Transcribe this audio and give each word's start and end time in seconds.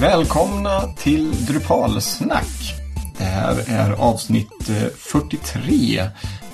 Välkomna 0.00 0.80
till 0.96 1.46
Drupalsnack. 1.46 2.74
Det 3.18 3.24
här 3.24 3.64
är 3.66 3.92
avsnitt 3.92 4.68
eh, 4.68 4.88
43 4.96 6.02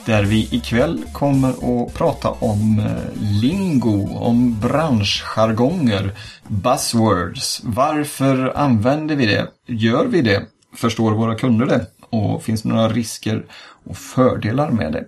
där 0.06 0.24
vi 0.24 0.48
ikväll 0.50 1.04
kommer 1.12 1.48
att 1.48 1.94
prata 1.94 2.30
om 2.30 2.78
eh, 2.78 3.22
lingo, 3.42 4.08
om 4.18 4.60
branschjargonger, 4.60 6.12
buzzwords. 6.48 7.60
Varför 7.64 8.52
använder 8.56 9.16
vi 9.16 9.26
det? 9.26 9.48
Gör 9.66 10.06
vi 10.06 10.22
det? 10.22 10.42
Förstår 10.76 11.12
våra 11.12 11.34
kunder 11.34 11.66
det? 11.66 11.86
Och 12.10 12.42
finns 12.42 12.62
det 12.62 12.68
några 12.68 12.88
risker 12.88 13.44
och 13.84 13.96
fördelar 13.96 14.70
med 14.70 14.92
det? 14.92 15.04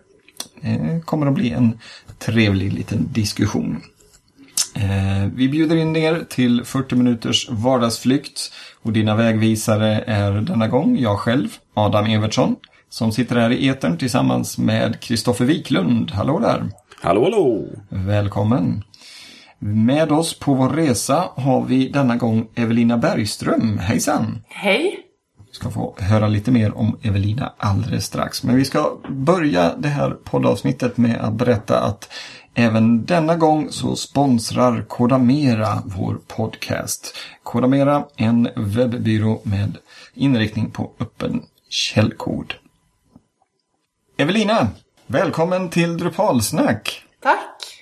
Det 0.60 1.02
kommer 1.04 1.26
att 1.26 1.34
bli 1.34 1.50
en 1.50 1.78
trevlig 2.18 2.72
liten 2.72 3.08
diskussion. 3.12 3.82
Eh, 4.76 5.28
vi 5.34 5.48
bjuder 5.48 5.76
in 5.76 5.96
er 5.96 6.24
till 6.28 6.64
40 6.64 6.96
minuters 6.96 7.48
vardagsflykt 7.50 8.52
och 8.82 8.92
dina 8.92 9.16
vägvisare 9.16 10.04
är 10.06 10.32
denna 10.32 10.68
gång 10.68 10.98
jag 10.98 11.18
själv, 11.18 11.48
Adam 11.74 12.06
Evertsson, 12.06 12.56
som 12.88 13.12
sitter 13.12 13.36
här 13.36 13.50
i 13.50 13.68
etern 13.68 13.98
tillsammans 13.98 14.58
med 14.58 15.00
Kristoffer 15.00 15.44
Wiklund. 15.44 16.10
Hallå 16.10 16.38
där! 16.38 16.70
Hallå, 17.02 17.24
hallå! 17.24 17.64
Välkommen! 17.88 18.82
Med 19.58 20.12
oss 20.12 20.38
på 20.38 20.54
vår 20.54 20.68
resa 20.68 21.24
har 21.36 21.64
vi 21.64 21.88
denna 21.88 22.16
gång 22.16 22.48
Evelina 22.54 22.98
Bergström. 22.98 23.78
Hejsan! 23.78 24.42
Hej! 24.48 24.98
Vi 25.48 25.54
ska 25.54 25.70
få 25.70 25.96
höra 25.98 26.28
lite 26.28 26.50
mer 26.50 26.76
om 26.76 26.98
Evelina 27.02 27.52
alldeles 27.58 28.04
strax. 28.04 28.44
Men 28.44 28.56
vi 28.56 28.64
ska 28.64 28.98
börja 29.08 29.74
det 29.78 29.88
här 29.88 30.10
poddavsnittet 30.10 30.96
med 30.96 31.20
att 31.20 31.32
berätta 31.32 31.80
att 31.80 32.08
Även 32.58 33.04
denna 33.04 33.36
gång 33.36 33.72
så 33.72 33.96
sponsrar 33.96 34.82
Kodamera 34.82 35.82
vår 35.86 36.20
podcast. 36.26 37.16
Kodamera, 37.42 38.04
en 38.16 38.48
webbyrå 38.56 39.40
med 39.42 39.76
inriktning 40.14 40.70
på 40.70 40.90
öppen 41.00 41.42
källkod. 41.68 42.54
Evelina, 44.16 44.68
välkommen 45.06 45.70
till 45.70 45.98
Drupalsnack! 45.98 47.04
Tack! 47.22 47.75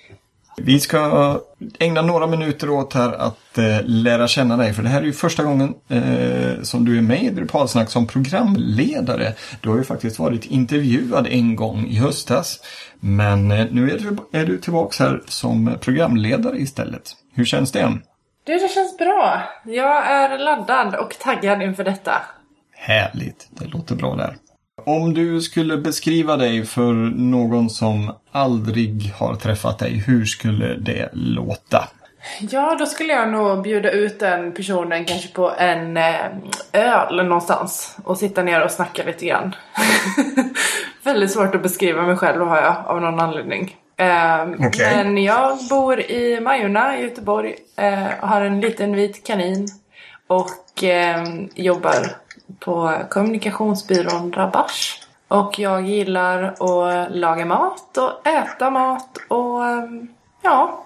Vi 0.56 0.80
ska 0.80 1.40
ägna 1.78 2.02
några 2.02 2.26
minuter 2.26 2.70
åt 2.70 2.94
här 2.94 3.12
att 3.12 3.58
eh, 3.58 3.80
lära 3.84 4.28
känna 4.28 4.56
dig. 4.56 4.72
För 4.72 4.82
det 4.82 4.88
här 4.88 5.00
är 5.00 5.06
ju 5.06 5.12
första 5.12 5.44
gången 5.44 5.74
eh, 5.88 6.62
som 6.62 6.84
du 6.84 6.98
är 6.98 7.02
med 7.02 7.22
i 7.22 7.30
Drupalsnack 7.30 7.90
som 7.90 8.06
programledare. 8.06 9.34
Du 9.60 9.68
har 9.68 9.76
ju 9.76 9.84
faktiskt 9.84 10.18
varit 10.18 10.44
intervjuad 10.44 11.26
en 11.30 11.56
gång 11.56 11.86
i 11.86 11.96
höstas. 11.96 12.60
Men 13.00 13.50
eh, 13.50 13.66
nu 13.70 13.90
är 13.90 13.98
du, 13.98 14.38
är 14.38 14.46
du 14.46 14.58
tillbaka 14.58 15.04
här 15.04 15.22
som 15.26 15.76
programledare 15.80 16.58
istället. 16.58 17.12
Hur 17.34 17.44
känns 17.44 17.72
det? 17.72 17.98
Du, 18.46 18.52
det 18.58 18.68
känns 18.68 18.98
bra. 18.98 19.42
Jag 19.64 20.06
är 20.06 20.38
laddad 20.38 20.94
och 20.94 21.18
taggad 21.18 21.62
inför 21.62 21.84
detta. 21.84 22.22
Härligt, 22.72 23.48
det 23.50 23.64
låter 23.64 23.94
bra 23.94 24.16
där. 24.16 24.36
Om 24.86 25.14
du 25.14 25.40
skulle 25.40 25.76
beskriva 25.76 26.36
dig 26.36 26.64
för 26.64 26.92
någon 27.16 27.70
som 27.70 28.12
aldrig 28.32 29.12
har 29.16 29.34
träffat 29.34 29.78
dig, 29.78 30.02
hur 30.06 30.24
skulle 30.24 30.74
det 30.74 31.08
låta? 31.12 31.88
Ja, 32.40 32.76
då 32.78 32.86
skulle 32.86 33.12
jag 33.12 33.28
nog 33.28 33.62
bjuda 33.62 33.90
ut 33.90 34.20
den 34.20 34.52
personen 34.52 35.04
kanske 35.04 35.28
på 35.28 35.52
en 35.58 35.96
eh, 35.96 36.26
öl 36.72 37.26
någonstans 37.26 37.96
och 38.04 38.18
sitta 38.18 38.42
ner 38.42 38.64
och 38.64 38.70
snacka 38.70 39.02
lite 39.04 39.26
grann. 39.26 39.54
Väldigt 41.04 41.30
svårt 41.30 41.54
att 41.54 41.62
beskriva 41.62 42.02
mig 42.02 42.16
själv 42.16 42.46
har 42.46 42.56
jag 42.56 42.76
av 42.86 43.00
någon 43.00 43.20
anledning. 43.20 43.76
Eh, 43.96 44.66
okay. 44.66 44.96
Men 44.96 45.18
jag 45.18 45.58
bor 45.70 46.00
i 46.00 46.40
Majorna 46.40 46.98
i 46.98 47.02
Göteborg, 47.02 47.54
eh, 47.76 48.28
har 48.28 48.40
en 48.40 48.60
liten 48.60 48.96
vit 48.96 49.26
kanin 49.26 49.68
och 50.26 50.84
eh, 50.84 51.24
jobbar 51.54 51.94
på 52.58 53.02
kommunikationsbyrån 53.10 54.32
Rabash. 54.32 55.00
Och 55.28 55.58
jag 55.58 55.88
gillar 55.88 56.42
att 56.42 57.16
laga 57.16 57.46
mat 57.46 57.98
och 57.98 58.26
äta 58.26 58.70
mat 58.70 59.18
och 59.28 59.66
ehm, 59.66 60.08
ja, 60.42 60.84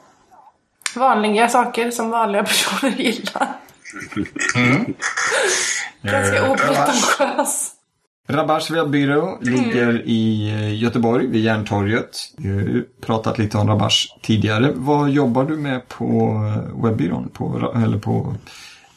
vanliga 0.96 1.48
saker 1.48 1.90
som 1.90 2.10
vanliga 2.10 2.42
personer 2.44 2.92
gillar. 2.92 3.48
Mm. 4.56 4.94
Ganska 6.02 6.36
eh, 6.36 6.52
opretentiös. 6.52 7.74
Rabash 8.30 8.72
webbyrå 8.72 9.38
ligger 9.40 9.88
mm. 9.88 10.02
i 10.04 10.50
eh, 10.50 10.82
Göteborg 10.82 11.26
vid 11.26 11.44
Järntorget. 11.44 12.10
Vi 12.36 12.48
har 12.48 12.60
ju 12.60 12.84
pratat 13.00 13.38
lite 13.38 13.58
om 13.58 13.68
Rabash 13.68 14.06
tidigare. 14.22 14.72
Vad 14.74 15.10
jobbar 15.10 15.44
du 15.44 15.56
med 15.56 15.88
på 15.88 16.04
eh, 16.04 16.82
webbyrån? 16.84 17.28
På, 17.28 17.72
eller 17.84 17.98
på 17.98 18.34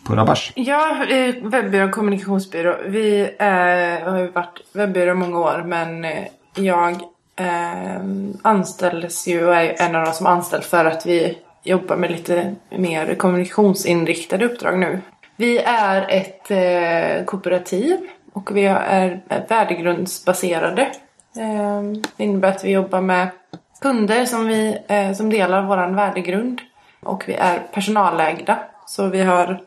på 0.03 0.15
Rabash? 0.15 0.51
Ja, 0.55 1.05
webbyrå 1.41 1.85
och 1.85 1.91
kommunikationsbyrå. 1.91 2.75
Vi 2.85 3.21
eh, 3.39 4.09
har 4.11 4.19
ju 4.19 4.27
varit 4.27 4.59
webbyrå 4.73 5.15
många 5.15 5.39
år 5.39 5.63
men 5.65 6.05
eh, 6.05 6.27
jag 6.55 6.91
eh, 7.35 8.01
anställdes 8.41 9.27
ju 9.27 9.45
och 9.47 9.55
är 9.55 9.81
en 9.81 9.95
av 9.95 10.05
de 10.05 10.13
som 10.13 10.25
anställt 10.25 10.65
för 10.65 10.85
att 10.85 11.05
vi 11.05 11.37
jobbar 11.63 11.95
med 11.95 12.11
lite 12.11 12.55
mer 12.69 13.15
kommunikationsinriktade 13.15 14.45
uppdrag 14.45 14.79
nu. 14.79 14.99
Vi 15.35 15.57
är 15.65 16.05
ett 16.09 16.51
eh, 16.51 17.25
kooperativ 17.25 17.97
och 18.33 18.57
vi 18.57 18.65
är 18.65 19.21
värdegrundsbaserade. 19.49 20.81
Eh, 21.37 21.81
det 22.17 22.23
innebär 22.23 22.49
att 22.49 22.63
vi 22.63 22.71
jobbar 22.71 23.01
med 23.01 23.27
kunder 23.81 24.25
som, 24.25 24.47
vi, 24.47 24.77
eh, 24.87 25.13
som 25.13 25.29
delar 25.29 25.61
vår 25.61 25.95
värdegrund. 25.95 26.61
Och 27.03 27.23
vi 27.27 27.33
är 27.33 27.59
personalägda. 27.73 28.59
Så 28.85 29.07
vi 29.07 29.21
har 29.21 29.61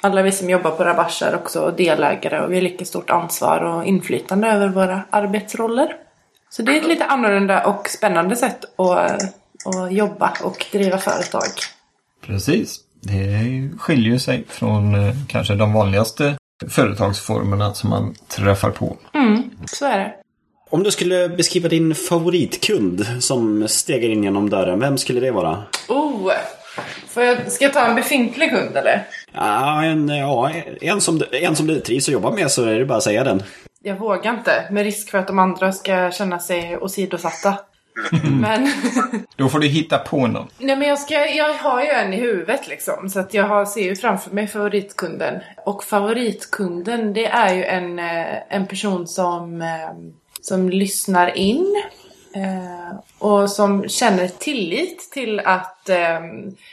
alla 0.00 0.22
vi 0.22 0.32
som 0.32 0.50
jobbar 0.50 0.70
på 0.70 0.84
Rabash 0.84 1.22
är 1.22 1.34
också 1.34 1.74
delägare 1.76 2.40
och 2.40 2.52
vi 2.52 2.54
har 2.54 2.62
lika 2.62 2.84
stort 2.84 3.10
ansvar 3.10 3.60
och 3.60 3.84
inflytande 3.84 4.48
över 4.48 4.68
våra 4.68 5.02
arbetsroller. 5.10 5.88
Så 6.50 6.62
det 6.62 6.72
är 6.72 6.80
ett 6.80 6.88
lite 6.88 7.04
annorlunda 7.04 7.66
och 7.66 7.88
spännande 7.88 8.36
sätt 8.36 8.64
att, 8.76 9.22
att 9.66 9.92
jobba 9.92 10.32
och 10.42 10.66
driva 10.72 10.98
företag. 10.98 11.48
Precis. 12.26 12.80
Det 13.00 13.70
skiljer 13.78 14.18
sig 14.18 14.44
från 14.48 14.94
eh, 14.94 15.14
kanske 15.28 15.54
de 15.54 15.72
vanligaste 15.72 16.36
företagsformerna 16.68 17.74
som 17.74 17.90
man 17.90 18.14
träffar 18.28 18.70
på. 18.70 18.96
Mm, 19.14 19.50
så 19.66 19.86
är 19.86 19.98
det. 19.98 20.14
Om 20.70 20.82
du 20.82 20.90
skulle 20.90 21.28
beskriva 21.28 21.68
din 21.68 21.94
favoritkund 21.94 23.06
som 23.20 23.68
stegar 23.68 24.08
in 24.08 24.24
genom 24.24 24.50
dörren, 24.50 24.80
vem 24.80 24.98
skulle 24.98 25.20
det 25.20 25.30
vara? 25.30 25.62
Oh, 25.88 26.32
Får 27.08 27.22
jag, 27.22 27.52
ska 27.52 27.64
jag 27.64 27.72
ta 27.72 27.86
en 27.86 27.94
befintlig 27.94 28.50
kund 28.50 28.76
eller? 28.76 29.06
Ja, 29.32 29.84
en, 29.84 30.08
ja, 30.08 30.50
en, 30.80 31.00
som, 31.00 31.22
en 31.32 31.56
som 31.56 31.66
du 31.66 31.80
trivs 31.80 32.08
att 32.08 32.12
jobba 32.12 32.30
med 32.30 32.50
så 32.50 32.64
är 32.64 32.78
det 32.78 32.84
bara 32.84 32.98
att 32.98 33.04
säga 33.04 33.24
den. 33.24 33.42
Jag 33.82 33.96
vågar 33.96 34.34
inte, 34.34 34.68
med 34.70 34.84
risk 34.84 35.10
för 35.10 35.18
att 35.18 35.26
de 35.26 35.38
andra 35.38 35.72
ska 35.72 36.10
känna 36.10 36.38
sig 36.38 36.78
åsidosatta. 36.78 37.58
men... 38.40 38.68
Då 39.36 39.48
får 39.48 39.58
du 39.58 39.66
hitta 39.66 39.98
på 39.98 40.26
någon. 40.26 40.48
Nej 40.58 40.76
men 40.76 40.88
jag, 40.88 40.98
ska, 40.98 41.14
jag 41.26 41.54
har 41.54 41.82
ju 41.82 41.88
en 41.88 42.12
i 42.12 42.16
huvudet 42.16 42.68
liksom. 42.68 43.10
Så 43.10 43.20
att 43.20 43.34
jag 43.34 43.44
har, 43.44 43.64
ser 43.64 43.82
ju 43.82 43.96
framför 43.96 44.30
mig 44.30 44.46
favoritkunden. 44.46 45.40
Och 45.64 45.84
favoritkunden 45.84 47.12
det 47.12 47.26
är 47.26 47.54
ju 47.54 47.64
en, 47.64 47.98
eh, 47.98 48.26
en 48.48 48.66
person 48.66 49.06
som, 49.06 49.62
eh, 49.62 49.68
som 50.40 50.70
lyssnar 50.70 51.38
in. 51.38 51.82
Eh, 52.36 52.98
och 53.18 53.50
som 53.50 53.88
känner 53.88 54.28
tillit 54.28 55.10
till 55.12 55.40
att 55.40 55.88
eh, 55.88 56.20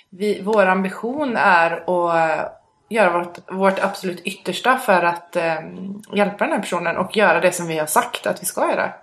vi, 0.09 0.41
vår 0.43 0.65
ambition 0.65 1.37
är 1.37 1.71
att 1.71 2.63
göra 2.89 3.17
vårt, 3.17 3.51
vårt 3.51 3.79
absolut 3.79 4.21
yttersta 4.21 4.77
för 4.77 5.03
att 5.03 5.35
eh, 5.35 5.55
hjälpa 6.13 6.43
den 6.43 6.53
här 6.53 6.59
personen 6.59 6.97
och 6.97 7.17
göra 7.17 7.39
det 7.39 7.51
som 7.51 7.67
vi 7.67 7.79
har 7.79 7.85
sagt 7.85 8.27
att 8.27 8.41
vi 8.41 8.45
ska 8.45 8.69
göra. 8.69 8.93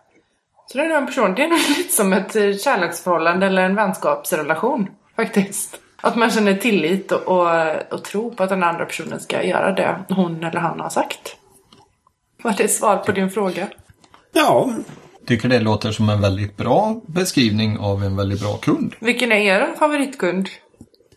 Så 0.67 0.79
det 0.79 0.85
är 0.85 0.91
en 0.91 1.07
person, 1.07 1.35
det 1.35 1.45
är 1.45 1.49
nog 1.49 1.59
lite 1.79 1.95
som 1.95 2.13
ett 2.13 2.33
kärleksförhållande 2.63 3.47
eller 3.47 3.63
en 3.63 3.75
vänskapsrelation 3.75 4.91
faktiskt. 5.17 5.81
Att 6.03 6.17
man 6.17 6.31
känner 6.31 6.55
tillit 6.55 7.13
och, 7.13 7.23
och, 7.23 7.93
och 7.93 8.05
tro 8.05 8.35
på 8.35 8.43
att 8.43 8.49
den 8.49 8.63
andra 8.63 8.85
personen 8.85 9.21
ska 9.21 9.43
göra 9.43 9.73
det 9.73 9.99
hon 10.09 10.45
eller 10.45 10.61
han 10.61 10.81
har 10.81 10.89
sagt. 10.89 11.37
Var 12.43 12.55
det 12.57 12.69
svar 12.69 12.97
på 12.97 13.13
din 13.13 13.31
fråga? 13.31 13.69
Ja, 14.33 14.71
tycker 15.31 15.49
det 15.49 15.61
låter 15.61 15.93
som 15.93 16.09
en 16.09 16.21
väldigt 16.21 16.57
bra 16.57 17.01
beskrivning 17.07 17.79
av 17.79 18.05
en 18.05 18.17
väldigt 18.17 18.41
bra 18.41 18.57
kund. 18.57 18.95
Vilken 19.01 19.33
är 19.33 19.37
er 19.37 19.75
favoritkund? 19.79 20.49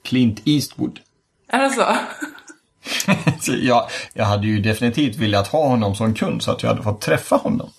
Clint 0.04 0.42
Eastwood. 0.46 1.00
Är 1.48 1.64
det 1.64 1.70
så? 1.70 1.98
så 3.42 3.54
jag, 3.62 3.90
jag 4.14 4.26
hade 4.26 4.48
ju 4.48 4.60
definitivt 4.60 5.16
velat 5.16 5.48
ha 5.48 5.68
honom 5.68 5.96
som 5.96 6.14
kund 6.14 6.44
så 6.44 6.52
att 6.52 6.64
jag 6.64 6.70
hade 6.70 6.84
fått 6.84 7.02
träffa 7.02 7.36
honom. 7.36 7.70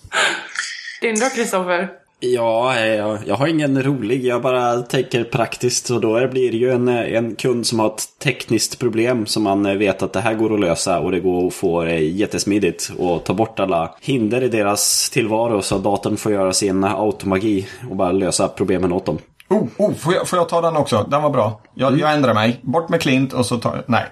Din 1.01 1.19
då, 1.19 1.29
Kristoffer? 1.29 1.89
Ja, 2.19 2.79
jag, 2.79 3.19
jag 3.25 3.35
har 3.35 3.47
ingen 3.47 3.83
rolig. 3.83 4.25
Jag 4.25 4.41
bara 4.41 4.81
tänker 4.81 5.23
praktiskt. 5.23 5.89
Och 5.89 6.01
då 6.01 6.27
blir 6.27 6.51
det 6.51 6.57
ju 6.57 6.71
en, 6.71 6.87
en 6.87 7.35
kund 7.35 7.67
som 7.67 7.79
har 7.79 7.87
ett 7.87 8.19
tekniskt 8.23 8.79
problem 8.79 9.25
som 9.25 9.43
man 9.43 9.79
vet 9.79 10.03
att 10.03 10.13
det 10.13 10.19
här 10.19 10.33
går 10.33 10.53
att 10.53 10.59
lösa 10.59 10.99
och 10.99 11.11
det 11.11 11.19
går 11.19 11.47
att 11.47 11.53
få 11.53 11.87
jättesmidigt 11.89 12.91
och 12.97 13.23
ta 13.23 13.33
bort 13.33 13.59
alla 13.59 13.95
hinder 14.01 14.43
i 14.43 14.47
deras 14.47 15.09
tillvaro 15.09 15.61
så 15.61 15.75
att 15.75 15.83
datorn 15.83 16.17
får 16.17 16.31
göra 16.31 16.53
sin 16.53 16.83
automagi 16.83 17.67
och 17.89 17.95
bara 17.95 18.11
lösa 18.11 18.47
problemen 18.47 18.91
åt 18.91 19.05
dem. 19.05 19.17
Oh, 19.49 19.67
oh 19.77 19.93
får, 19.93 20.13
jag, 20.13 20.27
får 20.27 20.39
jag 20.39 20.49
ta 20.49 20.61
den 20.61 20.75
också? 20.75 21.07
Den 21.11 21.21
var 21.21 21.29
bra. 21.29 21.61
Jag, 21.73 21.87
mm. 21.87 21.99
jag 21.99 22.13
ändrar 22.13 22.33
mig. 22.33 22.59
Bort 22.61 22.89
med 22.89 23.01
Klint 23.01 23.33
och 23.33 23.45
så 23.45 23.57
tar. 23.57 23.83
Nej, 23.87 24.03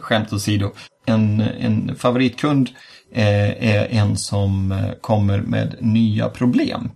skämt 0.00 0.32
åsido. 0.32 0.70
en, 1.06 1.40
en 1.40 1.96
favoritkund 1.96 2.68
eh, 3.14 3.74
är 3.74 3.86
en 3.90 4.16
som 4.16 4.72
eh, 4.72 4.78
kommer 5.00 5.38
med 5.38 5.76
nya 5.80 6.28
problem. 6.28 6.90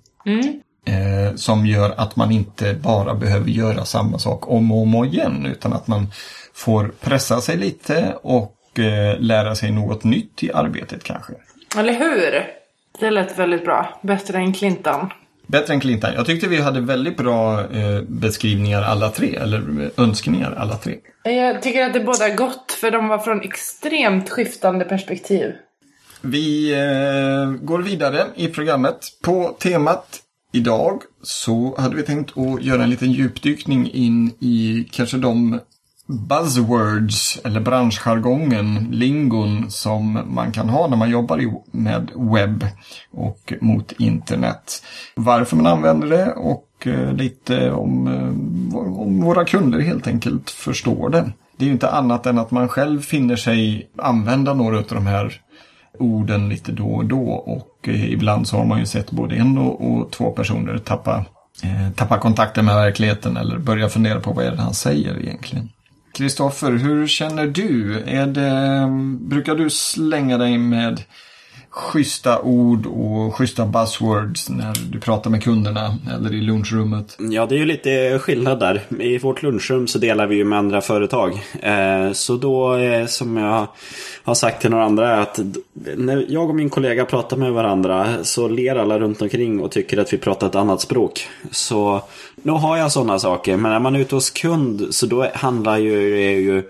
Eh, 0.89 1.35
som 1.35 1.67
gör 1.67 1.95
att 1.97 2.17
man 2.17 2.33
inte 2.33 2.75
bara 2.75 3.15
behöver 3.15 3.51
göra 3.51 3.85
samma 3.85 4.19
sak 4.19 4.51
om 4.51 4.73
och 4.73 4.83
om 4.83 5.05
igen 5.05 5.47
utan 5.47 5.73
att 5.73 5.87
man 5.87 6.07
får 6.55 6.93
pressa 7.01 7.41
sig 7.41 7.57
lite 7.57 8.17
och 8.23 8.79
eh, 8.79 9.19
lära 9.19 9.55
sig 9.55 9.71
något 9.71 10.05
nytt 10.05 10.43
i 10.43 10.53
arbetet 10.53 11.05
kanske. 11.05 11.33
Eller 11.77 11.93
hur? 11.93 12.47
Det 13.01 13.11
lät 13.11 13.39
väldigt 13.39 13.65
bra. 13.65 13.99
Bättre 14.03 14.39
än 14.39 14.53
Clinton. 14.53 15.11
Bättre 15.47 15.75
än 15.75 15.81
Clinton. 15.81 16.11
Jag 16.15 16.27
tyckte 16.27 16.49
vi 16.49 16.61
hade 16.61 16.81
väldigt 16.81 17.17
bra 17.17 17.61
eh, 17.61 18.03
beskrivningar 18.09 18.83
alla 18.83 19.11
tre, 19.11 19.37
eller 19.37 19.83
eh, 19.83 20.05
önskningar 20.05 20.55
alla 20.59 20.75
tre. 20.75 20.95
Jag 21.25 21.63
tycker 21.63 21.83
att 21.83 21.93
det 21.93 22.01
båda 22.01 22.29
gott 22.29 22.73
för 22.73 22.91
de 22.91 23.09
var 23.09 23.19
från 23.19 23.41
extremt 23.41 24.31
skiftande 24.31 24.85
perspektiv. 24.85 25.53
Vi 26.29 26.73
eh, 26.73 27.51
går 27.67 27.79
vidare 27.79 28.27
i 28.35 28.49
programmet. 28.49 28.97
På 29.23 29.57
temat 29.59 30.21
idag 30.53 31.03
så 31.23 31.75
hade 31.79 31.97
vi 31.97 32.03
tänkt 32.03 32.39
att 32.39 32.63
göra 32.63 32.83
en 32.83 32.91
liten 32.91 33.13
djupdykning 33.13 33.91
in 33.91 34.29
i 34.41 34.89
kanske 34.93 35.17
de 35.17 35.61
buzzwords 36.07 37.41
eller 37.45 37.61
branschjargongen, 37.61 38.89
lingon 38.93 39.71
som 39.71 40.21
man 40.27 40.53
kan 40.53 40.69
ha 40.69 40.87
när 40.87 40.97
man 40.97 41.11
jobbar 41.11 41.43
med 41.71 42.11
webb 42.15 42.67
och 43.13 43.53
mot 43.61 43.93
internet. 43.93 44.83
Varför 45.15 45.57
man 45.57 45.67
använder 45.67 46.09
det 46.09 46.33
och 46.33 46.87
eh, 46.87 47.13
lite 47.13 47.71
om, 47.71 48.07
eh, 48.07 48.77
om 49.01 49.21
våra 49.21 49.45
kunder 49.45 49.81
helt 49.81 50.07
enkelt 50.07 50.51
förstår 50.51 51.11
det. 51.11 51.33
Det 51.57 51.65
är 51.65 51.67
ju 51.67 51.73
inte 51.73 51.91
annat 51.91 52.27
än 52.27 52.39
att 52.39 52.51
man 52.51 52.69
själv 52.69 53.01
finner 53.01 53.37
sig 53.37 53.91
använda 53.99 54.55
några 54.55 54.79
av 54.79 54.85
de 54.89 55.07
här 55.07 55.41
orden 55.99 56.49
lite 56.49 56.73
då 56.73 56.89
och 56.89 57.05
då 57.05 57.29
och 57.31 57.89
eh, 57.89 58.13
ibland 58.13 58.49
så 58.49 58.57
har 58.57 58.65
man 58.65 58.79
ju 58.79 58.87
sett 58.87 59.11
både 59.11 59.37
en 59.37 59.59
och, 59.59 59.91
och 59.91 60.11
två 60.11 60.31
personer 60.31 60.79
tappa, 60.79 61.25
eh, 61.63 61.91
tappa 61.97 62.19
kontakten 62.19 62.65
med 62.65 62.75
verkligheten 62.75 63.37
eller 63.37 63.59
börja 63.59 63.89
fundera 63.89 64.21
på 64.21 64.33
vad 64.33 64.45
är 64.45 64.51
det 64.51 64.63
han 64.63 64.75
säger 64.75 65.21
egentligen. 65.21 65.69
Kristoffer, 66.15 66.73
hur 66.73 67.07
känner 67.07 67.47
du? 67.47 68.03
Är 68.07 68.27
det, 68.27 68.51
mm, 68.51 69.29
brukar 69.29 69.55
du 69.55 69.71
slänga 69.71 70.39
dig 70.39 70.59
med 70.59 71.03
schyssta 71.77 72.41
ord 72.43 72.87
och 72.87 73.35
schyssta 73.35 73.67
buzzwords 73.67 74.49
när 74.49 74.75
du 74.91 75.01
pratar 75.01 75.31
med 75.31 75.43
kunderna 75.43 75.99
eller 76.15 76.35
i 76.35 76.41
lunchrummet? 76.41 77.17
Ja, 77.19 77.47
det 77.47 77.55
är 77.55 77.59
ju 77.59 77.65
lite 77.65 78.19
skillnad 78.19 78.61
där. 78.61 78.83
I 79.01 79.19
vårt 79.19 79.43
lunchrum 79.43 79.87
så 79.87 79.99
delar 79.99 80.27
vi 80.27 80.37
ju 80.37 80.45
med 80.45 80.59
andra 80.59 80.81
företag. 80.81 81.33
Eh, 81.63 82.13
så 82.13 82.37
då, 82.37 82.77
eh, 82.77 83.07
som 83.07 83.37
jag 83.37 83.67
har 84.25 84.35
sagt 84.35 84.61
till 84.61 84.71
några 84.71 84.85
andra, 84.85 85.11
är 85.11 85.21
att 85.21 85.41
när 85.97 86.27
jag 86.29 86.49
och 86.49 86.55
min 86.55 86.71
kollega 86.71 87.05
pratar 87.05 87.37
med 87.37 87.53
varandra 87.53 88.15
så 88.23 88.49
ler 88.49 88.77
alla 88.77 88.99
runt 88.99 89.23
omkring 89.23 89.61
och 89.61 89.71
tycker 89.71 89.99
att 89.99 90.13
vi 90.13 90.19
pratar 90.19 90.47
ett 90.47 90.55
annat 90.55 90.81
språk. 90.81 91.29
Så 91.51 92.03
nu 92.43 92.53
har 92.53 92.77
jag 92.77 92.93
sådana 92.93 93.19
saker, 93.19 93.57
men 93.57 93.73
när 93.73 93.81
man 93.81 93.97
är 93.97 94.01
ute 94.01 94.15
hos 94.15 94.31
kund 94.31 94.87
så 94.91 95.07
då 95.07 95.27
handlar 95.35 95.79
ju, 95.79 96.19
ju 96.41 96.63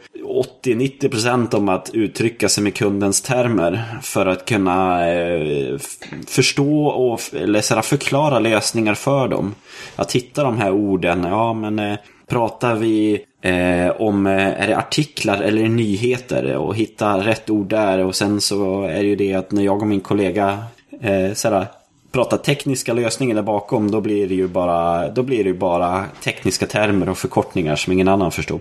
80-90% 0.65 1.55
om 1.55 1.69
att 1.69 1.91
uttrycka 1.93 2.49
sig 2.49 2.63
med 2.63 2.75
kundens 2.75 3.21
termer 3.21 3.85
för 4.03 4.27
att 4.27 4.45
kunna 4.45 4.96
eh, 5.05 5.75
f- 5.75 6.19
förstå 6.27 6.87
och 6.87 7.21
eller 7.35 7.61
så 7.61 7.75
här, 7.75 7.83
förklara 7.83 8.39
lösningar 8.39 8.95
för 8.95 9.29
dem. 9.29 9.55
Att 9.97 10.13
hitta 10.13 10.43
de 10.43 10.59
här 10.59 10.71
orden, 10.73 11.25
ja 11.25 11.53
men 11.53 11.79
eh, 11.79 11.97
pratar 12.29 12.75
vi 12.75 13.21
eh, 13.43 13.89
om, 14.01 14.27
eh, 14.27 14.63
är 14.63 14.67
det 14.69 14.77
artiklar 14.77 15.41
eller 15.41 15.59
är 15.59 15.63
det 15.63 15.69
nyheter? 15.75 16.57
Och 16.57 16.77
hitta 16.77 17.27
rätt 17.27 17.51
ord 17.51 17.67
där. 17.69 18.05
Och 18.05 18.15
sen 18.15 18.41
så 18.41 18.83
är 18.83 18.95
det 19.03 19.09
ju 19.09 19.17
det 19.17 19.35
att 19.35 19.53
när 19.53 19.63
jag 19.63 19.83
och 19.83 19.89
min 19.89 20.01
kollega 20.01 20.59
eh, 21.01 21.33
så 21.35 21.51
här, 21.51 21.67
pratar 22.13 22.37
tekniska 22.37 22.93
lösningar 22.93 23.35
där 23.35 23.43
bakom 23.43 23.91
då 23.91 24.01
blir 24.01 24.29
det 24.29 24.35
ju 24.35 24.49
bara, 24.49 25.09
då 25.09 25.23
blir 25.23 25.45
det 25.45 25.53
bara 25.55 26.05
tekniska 26.25 26.67
termer 26.67 27.09
och 27.09 27.19
förkortningar 27.19 27.77
som 27.77 27.93
ingen 27.93 28.09
annan 28.09 28.31
förstår. 28.33 28.61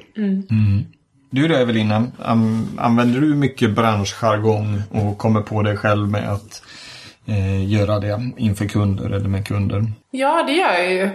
Du 1.36 1.48
då 1.48 1.56
Evelina, 1.56 2.08
använder 2.78 3.22
du 3.22 3.36
mycket 3.36 3.76
branschjargong 3.76 4.82
och 4.92 5.18
kommer 5.18 5.42
på 5.42 5.62
dig 5.62 5.78
själv 5.78 6.10
med 6.10 6.32
att 6.32 6.62
eh, 7.26 7.72
göra 7.72 8.00
det 8.00 8.32
inför 8.38 8.66
kunder 8.66 9.10
eller 9.10 9.30
med 9.30 9.48
kunder? 9.48 9.84
Ja, 10.12 10.44
det 10.48 10.52
gör 10.52 10.74
jag 10.74 10.94
ju. 10.94 11.10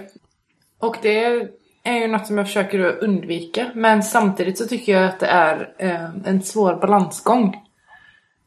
Och 0.78 0.96
det 1.02 1.48
är 1.82 1.98
ju 1.98 2.06
något 2.06 2.26
som 2.26 2.38
jag 2.38 2.46
försöker 2.46 2.80
att 2.80 2.98
undvika. 2.98 3.66
Men 3.74 4.02
samtidigt 4.02 4.58
så 4.58 4.66
tycker 4.66 4.92
jag 4.92 5.04
att 5.04 5.20
det 5.20 5.26
är 5.26 5.68
eh, 5.78 6.10
en 6.24 6.42
svår 6.42 6.74
balansgång. 6.74 7.56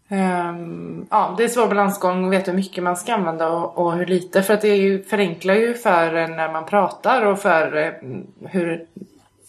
Um, 0.09 1.07
ja, 1.09 1.33
det 1.37 1.43
är 1.43 1.47
en 1.47 1.53
svår 1.53 1.67
balansgång 1.67 2.25
att 2.25 2.31
veta 2.31 2.51
hur 2.51 2.57
mycket 2.57 2.83
man 2.83 2.97
ska 2.97 3.13
använda 3.13 3.49
och, 3.49 3.77
och 3.77 3.93
hur 3.93 4.05
lite. 4.05 4.43
För 4.43 4.53
att 4.53 4.61
det 4.61 4.69
är 4.69 4.81
ju, 4.81 5.03
förenklar 5.03 5.53
ju 5.53 5.73
för 5.73 6.13
en 6.13 6.35
när 6.35 6.51
man 6.51 6.65
pratar 6.65 7.25
och 7.25 7.39
för 7.39 7.77
eh, 7.77 7.91
hur 8.49 8.85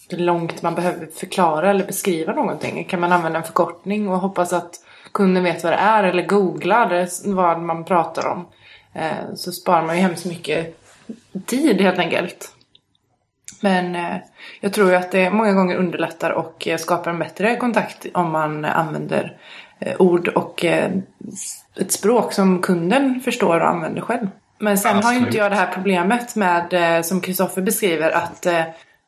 långt 0.08 0.62
man 0.62 0.74
behöver 0.74 1.06
förklara 1.06 1.70
eller 1.70 1.86
beskriva 1.86 2.32
någonting. 2.32 2.84
Kan 2.84 3.00
man 3.00 3.12
använda 3.12 3.38
en 3.38 3.44
förkortning 3.44 4.08
och 4.08 4.18
hoppas 4.18 4.52
att 4.52 4.80
kunden 5.12 5.44
vet 5.44 5.64
vad 5.64 5.72
det 5.72 5.76
är 5.76 6.04
eller 6.04 6.26
googlar 6.26 7.08
vad 7.34 7.60
man 7.60 7.84
pratar 7.84 8.26
om. 8.26 8.46
Eh, 8.94 9.34
så 9.34 9.52
sparar 9.52 9.86
man 9.86 9.96
ju 9.96 10.02
hemskt 10.02 10.24
mycket 10.24 10.80
tid 11.46 11.80
helt 11.80 11.98
enkelt. 11.98 12.50
Men 13.60 13.96
eh, 13.96 14.16
jag 14.60 14.72
tror 14.72 14.90
ju 14.90 14.96
att 14.96 15.12
det 15.12 15.30
många 15.30 15.52
gånger 15.52 15.76
underlättar 15.76 16.30
och 16.30 16.68
eh, 16.68 16.78
skapar 16.78 17.10
en 17.10 17.18
bättre 17.18 17.56
kontakt 17.56 18.06
om 18.14 18.30
man 18.30 18.64
använder 18.64 19.36
ord 19.98 20.28
och 20.28 20.64
ett 21.76 21.92
språk 21.92 22.32
som 22.32 22.62
kunden 22.62 23.20
förstår 23.20 23.60
och 23.60 23.68
använder 23.68 24.00
själv. 24.00 24.28
Men 24.58 24.78
sen 24.78 24.94
har 24.94 25.02
ju 25.02 25.06
Absolut. 25.06 25.26
inte 25.26 25.38
jag 25.38 25.52
det 25.52 25.56
här 25.56 25.72
problemet 25.74 26.36
med, 26.36 27.06
som 27.06 27.20
Kristoffer 27.20 27.62
beskriver, 27.62 28.10
att 28.10 28.46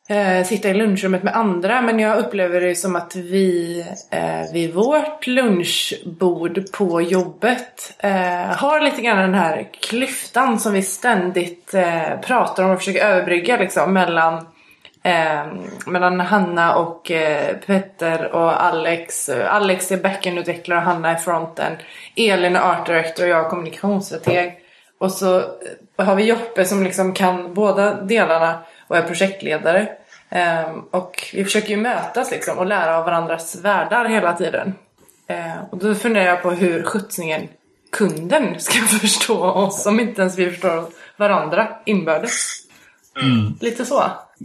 eh, 0.08 0.44
sitta 0.44 0.68
i 0.68 0.74
lunchrummet 0.74 1.22
med 1.22 1.36
andra. 1.36 1.82
Men 1.82 1.98
jag 1.98 2.18
upplever 2.18 2.60
det 2.60 2.74
som 2.74 2.96
att 2.96 3.16
vi 3.16 3.80
eh, 4.10 4.52
vid 4.52 4.74
vårt 4.74 5.26
lunchbord 5.26 6.72
på 6.72 7.00
jobbet 7.00 7.94
eh, 7.98 8.56
har 8.56 8.80
lite 8.80 9.02
grann 9.02 9.18
den 9.18 9.34
här 9.34 9.68
klyftan 9.80 10.60
som 10.60 10.72
vi 10.72 10.82
ständigt 10.82 11.74
eh, 11.74 12.20
pratar 12.20 12.64
om 12.64 12.70
och 12.70 12.78
försöker 12.78 13.06
överbrygga 13.06 13.56
liksom 13.56 13.92
mellan 13.92 14.46
Eh, 15.06 15.46
mellan 15.86 16.20
Hanna 16.20 16.76
och 16.76 17.10
eh, 17.10 17.56
Petter 17.56 18.34
och 18.34 18.64
Alex. 18.64 19.28
Alex 19.28 19.92
är 19.92 19.96
backendutvecklare 19.96 20.78
och 20.78 20.84
Hanna 20.84 21.10
är 21.10 21.14
fronten. 21.14 21.72
Elin 22.16 22.56
är 22.56 22.60
art 22.60 22.86
director 22.86 23.24
och 23.24 23.30
jag 23.30 23.44
är 23.44 23.50
kommunikationsstrateg. 23.50 24.58
Och 24.98 25.12
så 25.12 25.42
har 25.96 26.16
vi 26.16 26.24
Joppe 26.24 26.64
som 26.64 26.84
liksom 26.84 27.14
kan 27.14 27.54
båda 27.54 28.02
delarna 28.02 28.58
och 28.88 28.96
är 28.96 29.02
projektledare. 29.02 29.88
Eh, 30.28 30.74
och 30.90 31.30
vi 31.34 31.44
försöker 31.44 31.68
ju 31.68 31.76
mötas 31.76 32.30
liksom 32.30 32.58
och 32.58 32.66
lära 32.66 32.98
av 32.98 33.04
varandras 33.04 33.56
världar 33.56 34.04
hela 34.04 34.32
tiden. 34.32 34.74
Eh, 35.26 35.64
och 35.70 35.78
då 35.78 35.94
funderar 35.94 36.26
jag 36.26 36.42
på 36.42 36.50
hur 36.50 36.82
skjutsningen 36.82 37.48
kunden 37.92 38.60
ska 38.60 38.80
förstå 39.00 39.44
oss 39.44 39.86
om 39.86 40.00
inte 40.00 40.20
ens 40.20 40.38
vi 40.38 40.50
förstår 40.50 40.84
varandra 41.16 41.68
inbördes. 41.84 42.62
Lite 43.60 43.84
så. 43.84 44.02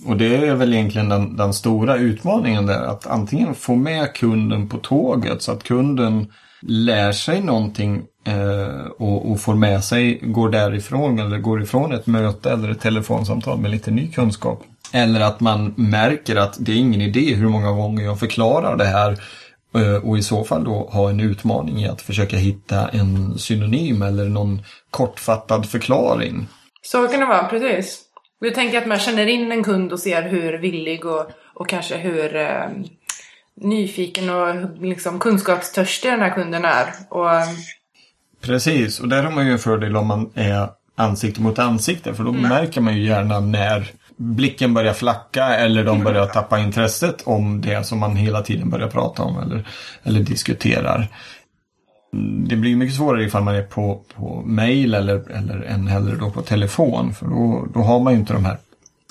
Och 0.08 0.18
det 0.18 0.36
är 0.36 0.56
väl 0.56 0.74
egentligen 0.74 1.10
den, 1.10 1.38
den 1.38 1.54
stora 1.54 1.98
utmaningen 1.98 2.66
där. 2.66 2.84
Att 2.84 3.08
antingen 3.08 3.56
få 3.56 3.76
med 3.76 4.14
kunden 4.14 4.70
på 4.70 4.78
tåget 4.78 5.42
så 5.42 5.52
att 5.52 5.64
kunden 5.64 6.32
lär 6.62 7.12
sig 7.12 7.42
någonting 7.42 8.02
eh, 8.28 8.86
och, 9.00 9.32
och 9.32 9.40
får 9.40 9.56
med 9.56 9.84
sig, 9.84 10.20
går 10.22 10.50
därifrån 10.50 11.20
eller 11.20 11.38
går 11.38 11.62
ifrån 11.62 11.94
ett 11.94 12.08
möte 12.08 12.52
eller 12.52 12.70
ett 12.70 12.82
telefonsamtal 12.82 13.60
med 13.60 13.72
lite 13.72 13.92
ny 13.92 14.12
kunskap. 14.12 14.64
Eller 14.92 15.22
att 15.22 15.40
man 15.40 15.74
märker 15.78 16.36
att 16.36 16.58
det 16.60 16.72
är 16.72 16.76
ingen 16.76 17.02
idé 17.02 17.36
hur 17.36 17.50
många 17.50 17.72
gånger 17.72 18.04
jag 18.04 18.20
förklarar 18.20 18.78
det 18.78 18.86
här 18.86 19.12
eh, 19.76 20.10
och 20.10 20.18
i 20.18 20.24
så 20.24 20.44
fall 20.44 20.64
då 20.64 20.90
ha 20.92 21.10
en 21.10 21.20
utmaning 21.20 21.82
i 21.82 21.88
att 21.88 22.02
försöka 22.02 22.38
hitta 22.38 22.88
en 22.88 23.38
synonym 23.38 24.02
eller 24.02 24.30
någon 24.30 24.62
kortfattad 24.90 25.70
förklaring. 25.70 26.48
Så 26.82 27.08
kan 27.08 27.20
det 27.20 27.26
vara, 27.26 27.48
precis. 27.48 28.02
Jag 28.40 28.56
tänker 28.56 28.78
att 28.78 28.88
man 28.88 29.00
känner 29.00 29.28
in 29.28 29.52
en 29.52 29.64
kund 29.64 29.94
och 29.94 30.00
ser 30.00 30.30
hur 30.30 30.58
villig 30.58 31.06
och, 31.06 31.32
och 31.54 31.70
kanske 31.70 31.98
hur 31.98 32.36
eh, 32.36 32.70
nyfiken 33.56 34.30
och 34.30 34.82
liksom 34.82 35.20
kunskapstörstig 35.20 36.12
den 36.12 36.20
här 36.20 36.36
kunden 36.36 36.66
är. 36.66 36.88
Och, 37.10 37.34
eh, 37.34 37.48
Precis, 38.42 39.00
och 39.00 39.08
där 39.08 39.24
har 39.24 39.32
man 39.32 39.46
ju 39.46 39.52
en 39.52 39.60
fördel 39.60 39.98
om 39.98 40.08
man 40.08 40.32
är 40.36 40.70
ansikte 40.96 41.42
mot 41.42 41.60
ansikte 41.60 42.14
för 42.14 42.24
då 42.24 42.32
märker 42.32 42.82
man 42.82 42.98
ju 42.98 43.04
gärna 43.04 43.40
när 43.40 43.92
blicken 44.22 44.74
börjar 44.74 44.94
flacka 44.94 45.46
eller 45.46 45.84
de 45.84 46.04
börjar 46.04 46.26
tappa 46.26 46.60
intresset 46.60 47.22
om 47.24 47.62
det 47.62 47.86
som 47.86 48.00
man 48.00 48.16
hela 48.16 48.42
tiden 48.42 48.70
börjar 48.70 48.88
prata 48.88 49.24
om 49.24 49.40
eller, 49.40 49.68
eller 50.04 50.20
diskuterar. 50.20 51.08
Mm, 52.14 52.48
Det 52.48 52.56
blir 52.56 52.76
mycket 52.76 52.96
svårare 52.96 53.24
ifall 53.24 53.44
man 53.44 53.56
är 53.56 53.64
på, 53.64 54.02
på 54.16 54.42
mail 54.46 54.94
eller, 54.94 55.30
eller 55.32 55.62
än 55.62 55.88
hellre 55.88 56.16
då 56.16 56.30
på 56.32 56.42
telefon 56.42 57.14
för 57.14 57.26
då, 57.26 57.68
då 57.74 57.80
har 57.80 58.00
man 58.00 58.14
ju 58.14 58.20
inte 58.20 58.34
de 58.34 58.46
här 58.46 58.58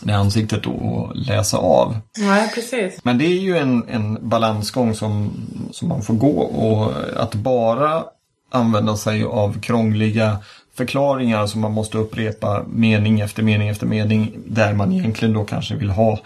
det 0.02 0.12
ansiktet 0.12 0.66
att 0.66 1.16
läsa 1.16 1.58
av. 1.58 1.96
Nej, 2.18 2.50
precis. 2.54 3.04
Men 3.04 3.18
det 3.18 3.24
är 3.24 3.40
ju 3.40 3.58
en, 3.58 3.88
en 3.88 4.28
balansgång 4.28 4.94
som, 4.94 5.32
som 5.70 5.88
man 5.88 6.02
får 6.02 6.14
gå 6.14 6.40
och 6.40 6.92
att 7.16 7.34
bara 7.34 8.04
använda 8.50 8.96
sig 8.96 9.24
av 9.24 9.60
krångliga 9.60 10.38
förklaringar 10.80 11.46
som 11.46 11.60
man 11.60 11.72
måste 11.72 11.98
upprepa 11.98 12.64
mening 12.68 13.20
efter 13.20 13.42
mening 13.42 13.68
efter 13.68 13.86
mening 13.86 14.38
där 14.46 14.74
man 14.74 14.92
egentligen 14.92 15.34
då 15.34 15.44
kanske 15.44 15.74
vill 15.74 15.90
ha 15.90 16.18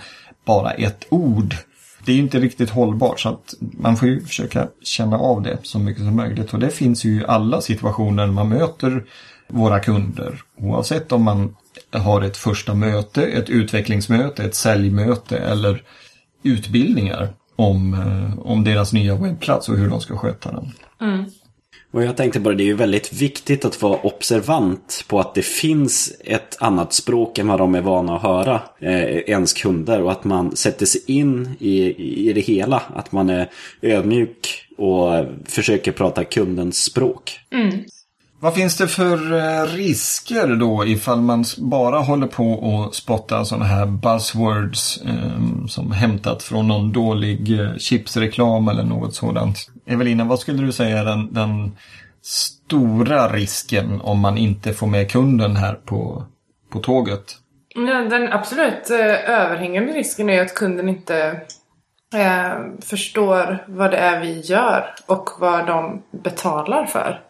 bara 0.45 0.71
ett 0.71 1.07
ord. 1.09 1.57
Det 2.05 2.13
är 2.13 2.17
ju 2.17 2.23
inte 2.23 2.41
riktigt 2.41 2.71
hållbart 2.71 3.21
så 3.21 3.29
att 3.29 3.55
man 3.61 3.97
får 3.97 4.09
ju 4.09 4.25
försöka 4.25 4.69
känna 4.83 5.19
av 5.19 5.43
det 5.43 5.59
så 5.63 5.79
mycket 5.79 6.05
som 6.05 6.17
möjligt 6.17 6.55
och 6.55 6.61
det 6.61 6.71
finns 6.71 7.05
ju 7.05 7.21
i 7.21 7.25
alla 7.29 7.61
situationer 7.61 8.27
man 8.27 8.49
möter 8.49 9.05
våra 9.49 9.81
kunder. 9.81 10.43
Oavsett 10.61 11.13
om 11.13 11.23
man 11.23 11.57
har 11.91 12.23
ett 12.23 12.37
första 12.37 12.75
möte, 12.75 13.23
ett 13.23 13.51
utvecklingsmöte, 13.51 14.45
ett 14.45 14.55
säljmöte 14.55 15.39
eller 15.39 15.83
utbildningar 16.43 17.29
om, 17.57 17.95
eh, 17.95 18.47
om 18.47 18.65
deras 18.65 18.93
nya 18.93 19.15
webbplats 19.15 19.69
och 19.69 19.77
hur 19.77 19.91
de 19.91 20.01
ska 20.01 20.17
sköta 20.17 20.53
den. 20.53 20.73
Mm. 21.01 21.25
Och 21.95 22.05
jag 22.05 22.17
tänkte 22.17 22.41
bara 22.41 22.55
det 22.55 22.63
är 22.63 22.67
ju 22.67 22.75
väldigt 22.75 23.13
viktigt 23.13 23.65
att 23.65 23.83
vara 23.83 24.01
observant 24.01 25.05
på 25.09 25.21
att 25.21 25.35
det 25.35 25.43
finns 25.43 26.13
ett 26.21 26.57
annat 26.61 26.93
språk 26.93 27.39
än 27.39 27.49
vad 27.49 27.59
de 27.59 27.75
är 27.75 27.81
vana 27.81 28.17
att 28.17 28.23
höra, 28.23 28.63
eh, 28.81 29.05
ens 29.05 29.53
kunder. 29.53 30.03
Och 30.03 30.13
att 30.13 30.25
man 30.25 30.57
sätter 30.57 30.87
sig 30.87 31.01
in 31.07 31.51
i, 31.59 31.95
i 32.29 32.33
det 32.33 32.41
hela. 32.41 32.83
Att 32.95 33.13
man 33.13 33.31
är 33.31 33.51
ödmjuk 33.83 34.67
och 34.77 35.27
försöker 35.45 35.93
prata 35.93 36.25
kundens 36.25 36.85
språk. 36.85 37.41
Mm. 37.51 37.85
Vad 38.45 38.55
finns 38.55 38.77
det 38.77 38.89
för 38.89 39.33
eh, 39.33 39.67
risker 39.67 40.57
då 40.57 40.87
ifall 40.87 41.21
man 41.21 41.45
bara 41.59 41.99
håller 41.99 42.27
på 42.27 42.53
och 42.53 42.95
spottar 42.95 43.45
sådana 43.45 43.65
här 43.65 43.87
buzzwords 43.87 45.03
eh, 45.03 45.67
som 45.69 45.93
hämtat 45.93 46.43
från 46.43 46.69
någon 46.69 46.93
dålig 46.93 47.61
eh, 47.61 47.77
chipsreklam 47.77 48.69
eller 48.69 48.83
något 48.83 49.15
sådant? 49.15 49.59
Evelina, 49.87 50.25
vad 50.25 50.39
skulle 50.39 50.63
du 50.63 50.73
säga 50.73 50.99
är 50.99 51.05
den, 51.05 51.35
den 51.35 51.77
stora 52.23 53.33
risken 53.33 54.01
om 54.01 54.21
man 54.21 54.39
inte 54.39 54.73
får 54.73 54.87
med 54.87 55.11
kunden 55.11 55.57
här 55.57 55.75
på, 55.75 56.25
på 56.73 56.79
tåget? 56.79 57.37
Ja, 57.75 57.95
den 57.95 58.33
absolut 58.33 58.91
eh, 58.91 59.31
överhängande 59.31 59.93
risken 59.93 60.31
är 60.31 60.43
att 60.43 60.55
kunden 60.55 60.89
inte 60.89 61.41
eh, 62.15 62.53
förstår 62.83 63.65
vad 63.69 63.91
det 63.91 63.97
är 63.97 64.21
vi 64.21 64.41
gör 64.41 64.95
och 65.07 65.31
vad 65.41 65.67
de 65.67 66.03
betalar 66.11 66.87
för. 66.87 67.21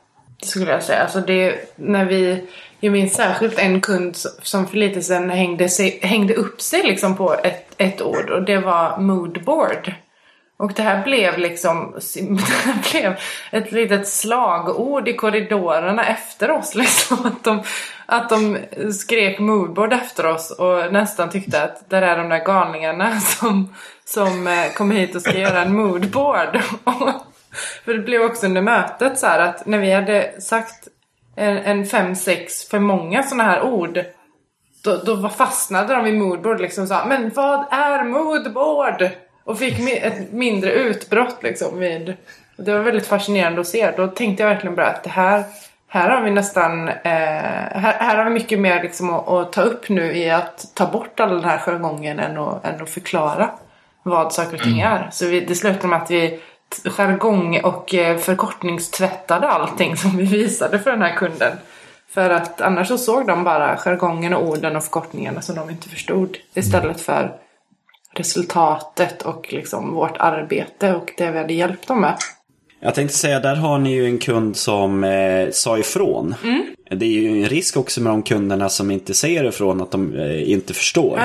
Skulle 0.44 0.70
jag 0.70 0.82
säga. 0.82 1.02
Alltså 1.02 1.20
det, 1.20 1.74
när 1.76 2.04
vi, 2.04 2.44
jag 2.80 2.92
minns 2.92 3.14
särskilt 3.14 3.58
en 3.58 3.80
kund 3.80 4.16
som 4.42 4.66
för 4.66 4.76
lite 4.76 5.02
sedan 5.02 5.30
hängde, 5.30 5.68
sig, 5.68 5.98
hängde 6.02 6.34
upp 6.34 6.60
sig 6.60 6.82
liksom 6.82 7.16
på 7.16 7.34
ett, 7.34 7.74
ett 7.76 8.02
ord 8.02 8.30
och 8.30 8.42
det 8.42 8.58
var 8.58 8.98
moodboard. 8.98 9.92
Och 10.56 10.72
det 10.72 10.82
här 10.82 11.04
blev 11.04 11.38
liksom 11.38 11.94
det 12.14 12.42
här 12.42 12.92
blev 12.92 13.16
ett 13.50 13.72
litet 13.72 14.08
slagord 14.08 15.08
i 15.08 15.12
korridorerna 15.12 16.06
efter 16.06 16.50
oss. 16.50 16.74
Liksom. 16.74 17.26
Att, 17.26 17.44
de, 17.44 17.62
att 18.06 18.28
de 18.28 18.58
skrek 18.92 19.38
moodboard 19.38 19.92
efter 19.92 20.26
oss 20.26 20.50
och 20.50 20.92
nästan 20.92 21.30
tyckte 21.30 21.62
att 21.62 21.90
det 21.90 21.96
är 21.96 22.18
de 22.18 22.28
där 22.28 22.44
galningarna 22.44 23.20
som, 23.20 23.74
som 24.04 24.46
eh, 24.46 24.72
kommer 24.74 24.94
hit 24.94 25.14
och 25.14 25.22
ska 25.22 25.38
göra 25.38 25.62
en 25.62 25.76
moodboard. 25.76 26.60
För 27.84 27.94
det 27.94 27.98
blev 27.98 28.22
också 28.22 28.46
under 28.46 28.62
mötet 28.62 29.18
så 29.18 29.26
här 29.26 29.38
att 29.38 29.66
när 29.66 29.78
vi 29.78 29.92
hade 29.92 30.40
sagt 30.40 30.88
en, 31.36 31.56
en 31.56 31.86
fem, 31.86 32.14
sex 32.14 32.68
för 32.68 32.78
många 32.78 33.22
sådana 33.22 33.44
här 33.44 33.62
ord 33.62 34.04
då, 34.84 34.96
då 34.96 35.28
fastnade 35.28 35.94
de 35.94 36.04
vid 36.04 36.14
moodboard 36.14 36.60
liksom 36.60 36.86
sa 36.86 37.04
Men 37.04 37.30
vad 37.34 37.64
är 37.70 38.04
moodboard? 38.04 39.08
Och 39.44 39.58
fick 39.58 39.88
ett 39.88 40.32
mindre 40.32 40.72
utbrott 40.72 41.42
liksom 41.42 41.78
vid... 41.78 42.16
Det 42.56 42.72
var 42.72 42.80
väldigt 42.80 43.06
fascinerande 43.06 43.60
att 43.60 43.66
se. 43.66 43.90
Då 43.96 44.06
tänkte 44.06 44.42
jag 44.42 44.50
verkligen 44.50 44.76
bara 44.76 44.86
att 44.86 45.04
det 45.04 45.10
här... 45.10 45.44
Här 45.88 46.10
har 46.10 46.22
vi 46.22 46.30
nästan... 46.30 46.88
Eh, 46.88 46.94
här, 47.04 47.96
här 47.98 48.16
har 48.16 48.24
vi 48.24 48.30
mycket 48.30 48.58
mer 48.58 48.82
liksom 48.82 49.10
att, 49.10 49.28
att, 49.28 49.52
ta 49.52 49.62
upp 49.62 49.88
nu 49.88 50.16
i 50.16 50.30
att 50.30 50.74
ta 50.74 50.86
bort 50.86 51.20
all 51.20 51.30
den 51.30 51.44
här 51.44 51.58
jargongen 51.58 52.18
än 52.18 52.38
att, 52.38 52.64
än 52.64 52.82
att 52.82 52.90
förklara 52.90 53.50
vad 54.02 54.32
saker 54.32 54.54
och 54.54 54.62
ting 54.62 54.80
är. 54.80 55.08
Så 55.12 55.26
vi, 55.26 55.40
det 55.40 55.54
slutade 55.54 55.88
med 55.88 56.02
att 56.02 56.10
vi 56.10 56.40
jargong 56.84 57.60
och 57.60 57.94
eh, 57.94 58.18
förkortningstvättade 58.18 59.48
allting 59.48 59.96
som 59.96 60.16
vi 60.16 60.24
visade 60.24 60.78
för 60.78 60.90
den 60.90 61.02
här 61.02 61.16
kunden. 61.16 61.56
För 62.08 62.30
att 62.30 62.60
annars 62.60 62.88
så 62.88 62.98
såg 62.98 63.26
de 63.26 63.44
bara 63.44 63.76
jargongen 63.76 64.34
och 64.34 64.48
orden 64.48 64.76
och 64.76 64.84
förkortningarna 64.84 65.40
som 65.40 65.56
de 65.56 65.70
inte 65.70 65.88
förstod. 65.88 66.36
Istället 66.54 67.00
för 67.00 67.36
resultatet 68.14 69.22
och 69.22 69.52
liksom 69.52 69.94
vårt 69.94 70.16
arbete 70.16 70.94
och 70.94 71.12
det 71.16 71.30
vi 71.30 71.38
hade 71.38 71.54
hjälpt 71.54 71.88
dem 71.88 72.00
med. 72.00 72.16
Jag 72.84 72.94
tänkte 72.94 73.16
säga, 73.16 73.40
där 73.40 73.54
har 73.54 73.78
ni 73.78 73.94
ju 73.94 74.06
en 74.06 74.18
kund 74.18 74.56
som 74.56 75.04
eh, 75.04 75.50
sa 75.50 75.78
ifrån. 75.78 76.34
Mm. 76.44 76.66
Det 76.90 77.04
är 77.04 77.10
ju 77.10 77.42
en 77.42 77.48
risk 77.48 77.76
också 77.76 78.00
med 78.00 78.12
de 78.12 78.22
kunderna 78.22 78.68
som 78.68 78.90
inte 78.90 79.14
säger 79.14 79.44
ifrån 79.44 79.80
att 79.80 79.90
de 79.90 80.14
eh, 80.16 80.50
inte 80.50 80.74
förstår. 80.74 81.20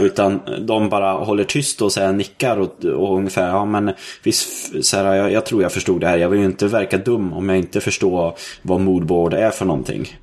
Utan 0.00 0.40
de 0.66 0.88
bara 0.88 1.12
håller 1.12 1.44
tyst 1.44 1.82
och 1.82 1.92
så 1.92 2.00
här 2.00 2.12
nickar 2.12 2.56
och, 2.56 2.84
och 2.84 3.16
ungefär, 3.16 3.48
ja 3.48 3.64
men 3.64 3.92
visst, 4.22 4.84
så 4.84 4.96
här, 4.96 5.14
jag, 5.14 5.32
jag 5.32 5.46
tror 5.46 5.62
jag 5.62 5.72
förstod 5.72 6.00
det 6.00 6.06
här. 6.06 6.18
Jag 6.18 6.28
vill 6.28 6.40
ju 6.40 6.46
inte 6.46 6.66
verka 6.66 6.98
dum 6.98 7.32
om 7.32 7.48
jag 7.48 7.58
inte 7.58 7.80
förstår 7.80 8.36
vad 8.62 8.80
moodboard 8.80 9.34
är 9.34 9.50
för 9.50 9.64
någonting. 9.64 10.16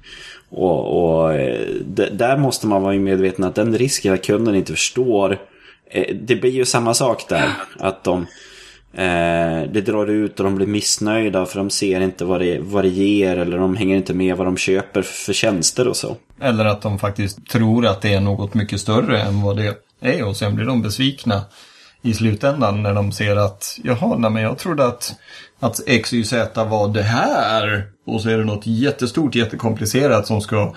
Och, 0.49 1.03
och 1.03 1.33
eh, 1.33 1.67
där 2.11 2.37
måste 2.37 2.67
man 2.67 2.81
vara 2.81 2.93
medveten 2.93 3.45
att 3.45 3.55
den 3.55 3.77
risken 3.77 4.13
att 4.13 4.25
kunden 4.25 4.55
inte 4.55 4.71
förstår 4.71 5.37
Eh, 5.93 6.15
det 6.15 6.35
blir 6.35 6.51
ju 6.51 6.65
samma 6.65 6.93
sak 6.93 7.29
där. 7.29 7.49
Att 7.79 8.03
de 8.03 8.27
eh, 8.93 9.71
det 9.71 9.81
drar 9.85 10.07
ut 10.07 10.39
och 10.39 10.43
de 10.45 10.55
blir 10.55 10.67
missnöjda 10.67 11.45
för 11.45 11.59
de 11.59 11.69
ser 11.69 12.01
inte 12.01 12.25
vad 12.25 12.41
det, 12.41 12.59
vad 12.59 12.83
det 12.83 12.89
ger 12.89 13.37
eller 13.37 13.57
de 13.57 13.75
hänger 13.75 13.97
inte 13.97 14.13
med 14.13 14.37
vad 14.37 14.47
de 14.47 14.57
köper 14.57 15.01
för 15.01 15.33
tjänster 15.33 15.87
och 15.87 15.97
så. 15.97 16.17
Eller 16.41 16.65
att 16.65 16.81
de 16.81 16.99
faktiskt 16.99 17.47
tror 17.47 17.85
att 17.85 18.01
det 18.01 18.13
är 18.13 18.21
något 18.21 18.53
mycket 18.53 18.81
större 18.81 19.21
än 19.21 19.41
vad 19.41 19.57
det 19.57 19.75
är 20.01 20.23
och 20.23 20.37
sen 20.37 20.55
blir 20.55 20.65
de 20.65 20.81
besvikna 20.81 21.41
i 22.01 22.13
slutändan 22.13 22.83
när 22.83 22.93
de 22.93 23.11
ser 23.11 23.35
att 23.35 23.79
jaha, 23.83 24.17
nej, 24.17 24.31
men 24.31 24.43
jag 24.43 24.57
trodde 24.57 24.85
att, 24.85 25.15
att 25.59 25.81
X, 25.87 26.13
Y, 26.13 26.23
Z 26.23 26.63
var 26.63 26.93
det 26.93 27.03
här 27.03 27.83
och 28.05 28.21
så 28.21 28.29
är 28.29 28.37
det 28.37 28.45
något 28.45 28.67
jättestort, 28.67 29.35
jättekomplicerat 29.35 30.27
som 30.27 30.41
ska 30.41 30.73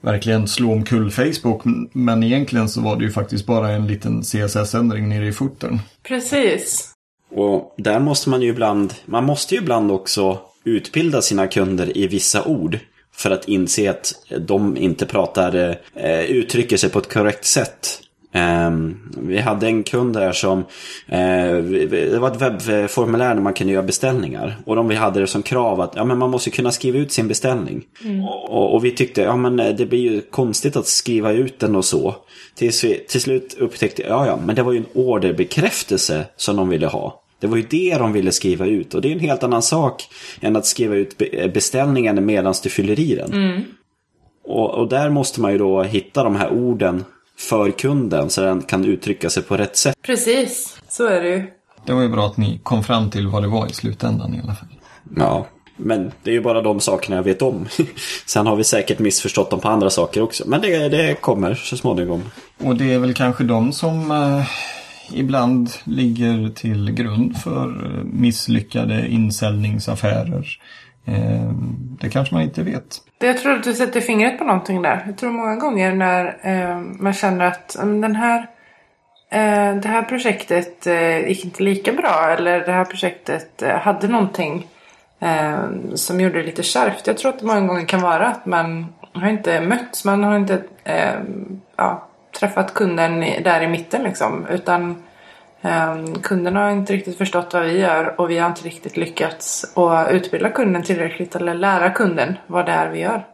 verkligen 0.00 0.48
slå 0.48 0.72
omkull 0.72 1.10
Facebook. 1.10 1.62
Men 1.92 2.22
egentligen 2.22 2.68
så 2.68 2.80
var 2.80 2.96
det 2.96 3.04
ju 3.04 3.10
faktiskt 3.10 3.46
bara 3.46 3.70
en 3.70 3.86
liten 3.86 4.22
CSS-ändring 4.22 5.08
nere 5.08 5.26
i 5.26 5.32
foten. 5.32 5.80
Precis. 6.02 6.95
Och 7.30 7.74
där 7.76 8.00
måste 8.00 8.30
man 8.30 8.42
ju 8.42 8.48
ibland, 8.48 8.94
man 9.04 9.24
måste 9.24 9.54
ju 9.54 9.60
ibland 9.60 9.90
också 9.90 10.38
utbilda 10.64 11.22
sina 11.22 11.46
kunder 11.46 11.98
i 11.98 12.06
vissa 12.06 12.44
ord. 12.44 12.78
För 13.12 13.30
att 13.30 13.48
inse 13.48 13.90
att 13.90 14.12
de 14.38 14.76
inte 14.76 15.06
pratar, 15.06 15.78
eh, 15.94 16.20
uttrycker 16.20 16.76
sig 16.76 16.90
på 16.90 16.98
ett 16.98 17.12
korrekt 17.12 17.44
sätt. 17.44 18.00
Um, 18.36 18.96
vi 19.16 19.38
hade 19.38 19.66
en 19.66 19.82
kund 19.82 20.14
där 20.14 20.32
som, 20.32 20.58
uh, 20.58 20.64
det 21.90 22.18
var 22.18 22.30
ett 22.30 22.40
webbformulär 22.40 23.34
där 23.34 23.42
man 23.42 23.54
kunde 23.54 23.72
göra 23.72 23.82
beställningar. 23.82 24.56
Och 24.64 24.76
de 24.76 24.88
vi 24.88 24.94
hade 24.94 25.20
det 25.20 25.26
som 25.26 25.42
krav 25.42 25.80
att 25.80 25.92
ja, 25.96 26.04
men 26.04 26.18
man 26.18 26.30
måste 26.30 26.50
kunna 26.50 26.70
skriva 26.70 26.98
ut 26.98 27.12
sin 27.12 27.28
beställning. 27.28 27.84
Mm. 28.04 28.24
Och, 28.24 28.74
och, 28.74 28.84
vi 28.84 28.90
tyckte, 28.90 29.22
ja 29.22 29.36
men 29.36 29.60
eh, 29.60 29.74
det 29.74 29.86
blir 29.86 30.00
ju 30.00 30.20
konstigt 30.20 30.76
att 30.76 30.86
skriva 30.86 31.32
ut 31.32 31.58
den 31.58 31.76
och 31.76 31.84
så. 31.84 32.14
Tills 32.54 32.84
vi 32.84 33.04
till 33.08 33.20
slut 33.20 33.56
upptäckte, 33.58 34.02
ja 34.08 34.26
ja, 34.26 34.38
men 34.46 34.54
det 34.54 34.62
var 34.62 34.72
ju 34.72 34.78
en 34.78 34.86
orderbekräftelse 34.94 36.24
som 36.36 36.56
de 36.56 36.68
ville 36.68 36.86
ha. 36.86 37.22
Det 37.40 37.46
var 37.46 37.56
ju 37.56 37.62
det 37.62 37.96
de 37.98 38.12
ville 38.12 38.32
skriva 38.32 38.66
ut 38.66 38.94
och 38.94 39.00
det 39.00 39.08
är 39.08 39.12
en 39.12 39.20
helt 39.20 39.42
annan 39.42 39.62
sak 39.62 40.02
än 40.40 40.56
att 40.56 40.66
skriva 40.66 40.94
ut 40.94 41.18
beställningen 41.54 42.26
medan 42.26 42.54
du 42.62 42.68
fyller 42.68 43.00
i 43.00 43.14
den. 43.14 43.32
Mm. 43.32 43.62
Och, 44.44 44.74
och 44.74 44.88
där 44.88 45.10
måste 45.10 45.40
man 45.40 45.52
ju 45.52 45.58
då 45.58 45.82
hitta 45.82 46.24
de 46.24 46.36
här 46.36 46.52
orden 46.52 47.04
för 47.38 47.70
kunden 47.70 48.30
så 48.30 48.40
den 48.40 48.62
kan 48.62 48.84
uttrycka 48.84 49.30
sig 49.30 49.42
på 49.42 49.56
rätt 49.56 49.76
sätt. 49.76 49.96
Precis, 50.02 50.80
så 50.88 51.06
är 51.06 51.20
det 51.20 51.28
ju. 51.28 51.50
Det 51.86 51.92
var 51.92 52.02
ju 52.02 52.08
bra 52.08 52.26
att 52.26 52.36
ni 52.36 52.60
kom 52.62 52.84
fram 52.84 53.10
till 53.10 53.26
vad 53.28 53.42
det 53.42 53.48
var 53.48 53.66
i 53.66 53.72
slutändan 53.72 54.34
i 54.34 54.40
alla 54.40 54.54
fall. 54.54 54.68
Ja, 55.16 55.46
men 55.76 56.12
det 56.22 56.30
är 56.30 56.34
ju 56.34 56.40
bara 56.40 56.62
de 56.62 56.80
sakerna 56.80 57.16
jag 57.16 57.22
vet 57.22 57.42
om. 57.42 57.66
Sen 58.26 58.46
har 58.46 58.56
vi 58.56 58.64
säkert 58.64 58.98
missförstått 58.98 59.50
dem 59.50 59.60
på 59.60 59.68
andra 59.68 59.90
saker 59.90 60.22
också. 60.22 60.44
Men 60.46 60.60
det, 60.60 60.88
det 60.88 61.14
kommer 61.20 61.54
så 61.54 61.76
småningom. 61.76 62.22
Och 62.58 62.76
det 62.76 62.92
är 62.92 62.98
väl 62.98 63.14
kanske 63.14 63.44
de 63.44 63.72
som 63.72 64.10
eh, 64.10 64.46
ibland 65.12 65.70
ligger 65.84 66.48
till 66.48 66.90
grund 66.90 67.36
för 67.38 67.84
eh, 67.84 68.04
misslyckade 68.04 69.08
insäljningsaffärer. 69.08 70.58
Eh, 71.04 71.52
det 72.00 72.08
kanske 72.08 72.34
man 72.34 72.42
inte 72.42 72.62
vet. 72.62 73.00
Jag 73.18 73.38
tror 73.38 73.52
att 73.52 73.64
du 73.64 73.74
sätter 73.74 74.00
fingret 74.00 74.38
på 74.38 74.44
någonting 74.44 74.82
där. 74.82 75.02
Jag 75.06 75.16
tror 75.16 75.30
många 75.30 75.56
gånger 75.56 75.92
när 75.92 76.38
eh, 76.42 76.78
man 76.78 77.12
känner 77.12 77.44
att 77.44 77.76
den 77.78 78.16
här, 78.16 78.38
eh, 79.30 79.74
det 79.76 79.88
här 79.88 80.02
projektet 80.02 80.86
eh, 80.86 81.28
gick 81.28 81.44
inte 81.44 81.62
lika 81.62 81.92
bra 81.92 82.34
eller 82.38 82.60
det 82.60 82.72
här 82.72 82.84
projektet 82.84 83.62
eh, 83.62 83.76
hade 83.76 84.08
någonting 84.08 84.66
eh, 85.20 85.64
som 85.94 86.20
gjorde 86.20 86.38
det 86.38 86.46
lite 86.46 86.62
kärvt. 86.62 87.06
Jag 87.06 87.18
tror 87.18 87.30
att 87.30 87.38
det 87.38 87.46
många 87.46 87.66
gånger 87.66 87.84
kan 87.84 88.00
vara 88.00 88.26
att 88.26 88.46
man 88.46 88.94
har 89.12 89.28
inte 89.28 89.60
mötts, 89.60 90.04
man 90.04 90.24
har 90.24 90.36
inte 90.36 90.62
eh, 90.84 91.20
ja, 91.76 92.08
träffat 92.38 92.74
kunden 92.74 93.20
där 93.20 93.60
i 93.60 93.68
mitten 93.68 94.02
liksom. 94.02 94.46
Utan 94.50 95.02
ehm, 95.66 96.14
kunden 96.22 96.56
har 96.56 96.70
inte 96.70 96.92
riktigt 96.92 97.18
förstått 97.18 97.54
vad 97.54 97.62
vi 97.62 97.78
gör 97.78 98.20
och 98.20 98.30
vi 98.30 98.38
har 98.38 98.48
inte 98.48 98.62
riktigt 98.62 98.96
lyckats 98.96 99.76
att 99.76 100.10
utbilda 100.10 100.50
kunden 100.50 100.82
tillräckligt 100.82 101.36
eller 101.36 101.54
lära 101.54 101.90
kunden 101.90 102.36
vad 102.46 102.66
det 102.66 102.72
är 102.72 102.90
vi 102.90 102.98
gör. 102.98 103.26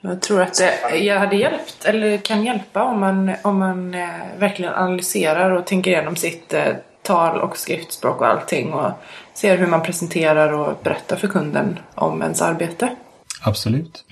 Jag 0.00 0.22
tror 0.22 0.42
att 0.42 0.54
det 0.54 0.98
jag 0.98 1.18
hade 1.18 1.36
hjälpt, 1.36 1.84
eller 1.84 2.16
kan 2.16 2.44
hjälpa 2.44 2.82
om 2.82 3.00
man, 3.00 3.32
om 3.42 3.58
man 3.58 3.94
eh, 3.94 4.08
verkligen 4.38 4.74
analyserar 4.74 5.50
och 5.50 5.66
tänker 5.66 5.90
igenom 5.90 6.16
sitt 6.16 6.54
eh, 6.54 6.74
tal 7.02 7.40
och 7.40 7.56
skriftspråk 7.56 8.20
och 8.20 8.26
allting 8.26 8.72
och 8.72 8.90
ser 9.34 9.58
hur 9.58 9.66
man 9.66 9.82
presenterar 9.82 10.52
och 10.52 10.78
berättar 10.82 11.16
för 11.16 11.28
kunden 11.28 11.78
om 11.94 12.22
ens 12.22 12.42
arbete. 12.42 12.96
Absolut. 13.42 14.04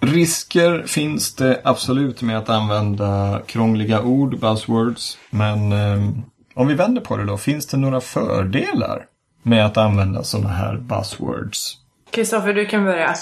Risker 0.00 0.82
finns 0.86 1.34
det 1.34 1.60
absolut 1.64 2.22
med 2.22 2.38
att 2.38 2.48
använda 2.48 3.42
krångliga 3.46 4.02
ord, 4.02 4.38
buzzwords. 4.40 5.18
Men 5.30 5.72
eh, 5.72 6.08
om 6.54 6.66
vi 6.68 6.74
vänder 6.74 7.02
på 7.02 7.16
det 7.16 7.24
då, 7.24 7.36
finns 7.36 7.66
det 7.66 7.76
några 7.76 8.00
fördelar 8.00 9.06
med 9.42 9.66
att 9.66 9.76
använda 9.76 10.22
sådana 10.22 10.48
här 10.48 10.76
buzzwords? 10.76 11.78
Kristoffer, 12.10 12.54
du 12.54 12.66
kan 12.66 12.84
börja. 12.84 13.14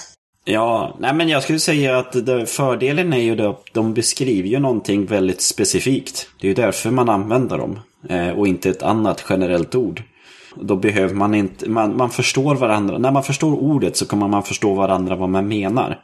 Ja, 0.45 0.97
nej 0.99 1.15
men 1.15 1.29
jag 1.29 1.43
skulle 1.43 1.59
säga 1.59 1.99
att 1.99 2.17
fördelen 2.47 3.13
är 3.13 3.19
ju 3.19 3.47
att 3.47 3.65
de 3.73 3.95
beskriver 3.95 4.49
ju 4.49 4.59
någonting 4.59 5.07
väldigt 5.07 5.43
specifikt. 5.43 6.29
Det 6.41 6.47
är 6.47 6.49
ju 6.49 6.55
därför 6.55 6.91
man 6.91 7.09
använder 7.09 7.59
dem. 7.59 7.79
Eh, 8.09 8.29
och 8.29 8.47
inte 8.47 8.71
ett 8.71 8.83
annat 8.83 9.25
generellt 9.29 9.75
ord. 9.75 10.03
Då 10.55 10.77
behöver 10.77 11.15
man 11.15 11.35
inte, 11.35 11.69
man, 11.69 11.97
man 11.97 12.11
förstår 12.11 12.55
varandra. 12.55 12.99
När 12.99 13.11
man 13.11 13.23
förstår 13.23 13.53
ordet 13.53 13.97
så 13.97 14.07
kommer 14.07 14.29
man 14.29 14.43
förstå 14.43 14.75
varandra 14.75 15.17
vad 15.17 15.29
man 15.29 15.49
menar. 15.49 16.01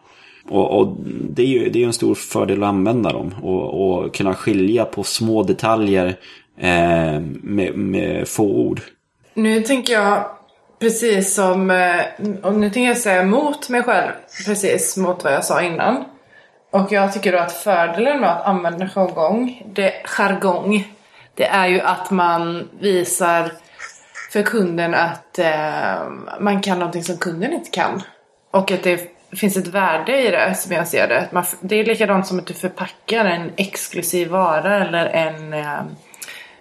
Och, 0.49 0.81
och 0.81 0.97
det 1.31 1.43
är 1.43 1.47
ju 1.47 1.69
det 1.69 1.83
är 1.83 1.87
en 1.87 1.93
stor 1.93 2.15
fördel 2.15 2.63
att 2.63 2.69
använda 2.69 3.13
dem. 3.13 3.35
Och, 3.43 3.91
och 3.91 4.15
kunna 4.15 4.35
skilja 4.35 4.85
på 4.85 5.03
små 5.03 5.43
detaljer 5.43 6.17
eh, 6.61 7.21
med, 7.43 7.79
med 7.79 8.29
få 8.29 8.45
ord. 8.45 8.81
Nu 9.35 9.61
tänker 9.61 9.93
jag 9.93 10.25
precis 10.81 11.35
som, 11.35 11.71
eh, 11.71 12.01
och 12.43 12.55
nu 12.55 12.71
tänker 12.71 12.89
jag 12.89 12.99
säga 12.99 13.23
mot 13.23 13.69
mig 13.69 13.83
själv, 13.83 14.13
precis 14.47 14.97
mot 14.97 15.25
vad 15.25 15.33
jag 15.33 15.45
sa 15.45 15.63
innan. 15.63 16.05
Och 16.71 16.93
jag 16.93 17.13
tycker 17.13 17.33
då 17.33 17.39
att 17.39 17.53
fördelen 17.53 18.21
med 18.21 18.31
att 18.31 18.47
använda 18.47 18.89
jargong, 18.89 19.63
det, 19.75 19.93
jargong, 20.05 20.95
det 21.35 21.45
är 21.45 21.67
ju 21.67 21.81
att 21.81 22.11
man 22.11 22.69
visar 22.81 23.53
för 24.33 24.43
kunden 24.43 24.95
att 24.95 25.39
eh, 25.39 26.09
man 26.41 26.63
kan 26.63 26.79
någonting 26.79 27.05
som 27.05 27.17
kunden 27.17 27.53
inte 27.53 27.71
kan. 27.71 28.03
Och 28.51 28.71
att 28.71 28.83
det 28.83 29.01
finns 29.37 29.57
ett 29.57 29.67
värde 29.67 30.23
i 30.23 30.31
det 30.31 30.55
som 30.55 30.73
jag 30.73 30.89
ser 30.89 31.09
det. 31.09 31.21
Att 31.21 31.33
Man, 31.33 31.45
det 31.61 31.77
är 31.77 31.85
likadant 31.85 32.27
som 32.27 32.39
att 32.39 32.47
du 32.47 32.55
förpackar 32.55 33.25
en 33.25 33.53
exklusiv 33.57 34.29
vara 34.29 34.87
eller 34.87 35.07
en 35.07 35.53
eh, 35.53 35.81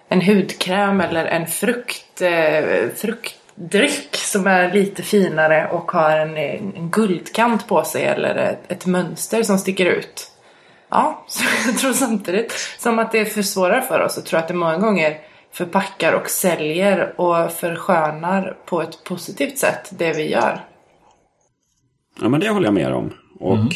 en 0.08 0.22
hudkräm 0.22 1.00
eller 1.00 1.24
en 1.24 1.46
frukt, 1.46 2.22
eh, 2.22 2.88
fruktdryck 2.96 4.16
som 4.16 4.46
är 4.46 4.72
lite 4.72 5.02
finare 5.02 5.68
och 5.72 5.90
har 5.90 6.18
en, 6.18 6.36
en 6.36 6.90
guldkant 6.90 7.68
på 7.68 7.84
sig 7.84 8.04
eller 8.04 8.34
ett, 8.36 8.72
ett 8.72 8.86
mönster 8.86 9.42
som 9.42 9.58
sticker 9.58 9.86
ut. 9.86 10.30
Ja, 10.90 11.24
så 11.28 11.44
jag 11.66 11.78
tror 11.78 11.92
samtidigt 11.92 12.52
som 12.78 12.98
att 12.98 13.12
det 13.12 13.24
försvårar 13.24 13.80
för 13.80 14.00
oss 14.00 14.14
så 14.14 14.20
tror 14.20 14.36
jag 14.36 14.42
att 14.42 14.48
det 14.48 14.54
många 14.54 14.78
gånger 14.78 15.18
förpackar 15.52 16.12
och 16.12 16.30
säljer 16.30 17.20
och 17.20 17.52
förskönar 17.52 18.56
på 18.64 18.82
ett 18.82 19.04
positivt 19.04 19.58
sätt 19.58 19.92
det 19.98 20.12
vi 20.12 20.30
gör. 20.30 20.64
Ja, 22.20 22.28
men 22.28 22.40
det 22.40 22.48
håller 22.48 22.66
jag 22.66 22.74
med 22.74 22.92
om. 22.92 23.12
Och 23.40 23.74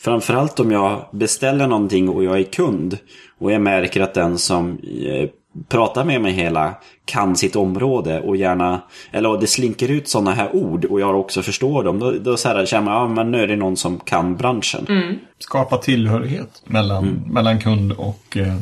framförallt 0.00 0.60
om 0.60 0.70
jag 0.70 1.08
beställer 1.12 1.66
någonting 1.66 2.08
och 2.08 2.24
jag 2.24 2.38
är 2.38 2.42
kund 2.42 2.98
och 3.38 3.52
jag 3.52 3.60
märker 3.60 4.00
att 4.00 4.14
den 4.14 4.38
som 4.38 4.78
eh, 4.78 5.28
pratar 5.68 6.04
med 6.04 6.20
mig 6.20 6.32
hela 6.32 6.74
kan 7.04 7.36
sitt 7.36 7.56
område 7.56 8.20
och 8.20 8.36
gärna, 8.36 8.80
eller 9.10 9.40
det 9.40 9.46
slinker 9.46 9.90
ut 9.90 10.08
sådana 10.08 10.34
här 10.34 10.56
ord 10.56 10.84
och 10.84 11.00
jag 11.00 11.20
också 11.20 11.42
förstår 11.42 11.84
dem. 11.84 11.98
Då, 11.98 12.10
då 12.10 12.36
så 12.36 12.48
här, 12.48 12.66
känner 12.66 12.84
man, 12.84 12.94
ja 12.94 13.08
men 13.08 13.30
nu 13.30 13.42
är 13.42 13.46
det 13.46 13.56
någon 13.56 13.76
som 13.76 14.00
kan 14.00 14.36
branschen. 14.36 15.18
Skapa 15.38 15.78
tillhörighet 15.78 16.62
mellan, 16.64 17.22
mellan 17.26 17.60
kund 17.60 17.92
och 17.92 18.36
eh, 18.36 18.54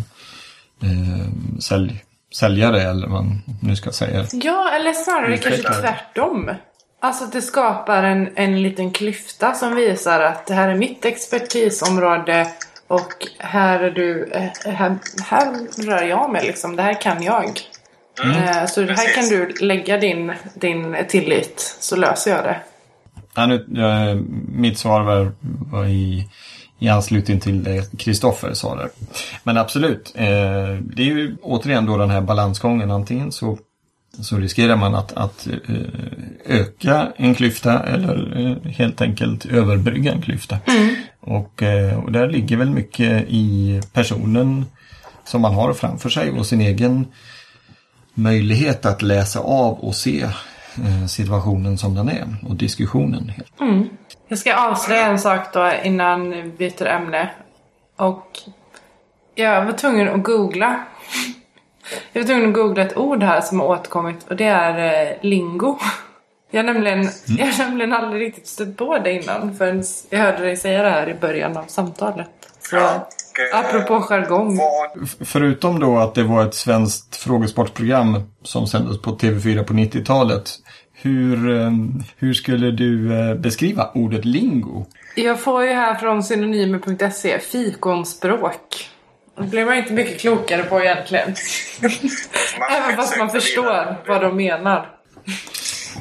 eh, 0.82 1.28
sälj, 1.60 2.04
säljare 2.34 2.82
eller 2.82 3.06
vad 3.06 3.24
man 3.24 3.42
nu 3.62 3.76
ska 3.76 3.92
säga. 3.92 4.26
Ja, 4.32 4.70
eller 4.70 4.92
snarare 4.92 5.38
kanske 5.38 5.62
tvärtom. 5.62 6.50
Alltså 7.02 7.24
att 7.24 7.32
det 7.32 7.42
skapar 7.42 8.02
en, 8.02 8.28
en 8.34 8.62
liten 8.62 8.90
klyfta 8.90 9.54
som 9.54 9.74
visar 9.74 10.20
att 10.20 10.46
det 10.46 10.54
här 10.54 10.68
är 10.68 10.74
mitt 10.74 11.04
expertisområde 11.04 12.46
och 12.90 13.26
här 13.38 13.80
är 13.80 13.90
du, 13.90 14.24
eh, 14.24 14.72
här, 14.72 14.98
här 15.22 15.52
rör 15.86 16.02
jag 16.02 16.32
mig 16.32 16.46
liksom. 16.46 16.76
Det 16.76 16.82
här 16.82 17.00
kan 17.00 17.22
jag. 17.22 17.60
Eh, 18.24 18.66
Så 18.66 18.80
det 18.80 18.94
här 18.94 19.14
kan 19.14 19.28
precis. 19.28 19.58
du 19.58 19.66
lägga 19.66 19.98
din, 19.98 20.32
din 20.54 20.96
tillit 21.08 21.76
så 21.80 21.96
löser 21.96 22.30
jag 22.30 22.44
det. 22.44 22.60
Ja, 23.34 23.46
nu, 23.46 23.84
eh, 23.84 24.14
mitt 24.48 24.78
svar 24.78 25.02
var, 25.02 25.32
var 25.72 25.84
i, 25.84 26.28
i 26.78 26.88
anslutning 26.88 27.40
till 27.40 27.64
det 27.64 27.98
Kristoffer 27.98 28.52
sa 28.52 28.74
där. 28.74 28.88
Men 29.42 29.56
absolut, 29.56 30.12
eh, 30.16 30.24
det 30.82 31.02
är 31.02 31.06
ju 31.06 31.36
återigen 31.42 31.86
då 31.86 31.96
den 31.96 32.10
här 32.10 32.20
balansgången. 32.20 32.90
Antingen 32.90 33.32
så, 33.32 33.58
så 34.22 34.36
riskerar 34.36 34.76
man 34.76 34.94
att, 34.94 35.12
att 35.12 35.46
eh, 35.46 36.60
öka 36.60 37.12
en 37.16 37.34
klyfta 37.34 37.82
eller 37.82 38.38
eh, 38.40 38.70
helt 38.72 39.00
enkelt 39.00 39.46
överbrygga 39.46 40.12
en 40.12 40.22
klyfta. 40.22 40.58
Och, 41.20 41.62
eh, 41.62 42.04
och 42.04 42.12
där 42.12 42.28
ligger 42.28 42.56
väl 42.56 42.70
mycket 42.70 43.24
i 43.28 43.80
personen 43.92 44.64
som 45.24 45.42
man 45.42 45.54
har 45.54 45.72
framför 45.72 46.08
sig 46.08 46.30
och 46.30 46.46
sin 46.46 46.60
egen 46.60 47.06
möjlighet 48.14 48.86
att 48.86 49.02
läsa 49.02 49.40
av 49.40 49.78
och 49.78 49.94
se 49.94 50.28
situationen 51.08 51.78
som 51.78 51.94
den 51.94 52.08
är 52.08 52.26
och 52.48 52.56
diskussionen. 52.56 53.32
Jag 54.28 54.38
ska 54.38 54.54
avslöja 54.54 55.06
en 55.06 55.18
sak 55.18 55.52
då 55.52 55.72
innan 55.84 56.30
vi 56.30 56.42
byter 56.42 56.86
ämne. 56.86 57.30
Och 57.96 58.38
jag 59.34 59.64
var 59.64 59.72
tvungen 59.72 60.08
att 60.08 60.22
googla. 60.22 60.84
Jag 62.12 62.22
var 62.22 62.26
tvungen 62.26 62.48
att 62.48 62.54
googla 62.54 62.82
ett 62.82 62.96
ord 62.96 63.22
här 63.22 63.40
som 63.40 63.60
har 63.60 63.66
återkommit 63.66 64.28
och 64.28 64.36
det 64.36 64.44
är 64.44 65.06
eh, 65.10 65.16
lingo. 65.20 65.78
Jag 66.52 66.64
har, 66.64 66.72
nämligen, 66.72 67.08
jag 67.38 67.46
har 67.46 67.64
nämligen 67.64 67.92
aldrig 67.92 68.22
riktigt 68.22 68.46
stött 68.46 68.76
på 68.76 68.98
det 68.98 69.12
innan 69.12 69.54
förrän 69.54 69.84
jag 70.10 70.18
hörde 70.18 70.42
dig 70.42 70.56
säga 70.56 70.82
det 70.82 70.90
här 70.90 71.08
i 71.08 71.14
början 71.14 71.56
av 71.56 71.64
samtalet. 71.66 72.30
Så, 72.60 72.76
Ja, 72.76 73.08
och, 73.52 73.58
apropå 73.58 74.00
jargong. 74.00 74.58
Förutom 75.20 75.80
då 75.80 75.98
att 75.98 76.14
det 76.14 76.22
var 76.22 76.46
ett 76.46 76.54
svenskt 76.54 77.16
frågesportprogram 77.16 78.22
som 78.42 78.66
sändes 78.66 79.02
på 79.02 79.10
TV4 79.10 79.64
på 79.64 79.72
90-talet. 79.72 80.50
Hur, 80.92 81.60
eh, 81.60 81.70
hur 82.16 82.34
skulle 82.34 82.70
du 82.70 83.18
eh, 83.18 83.34
beskriva 83.34 83.90
ordet 83.94 84.24
lingo? 84.24 84.86
Jag 85.16 85.40
får 85.40 85.64
ju 85.64 85.72
här 85.72 85.94
från 85.94 86.22
synonymer.se 86.22 87.38
fikonspråk. 87.38 88.89
Det 89.40 89.46
blir 89.46 89.64
man 89.64 89.76
inte 89.76 89.92
mycket 89.92 90.20
klokare 90.20 90.62
på 90.62 90.80
egentligen. 90.80 91.34
Även 92.70 92.96
fast 92.96 93.18
man 93.18 93.30
förstår 93.30 93.96
vad 94.08 94.22
de 94.22 94.36
menar. 94.36 94.86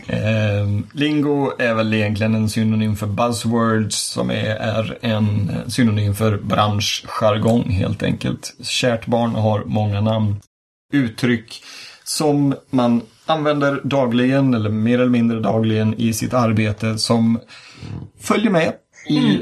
Eh, 0.08 0.68
lingo 0.94 1.52
är 1.60 1.74
väl 1.74 1.94
egentligen 1.94 2.36
en 2.36 2.50
synonym 2.50 2.96
för 2.96 3.08
buzzwords 3.08 3.96
som 3.96 4.32
är, 4.32 4.56
är 4.56 4.98
en 5.02 5.52
synonym 5.68 6.16
för 6.16 6.38
branschjargong 6.38 7.70
helt 7.70 8.04
enkelt. 8.04 8.54
Kärt 8.64 9.06
barn 9.06 9.36
har 9.36 9.64
många 9.66 10.02
namn. 10.02 10.36
Uttryck 10.94 11.64
som 12.04 12.56
man 12.70 13.02
använder 13.26 13.82
dagligen 13.84 14.54
eller 14.54 14.70
mer 14.70 15.00
eller 15.00 15.12
mindre 15.12 15.40
dagligen 15.40 15.94
i 15.94 16.14
sitt 16.14 16.34
arbete 16.34 16.98
som 16.98 17.40
följer 18.20 18.52
med 18.52 18.74
i 19.10 19.40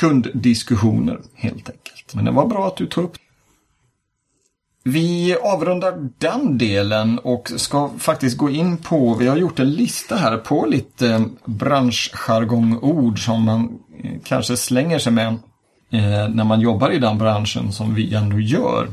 kunddiskussioner 0.00 1.18
helt 1.34 1.70
enkelt. 1.70 2.14
Men 2.14 2.24
det 2.24 2.30
var 2.30 2.46
bra 2.46 2.66
att 2.66 2.76
du 2.76 2.86
tog 2.86 3.04
upp 3.04 3.16
vi 4.84 5.36
avrundar 5.42 6.08
den 6.18 6.58
delen 6.58 7.18
och 7.18 7.52
ska 7.56 7.90
faktiskt 7.98 8.36
gå 8.36 8.50
in 8.50 8.76
på, 8.76 9.14
vi 9.14 9.26
har 9.26 9.36
gjort 9.36 9.58
en 9.58 9.72
lista 9.72 10.16
här 10.16 10.36
på 10.36 10.66
lite 10.66 11.24
branschjargongord 11.44 13.24
som 13.24 13.42
man 13.42 13.78
eh, 14.04 14.10
kanske 14.24 14.56
slänger 14.56 14.98
sig 14.98 15.12
med 15.12 15.26
eh, 15.90 16.28
när 16.28 16.44
man 16.44 16.60
jobbar 16.60 16.90
i 16.90 16.98
den 16.98 17.18
branschen 17.18 17.72
som 17.72 17.94
vi 17.94 18.14
ändå 18.14 18.40
gör. 18.40 18.88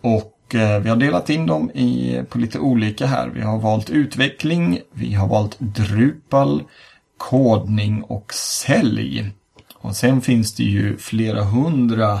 Och 0.00 0.54
eh, 0.54 0.80
vi 0.80 0.88
har 0.88 0.96
delat 0.96 1.30
in 1.30 1.46
dem 1.46 1.70
i, 1.70 2.22
på 2.28 2.38
lite 2.38 2.58
olika 2.58 3.06
här. 3.06 3.28
Vi 3.28 3.40
har 3.40 3.58
valt 3.58 3.90
utveckling, 3.90 4.80
vi 4.92 5.14
har 5.14 5.28
valt 5.28 5.56
Drupal, 5.58 6.62
kodning 7.18 8.02
och 8.02 8.34
sälj. 8.34 9.30
Och 9.74 9.96
sen 9.96 10.20
finns 10.20 10.54
det 10.54 10.64
ju 10.64 10.96
flera 10.96 11.44
hundra 11.44 12.20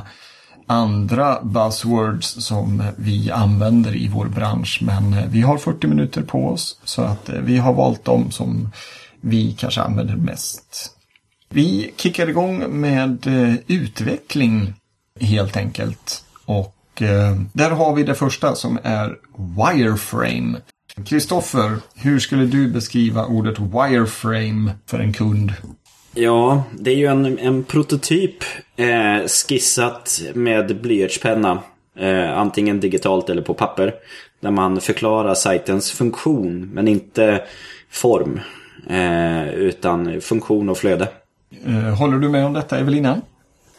andra 0.66 1.38
buzzwords 1.42 2.44
som 2.44 2.82
vi 2.96 3.30
använder 3.30 3.96
i 3.96 4.08
vår 4.08 4.26
bransch. 4.26 4.80
Men 4.82 5.14
eh, 5.14 5.26
vi 5.28 5.40
har 5.40 5.58
40 5.58 5.86
minuter 5.86 6.22
på 6.22 6.48
oss 6.48 6.80
så 6.84 7.02
att 7.02 7.28
eh, 7.28 7.40
vi 7.40 7.56
har 7.56 7.72
valt 7.72 8.04
dem 8.04 8.30
som 8.30 8.70
vi 9.20 9.56
kanske 9.58 9.80
använder 9.80 10.16
mest. 10.16 10.90
Vi 11.48 11.92
kickar 11.96 12.28
igång 12.28 12.80
med 12.80 13.26
eh, 13.26 13.54
utveckling 13.66 14.74
helt 15.20 15.56
enkelt. 15.56 16.24
Och 16.46 16.70
där 17.52 17.70
har 17.70 17.94
vi 17.94 18.02
det 18.02 18.14
första 18.14 18.54
som 18.54 18.78
är 18.82 19.16
wireframe. 19.56 20.56
Kristoffer, 21.06 21.78
hur 21.94 22.18
skulle 22.18 22.46
du 22.46 22.68
beskriva 22.68 23.26
ordet 23.26 23.58
wireframe 23.58 24.72
för 24.86 24.98
en 24.98 25.12
kund? 25.12 25.52
Ja, 26.14 26.62
det 26.72 26.90
är 26.90 26.96
ju 26.96 27.06
en, 27.06 27.38
en 27.38 27.64
prototyp 27.64 28.44
eh, 28.76 29.26
skissat 29.26 30.20
med 30.34 30.80
blyertspenna. 30.80 31.62
Eh, 31.98 32.38
antingen 32.38 32.80
digitalt 32.80 33.30
eller 33.30 33.42
på 33.42 33.54
papper. 33.54 33.94
Där 34.40 34.50
man 34.50 34.80
förklarar 34.80 35.34
sajtens 35.34 35.92
funktion 35.92 36.70
men 36.72 36.88
inte 36.88 37.42
form. 37.90 38.40
Eh, 38.88 39.48
utan 39.48 40.20
funktion 40.20 40.68
och 40.68 40.78
flöde. 40.78 41.08
Eh, 41.66 41.98
håller 41.98 42.18
du 42.18 42.28
med 42.28 42.46
om 42.46 42.52
detta 42.52 42.78
Evelina? 42.78 43.20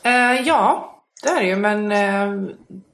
Eh, 0.03 0.41
ja, 0.45 0.95
det 1.23 1.29
är 1.29 1.39
det 1.39 1.47
ju. 1.47 1.55
Men 1.55 1.91
eh, 1.91 2.49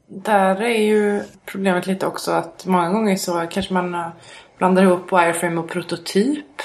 där 0.07 0.61
är 0.61 0.81
ju 0.81 1.21
problemet 1.45 1.87
lite 1.87 2.07
också 2.07 2.31
att 2.31 2.65
många 2.65 2.89
gånger 2.89 3.15
så 3.15 3.47
kanske 3.49 3.73
man 3.73 4.11
blandar 4.57 4.83
ihop 4.83 5.11
wireframe 5.11 5.59
och 5.59 5.69
prototyp. 5.69 6.61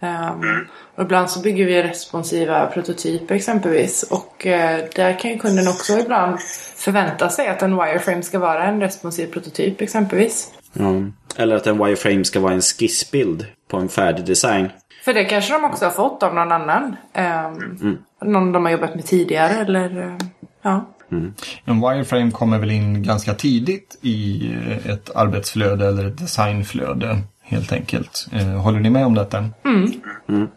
Um, 0.00 0.66
och 0.94 1.02
ibland 1.02 1.30
så 1.30 1.40
bygger 1.40 1.66
vi 1.66 1.82
responsiva 1.82 2.66
prototyper 2.66 3.34
exempelvis. 3.34 4.02
Och 4.02 4.46
uh, 4.46 4.52
där 4.96 5.18
kan 5.18 5.30
ju 5.30 5.38
kunden 5.38 5.68
också 5.68 5.98
ibland 5.98 6.40
förvänta 6.76 7.28
sig 7.28 7.48
att 7.48 7.62
en 7.62 7.76
wireframe 7.76 8.22
ska 8.22 8.38
vara 8.38 8.64
en 8.64 8.80
responsiv 8.80 9.26
prototyp 9.26 9.80
exempelvis. 9.80 10.50
Ja. 10.72 10.94
Eller 11.36 11.56
att 11.56 11.66
en 11.66 11.78
wireframe 11.78 12.24
ska 12.24 12.40
vara 12.40 12.52
en 12.52 12.62
skissbild 12.62 13.46
på 13.68 13.76
en 13.76 13.88
färdig 13.88 14.24
design. 14.24 14.68
För 15.04 15.14
det 15.14 15.24
kanske 15.24 15.52
de 15.52 15.64
också 15.64 15.84
har 15.84 15.92
fått 15.92 16.22
av 16.22 16.34
någon 16.34 16.52
annan. 16.52 16.84
Um, 16.84 17.78
mm. 17.80 17.98
Någon 18.24 18.52
de 18.52 18.64
har 18.64 18.72
jobbat 18.72 18.94
med 18.94 19.06
tidigare 19.06 19.54
eller 19.54 19.98
uh, 19.98 20.16
ja. 20.62 20.86
Mm. 21.12 21.34
En 21.64 21.80
wireframe 21.80 22.30
kommer 22.30 22.58
väl 22.58 22.70
in 22.70 23.02
ganska 23.02 23.34
tidigt 23.34 23.98
i 24.02 24.50
ett 24.84 25.16
arbetsflöde 25.16 25.88
eller 25.88 26.04
ett 26.04 26.18
designflöde 26.18 27.18
helt 27.42 27.72
enkelt. 27.72 28.26
Håller 28.62 28.80
ni 28.80 28.90
med 28.90 29.06
om 29.06 29.14
detta? 29.14 29.48
Mm. 29.64 30.48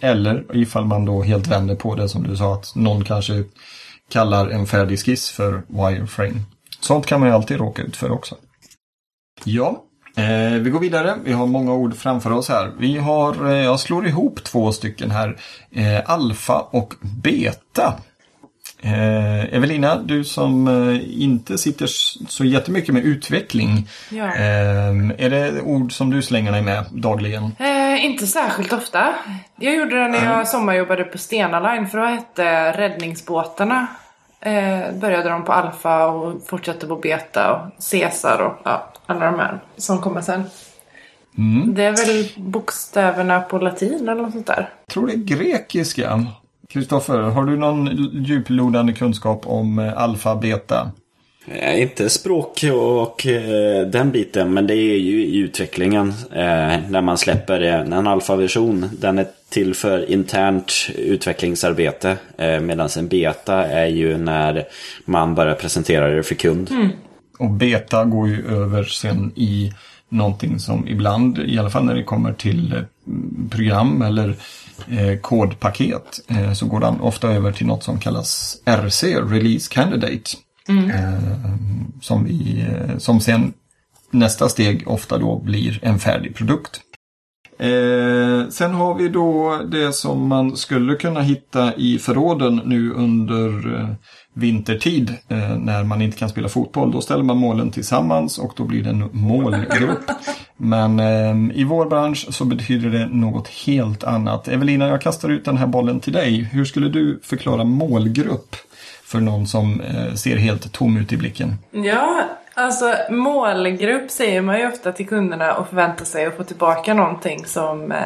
Eller 0.00 0.44
ifall 0.56 0.84
man 0.84 1.04
då 1.04 1.22
helt 1.22 1.46
vänder 1.46 1.74
på 1.74 1.94
det 1.94 2.08
som 2.08 2.22
du 2.22 2.36
sa 2.36 2.54
att 2.54 2.74
någon 2.74 3.04
kanske 3.04 3.44
kallar 4.12 4.48
en 4.48 4.66
färdig 4.66 4.98
skiss 4.98 5.30
för 5.30 5.62
wireframe. 5.68 6.40
Sånt 6.80 7.06
kan 7.06 7.20
man 7.20 7.28
ju 7.28 7.34
alltid 7.34 7.56
råka 7.56 7.82
ut 7.82 7.96
för 7.96 8.10
också. 8.10 8.34
Ja, 9.44 9.84
eh, 10.16 10.52
vi 10.60 10.70
går 10.70 10.80
vidare. 10.80 11.14
Vi 11.24 11.32
har 11.32 11.46
många 11.46 11.72
ord 11.72 11.96
framför 11.96 12.30
oss 12.32 12.48
här. 12.48 12.72
Vi 12.78 12.98
har, 12.98 13.50
eh, 13.50 13.64
jag 13.64 13.80
slår 13.80 14.06
ihop 14.06 14.44
två 14.44 14.72
stycken 14.72 15.10
här. 15.10 15.36
Eh, 15.70 16.10
alfa 16.10 16.60
och 16.60 16.94
beta. 17.00 17.94
Eh, 18.84 19.54
Evelina, 19.54 20.02
du 20.02 20.24
som 20.24 20.68
eh, 20.68 21.22
inte 21.22 21.58
sitter 21.58 21.86
så 22.28 22.44
jättemycket 22.44 22.94
med 22.94 23.04
utveckling. 23.04 23.88
Ja. 24.10 24.24
Eh, 24.34 25.10
är 25.18 25.30
det 25.30 25.60
ord 25.60 25.92
som 25.92 26.10
du 26.10 26.22
slänger 26.22 26.52
dig 26.52 26.62
med 26.62 26.84
dagligen? 26.90 27.52
Eh, 27.92 28.04
inte 28.04 28.26
särskilt 28.26 28.72
ofta. 28.72 29.14
Jag 29.56 29.74
gjorde 29.74 30.02
det 30.02 30.08
när 30.08 30.24
jag 30.24 30.48
sommarjobbade 30.48 31.04
på 31.04 31.18
Stena 31.18 31.60
Line 31.60 31.88
för 31.88 31.98
då 31.98 32.04
hette 32.04 32.72
räddningsbåtarna. 32.72 33.86
Eh, 34.40 34.92
började 35.00 35.28
de 35.28 35.44
på 35.44 35.52
Alfa 35.52 36.06
och 36.06 36.46
fortsatte 36.46 36.86
på 36.86 36.96
Beta 36.96 37.52
och 37.52 37.90
Caesar 37.90 38.42
och 38.42 38.60
ja, 38.64 38.92
alla 39.06 39.26
de 39.26 39.38
här 39.38 39.60
som 39.76 39.98
kommer 39.98 40.20
sen. 40.20 40.44
Mm. 41.38 41.74
Det 41.74 41.84
är 41.84 41.96
väl 41.96 42.28
bokstäverna 42.36 43.40
på 43.40 43.58
latin 43.58 44.08
eller 44.08 44.22
något 44.22 44.32
sånt 44.32 44.46
där. 44.46 44.68
Jag 44.86 44.94
tror 44.94 45.06
det 45.06 45.12
är 45.12 45.16
grekiska. 45.16 46.26
Kristoffer, 46.68 47.18
har 47.18 47.44
du 47.44 47.56
någon 47.56 47.86
djuplodande 48.12 48.92
kunskap 48.92 49.46
om 49.46 49.78
eh, 49.78 50.02
alfa, 50.02 50.36
beta? 50.36 50.90
Eh, 51.46 51.82
inte 51.82 52.10
språk 52.10 52.64
och 52.72 53.26
eh, 53.26 53.86
den 53.86 54.10
biten, 54.10 54.54
men 54.54 54.66
det 54.66 54.74
är 54.74 54.98
ju 54.98 55.24
i 55.24 55.36
utvecklingen 55.36 56.08
eh, 56.32 56.78
när 56.88 57.00
man 57.00 57.18
släpper 57.18 57.60
en 57.60 58.06
alfaversion. 58.06 58.90
Den 58.98 59.18
är 59.18 59.26
till 59.48 59.74
för 59.74 60.10
internt 60.10 60.72
utvecklingsarbete, 60.94 62.16
eh, 62.38 62.60
medan 62.60 62.88
en 62.98 63.08
beta 63.08 63.64
är 63.64 63.86
ju 63.86 64.18
när 64.18 64.64
man 65.04 65.34
börjar 65.34 65.54
presentera 65.54 66.08
det 66.08 66.22
för 66.22 66.34
kund. 66.34 66.70
Mm. 66.70 66.88
Och 67.38 67.50
beta 67.50 68.04
går 68.04 68.28
ju 68.28 68.46
över 68.46 68.84
sen 68.84 69.32
i 69.36 69.72
någonting 70.08 70.58
som 70.58 70.88
ibland, 70.88 71.38
i 71.38 71.58
alla 71.58 71.70
fall 71.70 71.84
när 71.84 71.94
det 71.94 72.02
kommer 72.02 72.32
till 72.32 72.72
eh, 72.72 72.82
program 73.50 74.02
eller 74.02 74.28
eh, 74.90 75.18
kodpaket, 75.20 76.20
eh, 76.28 76.52
så 76.52 76.66
går 76.66 76.80
den 76.80 77.00
ofta 77.00 77.28
över 77.28 77.52
till 77.52 77.66
något 77.66 77.84
som 77.84 78.00
kallas 78.00 78.56
RC, 78.64 79.04
Release 79.04 79.74
Candidate. 79.74 80.30
Mm. 80.68 80.90
Eh, 80.90 81.52
som, 82.00 82.24
vi, 82.24 82.66
eh, 82.68 82.98
som 82.98 83.20
sen 83.20 83.52
nästa 84.10 84.48
steg 84.48 84.88
ofta 84.88 85.18
då 85.18 85.38
blir 85.38 85.78
en 85.82 85.98
färdig 85.98 86.36
produkt. 86.36 86.80
Eh, 87.62 88.48
sen 88.48 88.74
har 88.74 88.94
vi 88.94 89.08
då 89.08 89.60
det 89.70 89.92
som 89.92 90.28
man 90.28 90.56
skulle 90.56 90.94
kunna 90.94 91.20
hitta 91.20 91.74
i 91.74 91.98
förråden 91.98 92.60
nu 92.64 92.92
under 92.92 93.74
eh, 93.74 93.88
vintertid 94.34 95.10
eh, 95.28 95.56
när 95.58 95.84
man 95.84 96.02
inte 96.02 96.18
kan 96.18 96.28
spela 96.28 96.48
fotboll. 96.48 96.92
Då 96.92 97.00
ställer 97.00 97.22
man 97.22 97.36
målen 97.36 97.70
tillsammans 97.70 98.38
och 98.38 98.52
då 98.56 98.64
blir 98.64 98.82
det 98.82 98.90
en 98.90 99.08
målgrupp. 99.12 100.10
Men 100.56 101.00
i 101.52 101.64
vår 101.64 101.86
bransch 101.86 102.26
så 102.30 102.44
betyder 102.44 102.90
det 102.90 103.06
något 103.06 103.48
helt 103.48 104.04
annat. 104.04 104.48
Evelina, 104.48 104.88
jag 104.88 105.00
kastar 105.00 105.28
ut 105.28 105.44
den 105.44 105.56
här 105.56 105.66
bollen 105.66 106.00
till 106.00 106.12
dig. 106.12 106.42
Hur 106.52 106.64
skulle 106.64 106.88
du 106.88 107.20
förklara 107.22 107.64
målgrupp 107.64 108.56
för 109.12 109.20
någon 109.20 109.46
som 109.46 109.80
eh, 109.80 110.14
ser 110.14 110.36
helt 110.36 110.72
tom 110.72 110.96
ut 110.96 111.12
i 111.12 111.16
blicken? 111.16 111.58
Ja, 111.70 112.24
alltså 112.54 112.94
målgrupp 113.10 114.10
säger 114.10 114.42
man 114.42 114.58
ju 114.58 114.68
ofta 114.68 114.92
till 114.92 115.08
kunderna 115.08 115.54
och 115.54 115.68
förväntar 115.68 116.04
sig 116.04 116.26
att 116.26 116.36
få 116.36 116.44
tillbaka 116.44 116.94
någonting 116.94 117.46
som 117.46 117.92
eh, 117.92 118.02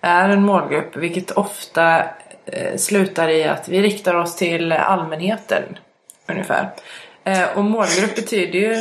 är 0.00 0.28
en 0.28 0.42
målgrupp. 0.42 0.96
Vilket 0.96 1.30
ofta 1.30 1.98
eh, 2.46 2.76
slutar 2.76 3.28
i 3.28 3.44
att 3.44 3.68
vi 3.68 3.82
riktar 3.82 4.14
oss 4.14 4.36
till 4.36 4.72
allmänheten. 4.72 5.62
Ungefär. 6.28 6.70
Och 7.54 7.64
målgrupp 7.64 8.16
betyder 8.16 8.58
ju 8.58 8.74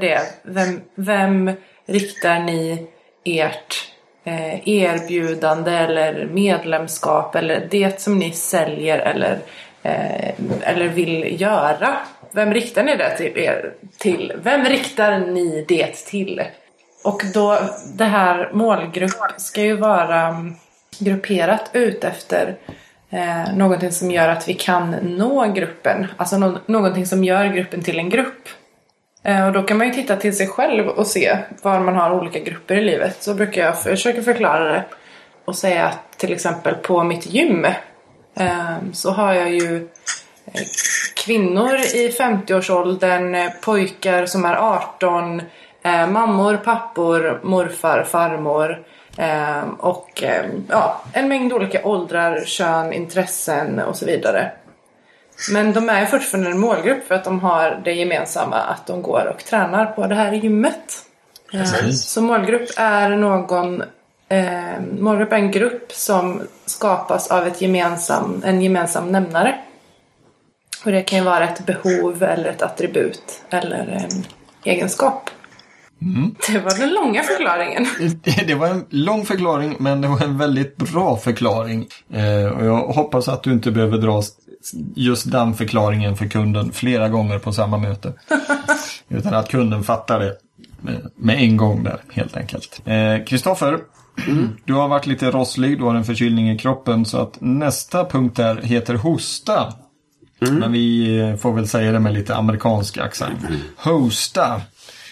det. 0.00 0.20
Vem, 0.42 0.80
vem 0.94 1.52
riktar 1.86 2.38
ni 2.38 2.86
ert 3.24 3.92
erbjudande 4.64 5.70
eller 5.70 6.26
medlemskap 6.26 7.34
eller 7.34 7.68
det 7.70 8.00
som 8.00 8.18
ni 8.18 8.32
säljer 8.32 8.98
eller, 8.98 9.38
eh, 9.86 10.34
eller 10.62 10.88
vill 10.88 11.40
göra? 11.40 11.96
Vem 12.32 12.54
riktar 12.54 12.82
ni 12.82 12.96
det 12.96 13.16
till, 13.16 13.38
er, 13.38 13.72
till? 13.98 14.32
Vem 14.42 14.64
riktar 14.64 15.18
ni 15.18 15.64
det 15.68 15.94
till? 15.94 16.42
Och 17.04 17.22
då, 17.34 17.58
det 17.94 18.04
här 18.04 18.50
målgrupp 18.52 19.12
ska 19.36 19.62
ju 19.62 19.76
vara 19.76 20.20
mm, 20.20 20.54
grupperat 20.98 21.70
ut 21.72 22.04
efter 22.04 22.56
eh, 23.10 23.54
någonting 23.56 23.92
som 23.92 24.10
gör 24.10 24.28
att 24.28 24.48
vi 24.48 24.54
kan 24.54 24.90
nå 24.90 25.52
gruppen. 25.52 26.06
Alltså 26.16 26.38
no 26.38 26.58
någonting 26.66 27.06
som 27.06 27.24
gör 27.24 27.46
gruppen 27.46 27.82
till 27.82 27.98
en 27.98 28.10
grupp. 28.10 28.48
Eh, 29.22 29.46
och 29.46 29.52
då 29.52 29.62
kan 29.62 29.78
man 29.78 29.86
ju 29.86 29.92
titta 29.92 30.16
till 30.16 30.36
sig 30.36 30.46
själv 30.46 30.88
och 30.88 31.06
se 31.06 31.38
var 31.62 31.80
man 31.80 31.96
har 31.96 32.10
olika 32.10 32.38
grupper 32.38 32.76
i 32.76 32.84
livet. 32.84 33.22
Så 33.22 33.34
brukar 33.34 33.64
jag 33.64 33.82
försöka 33.82 34.22
förklara 34.22 34.72
det 34.72 34.84
och 35.44 35.56
säga 35.56 35.86
att 35.86 36.18
till 36.18 36.32
exempel 36.32 36.74
på 36.74 37.04
mitt 37.04 37.26
gym 37.26 37.66
så 38.92 39.10
har 39.10 39.34
jag 39.34 39.50
ju 39.50 39.88
eh, 40.52 40.62
kvinnor 41.14 41.74
i 41.74 42.10
50-årsåldern, 42.18 43.34
eh, 43.34 43.50
pojkar 43.60 44.26
som 44.26 44.44
är 44.44 44.54
18, 44.54 45.42
eh, 45.82 46.08
mammor, 46.08 46.56
pappor, 46.56 47.40
morfar, 47.42 48.04
farmor 48.04 48.84
eh, 49.18 49.68
och 49.78 50.22
eh, 50.22 50.44
ja, 50.68 51.02
en 51.12 51.28
mängd 51.28 51.52
olika 51.52 51.84
åldrar, 51.84 52.44
kön, 52.44 52.92
intressen 52.92 53.78
och 53.78 53.96
så 53.96 54.06
vidare. 54.06 54.52
Men 55.52 55.72
de 55.72 55.88
är 55.88 56.06
fortfarande 56.06 56.50
en 56.50 56.58
målgrupp 56.58 57.06
för 57.08 57.14
att 57.14 57.24
de 57.24 57.40
har 57.40 57.80
det 57.84 57.92
gemensamma 57.92 58.56
att 58.56 58.86
de 58.86 59.02
går 59.02 59.32
och 59.34 59.44
tränar 59.44 59.86
på 59.86 60.06
det 60.06 60.14
här 60.14 60.32
gymmet. 60.32 61.02
Precis. 61.50 62.04
Så 62.04 62.22
målgrupp 62.22 62.68
är 62.76 63.08
någon 63.08 63.82
eh, 64.28 64.80
Målgrupp 64.98 65.32
är 65.32 65.36
en 65.36 65.50
grupp 65.50 65.92
som 65.92 66.42
skapas 66.66 67.30
av 67.30 67.46
ett 67.46 67.60
gemensam, 67.60 68.42
en 68.44 68.62
gemensam 68.62 69.12
nämnare. 69.12 69.58
Och 70.84 70.92
det 70.92 71.02
kan 71.02 71.18
ju 71.18 71.24
vara 71.24 71.48
ett 71.48 71.66
behov 71.66 72.22
eller 72.22 72.48
ett 72.50 72.62
attribut 72.62 73.42
eller 73.50 73.86
en 73.86 74.24
egenskap. 74.64 75.30
Det 76.46 76.58
var 76.58 76.78
den 76.78 76.94
långa 76.94 77.22
förklaringen. 77.22 77.86
Det 78.46 78.54
var 78.54 78.68
en 78.68 78.84
lång 78.90 79.24
förklaring 79.24 79.76
men 79.78 80.00
det 80.00 80.08
var 80.08 80.24
en 80.24 80.38
väldigt 80.38 80.76
bra 80.76 81.16
förklaring. 81.16 81.86
Eh, 82.12 82.46
och 82.46 82.66
jag 82.66 82.76
hoppas 82.76 83.28
att 83.28 83.42
du 83.42 83.52
inte 83.52 83.70
behöver 83.70 83.98
dra 83.98 84.22
just 84.94 85.32
den 85.32 85.54
förklaringen 85.54 86.16
för 86.16 86.26
kunden 86.26 86.72
flera 86.72 87.08
gånger 87.08 87.38
på 87.38 87.52
samma 87.52 87.78
möte. 87.78 88.12
Utan 89.08 89.34
att 89.34 89.48
kunden 89.48 89.84
fattar 89.84 90.20
det 90.20 90.36
med, 90.80 91.10
med 91.16 91.42
en 91.42 91.56
gång 91.56 91.84
där 91.84 92.00
helt 92.12 92.36
enkelt. 92.36 92.80
Kristoffer, 93.26 93.78
du 94.64 94.72
har 94.72 94.88
varit 94.88 95.06
lite 95.06 95.30
rosslig, 95.30 95.78
du 95.78 95.84
har 95.84 95.94
en 95.94 96.04
förkylning 96.04 96.50
i 96.50 96.58
kroppen 96.58 97.04
så 97.04 97.18
att 97.18 97.40
nästa 97.40 98.04
punkt 98.04 98.36
där 98.36 98.62
heter 98.62 98.94
hosta. 98.94 99.72
Men 100.38 100.72
vi 100.72 101.36
får 101.40 101.52
väl 101.52 101.68
säga 101.68 101.92
det 101.92 102.00
med 102.00 102.14
lite 102.14 102.36
amerikansk 102.36 102.98
accent. 102.98 103.40
Hosta. 103.76 104.60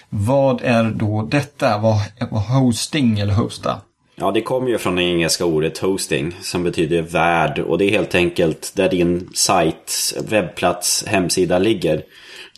Vad 0.09 0.61
är 0.63 0.85
då 0.85 1.29
detta? 1.31 1.79
Vad 1.79 1.97
vad 2.31 2.43
hosting 2.43 3.19
eller 3.19 3.35
hosta? 3.35 3.81
Ja, 4.17 4.31
det 4.31 4.43
kommer 4.43 4.69
ju 4.69 4.79
från 4.79 4.97
det 4.97 5.03
engelska 5.03 5.45
ordet 5.45 5.79
hosting 5.79 6.37
som 6.41 6.63
betyder 6.63 7.03
värd 7.03 7.59
och 7.59 7.79
det 7.79 7.85
är 7.85 7.91
helt 7.91 8.15
enkelt 8.15 8.73
där 8.75 8.89
din 8.89 9.31
sajt, 9.35 10.15
webbplats, 10.29 11.05
hemsida 11.07 11.59
ligger. 11.59 12.03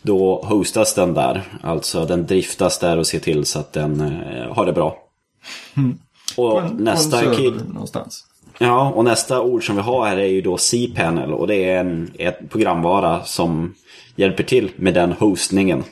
Då 0.01 0.43
hostas 0.43 0.93
den 0.93 1.13
där, 1.13 1.43
alltså 1.63 2.05
den 2.05 2.25
driftas 2.25 2.79
där 2.79 2.97
och 2.97 3.07
ser 3.07 3.19
till 3.19 3.45
så 3.45 3.59
att 3.59 3.73
den 3.73 4.01
eh, 4.01 4.53
har 4.53 4.65
det 4.65 4.73
bra. 4.73 4.97
Och 6.37 6.61
en- 6.61 6.65
en 6.67 6.75
nästa 6.83 7.17
server 7.19 7.35
kid, 7.35 7.53
någonstans. 7.73 8.23
ja, 8.59 8.91
och 8.95 9.03
nästa 9.05 9.41
ord 9.41 9.65
som 9.65 9.75
vi 9.75 9.81
har 9.81 10.05
här 10.05 10.17
är 10.17 10.25
ju 10.27 10.41
då 10.41 10.57
cPanel 10.57 11.33
och 11.33 11.47
det 11.47 11.69
är 11.71 11.79
en 11.79 12.11
ett 12.19 12.49
programvara 12.49 13.23
som 13.23 13.73
hjälper 14.15 14.43
till 14.43 14.71
med 14.75 14.93
den 14.93 15.11
hostningen. 15.11 15.83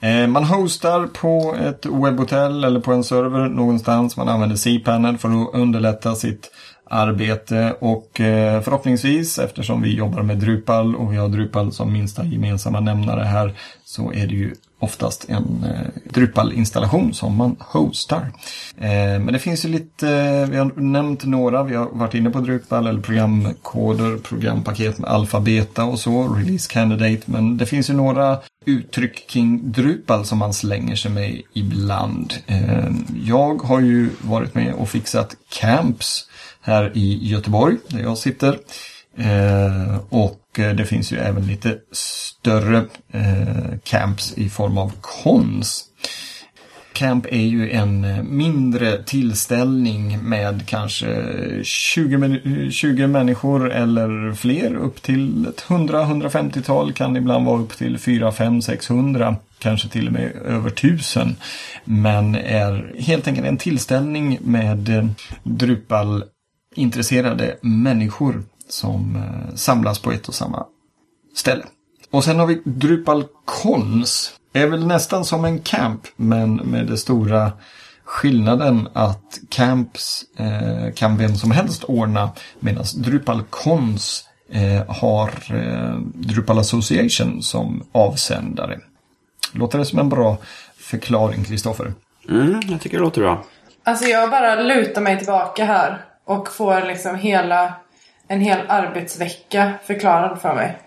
Eh, 0.00 0.26
Man 0.26 0.44
hostar 0.44 1.06
på 1.06 1.54
ett 1.68 1.86
webbhotell 1.86 2.64
eller 2.64 2.80
på 2.80 2.92
en 2.92 3.04
server 3.04 3.48
någonstans. 3.48 4.16
Man 4.16 4.28
använder 4.28 4.56
cPanel 4.56 5.18
för 5.18 5.28
att 5.28 5.54
underlätta 5.54 6.14
sitt 6.14 6.50
arbete 6.90 7.74
och 7.80 8.20
eh, 8.20 8.62
förhoppningsvis 8.62 9.38
eftersom 9.38 9.82
vi 9.82 9.94
jobbar 9.94 10.22
med 10.22 10.38
Drupal 10.38 10.96
och 10.96 11.12
vi 11.12 11.16
har 11.16 11.28
Drupal 11.28 11.72
som 11.72 11.92
minsta 11.92 12.24
gemensamma 12.24 12.80
nämnare 12.80 13.24
här 13.24 13.54
så 13.84 14.12
är 14.12 14.26
det 14.26 14.34
ju 14.34 14.54
oftast 14.80 15.24
en 15.28 15.64
eh, 15.64 16.12
Drupal-installation 16.12 17.14
som 17.14 17.36
man 17.36 17.56
hostar. 17.58 18.32
Eh, 18.76 19.18
men 19.20 19.32
det 19.32 19.38
finns 19.38 19.64
ju 19.64 19.68
lite, 19.68 20.06
vi 20.50 20.56
har 20.56 20.80
nämnt 20.80 21.24
några, 21.24 21.62
vi 21.62 21.74
har 21.74 21.88
varit 21.92 22.14
inne 22.14 22.30
på 22.30 22.40
Drupal 22.40 22.86
eller 22.86 23.00
programkoder, 23.00 24.18
programpaket 24.18 24.98
med 24.98 25.10
alfabeta 25.10 25.84
och 25.84 25.98
så, 25.98 26.28
release 26.28 26.72
candidate, 26.72 27.22
men 27.24 27.56
det 27.56 27.66
finns 27.66 27.90
ju 27.90 27.94
några 27.94 28.38
uttryck 28.66 29.28
kring 29.28 29.72
Drupal 29.72 30.24
som 30.24 30.38
man 30.38 30.54
slänger 30.54 30.96
sig 30.96 31.10
med 31.10 31.40
ibland. 31.52 32.34
Jag 33.24 33.62
har 33.62 33.80
ju 33.80 34.10
varit 34.20 34.54
med 34.54 34.74
och 34.74 34.88
fixat 34.88 35.36
camps 35.48 36.27
här 36.68 36.92
i 36.94 37.18
Göteborg 37.22 37.76
där 37.88 38.00
jag 38.00 38.18
sitter. 38.18 38.58
Eh, 39.16 39.98
och 40.08 40.58
eh, 40.58 40.74
det 40.74 40.84
finns 40.84 41.12
ju 41.12 41.16
även 41.16 41.46
lite 41.46 41.78
större 41.92 42.84
eh, 43.12 43.78
camps 43.84 44.34
i 44.36 44.48
form 44.48 44.78
av 44.78 44.92
cons. 45.00 45.84
Camp 46.92 47.26
är 47.26 47.46
ju 47.46 47.70
en 47.70 48.06
mindre 48.36 49.02
tillställning 49.02 50.18
med 50.28 50.66
kanske 50.66 51.24
20, 51.62 52.70
20 52.70 53.06
människor 53.06 53.72
eller 53.72 54.32
fler 54.32 54.74
upp 54.74 55.02
till 55.02 55.46
100-150-tal 55.66 56.92
kan 56.92 57.16
ibland 57.16 57.46
vara 57.46 57.60
upp 57.60 57.76
till 57.76 57.98
4, 57.98 58.32
5, 58.32 58.62
600 58.62 59.36
kanske 59.58 59.88
till 59.88 60.06
och 60.06 60.12
med 60.12 60.32
över 60.44 60.68
1000. 60.68 61.36
Men 61.84 62.34
är 62.34 62.94
helt 62.98 63.28
enkelt 63.28 63.46
en 63.46 63.58
tillställning 63.58 64.38
med 64.40 65.10
Drupal 65.42 66.24
intresserade 66.74 67.56
människor 67.60 68.42
som 68.68 69.16
eh, 69.16 69.54
samlas 69.54 69.98
på 69.98 70.12
ett 70.12 70.28
och 70.28 70.34
samma 70.34 70.66
ställe. 71.34 71.64
Och 72.10 72.24
sen 72.24 72.38
har 72.38 72.46
vi 72.46 72.62
Drupal 72.64 73.24
Cons. 73.44 74.32
Är 74.52 74.66
väl 74.66 74.86
nästan 74.86 75.24
som 75.24 75.44
en 75.44 75.58
camp 75.58 76.06
men 76.16 76.54
med 76.54 76.86
det 76.86 76.96
stora 76.96 77.52
skillnaden 78.04 78.88
att 78.92 79.38
camps 79.48 80.24
eh, 80.38 80.94
kan 80.94 81.18
vem 81.18 81.36
som 81.36 81.50
helst 81.50 81.84
ordna 81.84 82.30
medan 82.60 82.84
Drupal 82.96 83.42
Cons 83.50 84.24
eh, 84.52 84.96
har 84.96 85.30
eh, 85.50 85.98
Drupal 86.14 86.58
Association 86.58 87.42
som 87.42 87.86
avsändare. 87.92 88.78
Låter 89.52 89.78
det 89.78 89.84
som 89.84 89.98
en 89.98 90.08
bra 90.08 90.36
förklaring, 90.76 91.44
Kristoffer? 91.44 91.92
Mm, 92.28 92.60
jag 92.68 92.80
tycker 92.80 92.96
det 92.96 93.04
låter 93.04 93.20
bra. 93.20 93.44
Alltså 93.84 94.04
jag 94.04 94.30
bara 94.30 94.62
lutar 94.62 95.00
mig 95.00 95.18
tillbaka 95.18 95.64
här 95.64 96.07
och 96.28 96.52
får 96.52 96.86
liksom 96.86 97.16
hela 97.16 97.74
en 98.28 98.40
hel 98.40 98.58
arbetsvecka 98.68 99.72
förklarad 99.84 100.40
för 100.40 100.54
mig. 100.54 100.78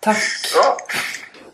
Tack. 0.00 0.18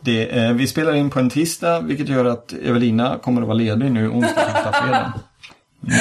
Det, 0.01 0.39
eh, 0.39 0.53
vi 0.53 0.67
spelar 0.67 0.95
in 0.95 1.11
på 1.11 1.19
en 1.19 1.31
tisdag 1.31 1.81
vilket 1.81 2.09
gör 2.09 2.25
att 2.25 2.53
Evelina 2.53 3.19
kommer 3.23 3.41
att 3.43 3.47
vara 3.47 3.59
ledig 3.59 3.93
nu 3.93 4.09
onsdag, 4.09 4.43
torsdag, 4.43 4.73
fredag. 4.73 5.13
Mm. 5.83 5.97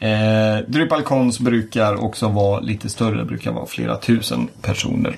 Eh, 0.00 0.64
Drupal 0.66 1.02
Cons 1.02 1.40
brukar 1.40 2.04
också 2.04 2.28
vara 2.28 2.60
lite 2.60 2.88
större, 2.88 3.24
brukar 3.24 3.52
vara 3.52 3.66
flera 3.66 3.96
tusen 3.96 4.48
personer. 4.62 5.16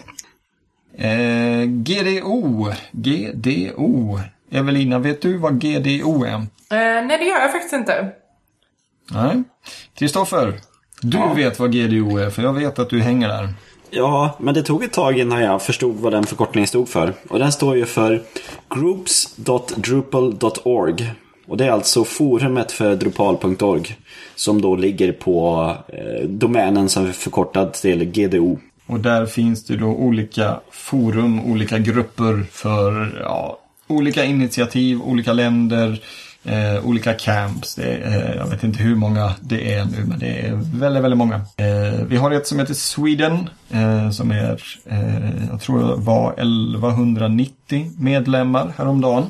Eh, 0.98 1.64
GDO, 1.64 2.72
GDO. 2.92 4.20
Evelina, 4.50 4.98
vet 4.98 5.22
du 5.22 5.38
vad 5.38 5.60
GDO 5.60 6.24
är? 6.24 6.34
Eh, 6.34 6.46
nej 7.06 7.18
det 7.18 7.24
gör 7.24 7.40
jag 7.40 7.52
faktiskt 7.52 7.74
inte. 7.74 8.12
Nej. 9.10 9.42
Kristoffer, 9.94 10.60
du 11.00 11.34
vet 11.34 11.58
vad 11.58 11.72
GDO 11.72 12.16
är 12.16 12.30
för 12.30 12.42
jag 12.42 12.52
vet 12.52 12.78
att 12.78 12.90
du 12.90 13.00
hänger 13.00 13.28
där. 13.28 13.48
Ja, 13.90 14.36
men 14.40 14.54
det 14.54 14.62
tog 14.62 14.84
ett 14.84 14.92
tag 14.92 15.18
innan 15.18 15.42
jag 15.42 15.62
förstod 15.62 15.96
vad 15.96 16.12
den 16.12 16.24
förkortningen 16.24 16.68
stod 16.68 16.88
för. 16.88 17.14
Och 17.28 17.38
den 17.38 17.52
står 17.52 17.76
ju 17.76 17.86
för 17.86 18.22
groups.drupal.org. 18.74 21.12
Och 21.46 21.56
det 21.56 21.66
är 21.66 21.70
alltså 21.70 22.04
forumet 22.04 22.72
för 22.72 22.96
drupal.org. 22.96 23.96
Som 24.34 24.62
då 24.62 24.76
ligger 24.76 25.12
på 25.12 25.66
eh, 25.88 26.24
domänen 26.28 26.88
som 26.88 27.06
är 27.06 27.12
förkortad 27.12 27.72
till 27.72 28.04
GDO. 28.04 28.58
Och 28.86 29.00
där 29.00 29.26
finns 29.26 29.64
det 29.64 29.76
då 29.76 29.86
olika 29.86 30.60
forum, 30.70 31.40
olika 31.40 31.78
grupper 31.78 32.44
för 32.52 33.20
ja, 33.22 33.58
olika 33.86 34.24
initiativ, 34.24 35.02
olika 35.02 35.32
länder, 35.32 36.00
eh, 36.44 36.86
olika 36.86 37.14
camps. 37.14 37.74
Det 37.74 37.84
är, 37.84 38.30
eh, 38.30 38.36
jag 38.36 38.46
vet 38.46 38.64
inte 38.64 38.82
hur 38.82 38.94
många 38.94 39.34
det 39.40 39.74
är 39.74 39.84
nu, 39.84 40.04
men 40.04 40.18
det 40.18 40.46
är 40.46 40.52
väldigt, 40.54 41.02
väldigt 41.02 41.18
många. 41.18 41.34
Eh, 41.36 42.04
vi 42.06 42.16
har 42.16 42.30
ett 42.30 42.46
som 42.46 42.58
heter 42.58 42.74
Sweden, 42.74 43.50
eh, 43.70 44.10
som 44.10 44.30
är, 44.30 44.62
eh, 44.86 45.46
jag 45.50 45.60
tror 45.60 45.78
det 45.78 45.96
var 45.96 46.32
1190 46.32 47.90
medlemmar 47.98 48.72
häromdagen. 48.76 49.26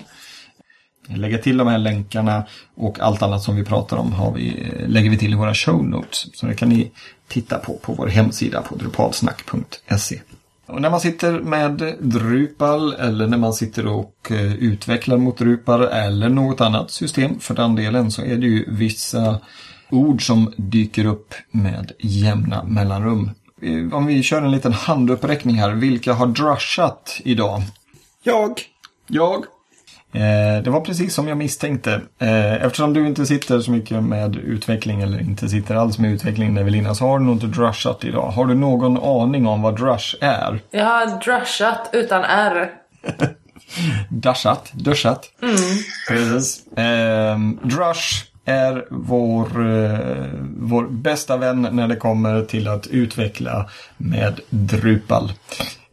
Lägga 1.08 1.38
till 1.38 1.56
de 1.56 1.68
här 1.68 1.78
länkarna 1.78 2.46
och 2.76 3.00
allt 3.00 3.22
annat 3.22 3.42
som 3.42 3.56
vi 3.56 3.64
pratar 3.64 3.96
om 3.96 4.12
har 4.12 4.32
vi, 4.32 4.48
eh, 4.48 4.88
lägger 4.88 5.10
vi 5.10 5.18
till 5.18 5.32
i 5.32 5.36
våra 5.36 5.54
show 5.54 5.84
notes. 5.84 6.26
Så 6.34 6.46
det 6.46 6.54
kan 6.54 6.68
ni 6.68 6.90
titta 7.28 7.58
på 7.58 7.78
på 7.82 7.92
vår 7.92 8.06
hemsida 8.06 8.62
på 8.62 8.76
drupalsnack.se. 8.76 10.20
Och 10.72 10.82
när 10.82 10.90
man 10.90 11.00
sitter 11.00 11.32
med 11.40 11.96
Drupal 12.00 12.92
eller 12.92 13.26
när 13.26 13.38
man 13.38 13.52
sitter 13.52 13.86
och 13.86 14.30
eh, 14.30 14.54
utvecklar 14.54 15.16
mot 15.16 15.38
Drupal 15.38 15.82
eller 15.82 16.28
något 16.28 16.60
annat 16.60 16.90
system 16.90 17.40
för 17.40 17.54
den 17.54 17.74
delen 17.74 18.10
så 18.10 18.22
är 18.22 18.36
det 18.36 18.46
ju 18.46 18.64
vissa 18.68 19.38
ord 19.90 20.26
som 20.26 20.52
dyker 20.56 21.04
upp 21.04 21.34
med 21.50 21.92
jämna 21.98 22.64
mellanrum. 22.64 23.30
Eh, 23.62 23.96
Om 23.96 24.06
vi 24.06 24.22
kör 24.22 24.42
en 24.42 24.50
liten 24.50 24.72
handuppräckning 24.72 25.56
här. 25.56 25.70
Vilka 25.70 26.12
har 26.12 26.26
drushat 26.26 27.20
idag? 27.24 27.62
Jag. 28.22 28.60
Jag. 29.06 29.44
Eh, 30.12 30.62
det 30.62 30.70
var 30.70 30.80
precis 30.80 31.14
som 31.14 31.28
jag 31.28 31.38
misstänkte. 31.38 32.00
Eh, 32.18 32.54
eftersom 32.54 32.92
du 32.92 33.06
inte 33.06 33.26
sitter 33.26 33.60
så 33.60 33.70
mycket 33.70 34.02
med 34.02 34.36
utveckling 34.36 35.02
eller 35.02 35.20
inte 35.20 35.48
sitter 35.48 35.74
alls 35.74 35.98
med 35.98 36.12
utveckling 36.12 36.56
Evelina 36.56 36.94
så 36.94 37.06
har 37.06 37.18
du 37.18 37.24
nog 37.24 37.34
inte 37.34 37.46
drushat 37.46 38.04
idag. 38.04 38.30
Har 38.30 38.46
du 38.46 38.54
någon 38.54 38.96
aning 38.96 39.46
om 39.46 39.62
vad 39.62 39.76
drush 39.76 40.16
är? 40.20 40.60
Jag 40.70 40.84
har 40.84 41.06
drushat 41.20 41.90
utan 41.92 42.24
R. 42.24 42.70
Dashat, 44.08 44.70
duschat. 44.72 45.30
Precis. 46.08 46.66
Eh, 46.66 47.38
drush 47.62 48.24
är 48.44 48.86
vår, 48.90 49.46
eh, 49.74 50.26
vår 50.56 50.88
bästa 50.88 51.36
vän 51.36 51.68
när 51.72 51.88
det 51.88 51.96
kommer 51.96 52.42
till 52.42 52.68
att 52.68 52.86
utveckla 52.86 53.68
med 53.96 54.40
Drupal. 54.50 55.32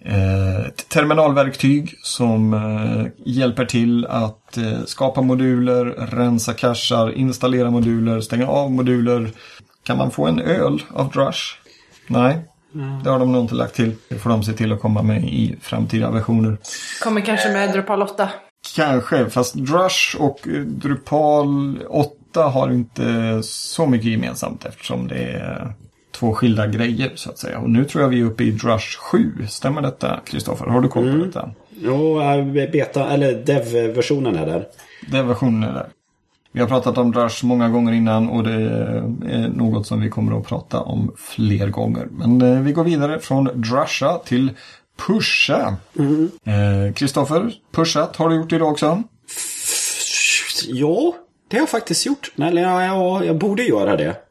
Eh, 0.09 0.65
ett 0.65 0.89
terminalverktyg 0.89 1.95
som 2.03 2.53
eh, 2.53 3.11
hjälper 3.25 3.65
till 3.65 4.05
att 4.05 4.57
eh, 4.57 4.83
skapa 4.85 5.21
moduler, 5.21 5.85
rensa 5.85 6.53
cacher, 6.53 7.11
installera 7.11 7.71
moduler, 7.71 8.21
stänga 8.21 8.47
av 8.47 8.71
moduler. 8.71 9.29
Kan 9.83 9.97
man 9.97 10.11
få 10.11 10.25
en 10.25 10.39
öl 10.39 10.81
av 10.93 11.11
Drush? 11.11 11.55
Nej, 12.07 12.39
det 13.03 13.09
har 13.09 13.19
de 13.19 13.31
nog 13.31 13.41
inte 13.43 13.55
lagt 13.55 13.75
till. 13.75 13.95
Det 14.09 14.15
får 14.15 14.29
de 14.29 14.43
se 14.43 14.53
till 14.53 14.73
att 14.73 14.81
komma 14.81 15.01
med 15.01 15.23
i 15.23 15.55
framtida 15.61 16.11
versioner. 16.11 16.57
Kommer 17.03 17.21
kanske 17.21 17.49
med 17.49 17.71
Drupal 17.73 18.01
8. 18.01 18.29
Kanske, 18.75 19.29
fast 19.29 19.55
Drush 19.55 20.15
och 20.19 20.39
Drupal 20.65 21.79
8 21.89 22.41
har 22.41 22.71
inte 22.71 23.39
så 23.43 23.85
mycket 23.85 24.11
gemensamt 24.11 24.65
eftersom 24.65 25.07
det 25.07 25.23
är 25.23 25.73
två 26.19 26.33
skilda 26.33 26.67
grejer 26.67 27.11
så 27.15 27.29
att 27.29 27.37
säga. 27.37 27.59
Och 27.59 27.69
nu 27.69 27.85
tror 27.85 28.03
jag 28.03 28.09
vi 28.09 28.19
är 28.19 28.25
uppe 28.25 28.43
i 28.43 28.51
Drush 28.51 28.97
7. 28.97 29.31
Stämmer 29.49 29.81
detta, 29.81 30.19
Kristoffer? 30.25 30.65
Har 30.65 30.81
du 30.81 30.87
koll 30.87 31.19
på 31.19 31.25
detta? 31.25 31.49
Jo, 31.81 32.21
eh, 32.21 32.45
beta, 32.45 33.09
eller 33.09 33.33
dev-versionen 33.33 34.35
är 34.35 34.45
där. 34.45 34.67
Den 35.07 35.27
versionen 35.27 35.69
är 35.69 35.73
där. 35.73 35.87
Vi 36.51 36.59
har 36.59 36.67
pratat 36.67 36.97
om 36.97 37.11
Drush 37.11 37.45
många 37.45 37.69
gånger 37.69 37.93
innan 37.93 38.29
och 38.29 38.43
det 38.43 38.51
är 38.51 39.51
något 39.55 39.87
som 39.87 40.01
vi 40.01 40.09
kommer 40.09 40.39
att 40.39 40.47
prata 40.47 40.79
om 40.79 41.13
fler 41.17 41.67
gånger. 41.67 42.07
Men 42.11 42.41
eh, 42.41 42.61
vi 42.61 42.71
går 42.71 42.83
vidare 42.83 43.19
från 43.19 43.49
Drusha 43.53 44.17
till 44.17 44.51
pusha. 45.07 45.75
Eh, 46.43 46.93
Kristoffer, 46.93 47.53
pushat 47.71 48.15
har 48.15 48.29
du 48.29 48.35
gjort 48.35 48.53
idag 48.53 48.71
också? 48.71 49.03
Ja, 50.67 51.13
det 51.47 51.55
har 51.57 51.61
jag 51.61 51.69
faktiskt 51.69 52.05
gjort. 52.05 52.31
Eller 52.37 52.61
ja, 52.61 53.23
jag 53.23 53.37
borde 53.37 53.63
göra 53.63 53.95
det. 53.95 54.26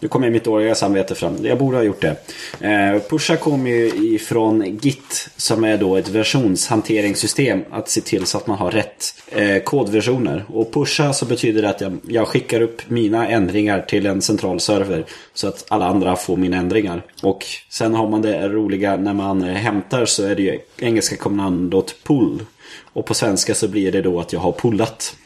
Nu 0.00 0.08
kommer 0.08 0.30
mitt 0.30 0.44
dåliga 0.44 0.74
samvete 0.74 1.14
fram. 1.14 1.36
Jag 1.42 1.58
borde 1.58 1.76
ha 1.76 1.84
gjort 1.84 2.00
det. 2.00 2.16
Eh, 2.60 3.02
Pusha 3.10 3.36
kommer 3.36 3.70
ju 3.70 4.14
ifrån 4.14 4.78
Git 4.80 5.28
som 5.36 5.64
är 5.64 5.78
då 5.78 5.96
ett 5.96 6.08
versionshanteringssystem. 6.08 7.64
Att 7.70 7.88
se 7.88 8.00
till 8.00 8.26
så 8.26 8.38
att 8.38 8.46
man 8.46 8.58
har 8.58 8.70
rätt 8.70 9.14
eh, 9.28 9.62
kodversioner. 9.62 10.44
Och 10.48 10.72
Pusha 10.72 11.12
så 11.12 11.24
betyder 11.24 11.62
det 11.62 11.68
att 11.68 11.80
jag, 11.80 11.98
jag 12.08 12.28
skickar 12.28 12.60
upp 12.60 12.90
mina 12.90 13.28
ändringar 13.28 13.80
till 13.80 14.06
en 14.06 14.22
central 14.22 14.60
server. 14.60 15.04
Så 15.34 15.48
att 15.48 15.64
alla 15.68 15.86
andra 15.86 16.16
får 16.16 16.36
mina 16.36 16.56
ändringar. 16.56 17.02
Och 17.22 17.44
sen 17.68 17.94
har 17.94 18.08
man 18.08 18.22
det 18.22 18.48
roliga 18.48 18.96
när 18.96 19.14
man 19.14 19.42
hämtar 19.42 20.06
så 20.06 20.26
är 20.26 20.34
det 20.34 20.42
ju 20.42 20.58
engelska 20.78 21.16
kommandot 21.16 21.94
pull. 22.02 22.44
Och 22.92 23.06
på 23.06 23.14
svenska 23.14 23.54
så 23.54 23.68
blir 23.68 23.92
det 23.92 24.02
då 24.02 24.20
att 24.20 24.32
jag 24.32 24.40
har 24.40 24.52
pullat. 24.52 25.16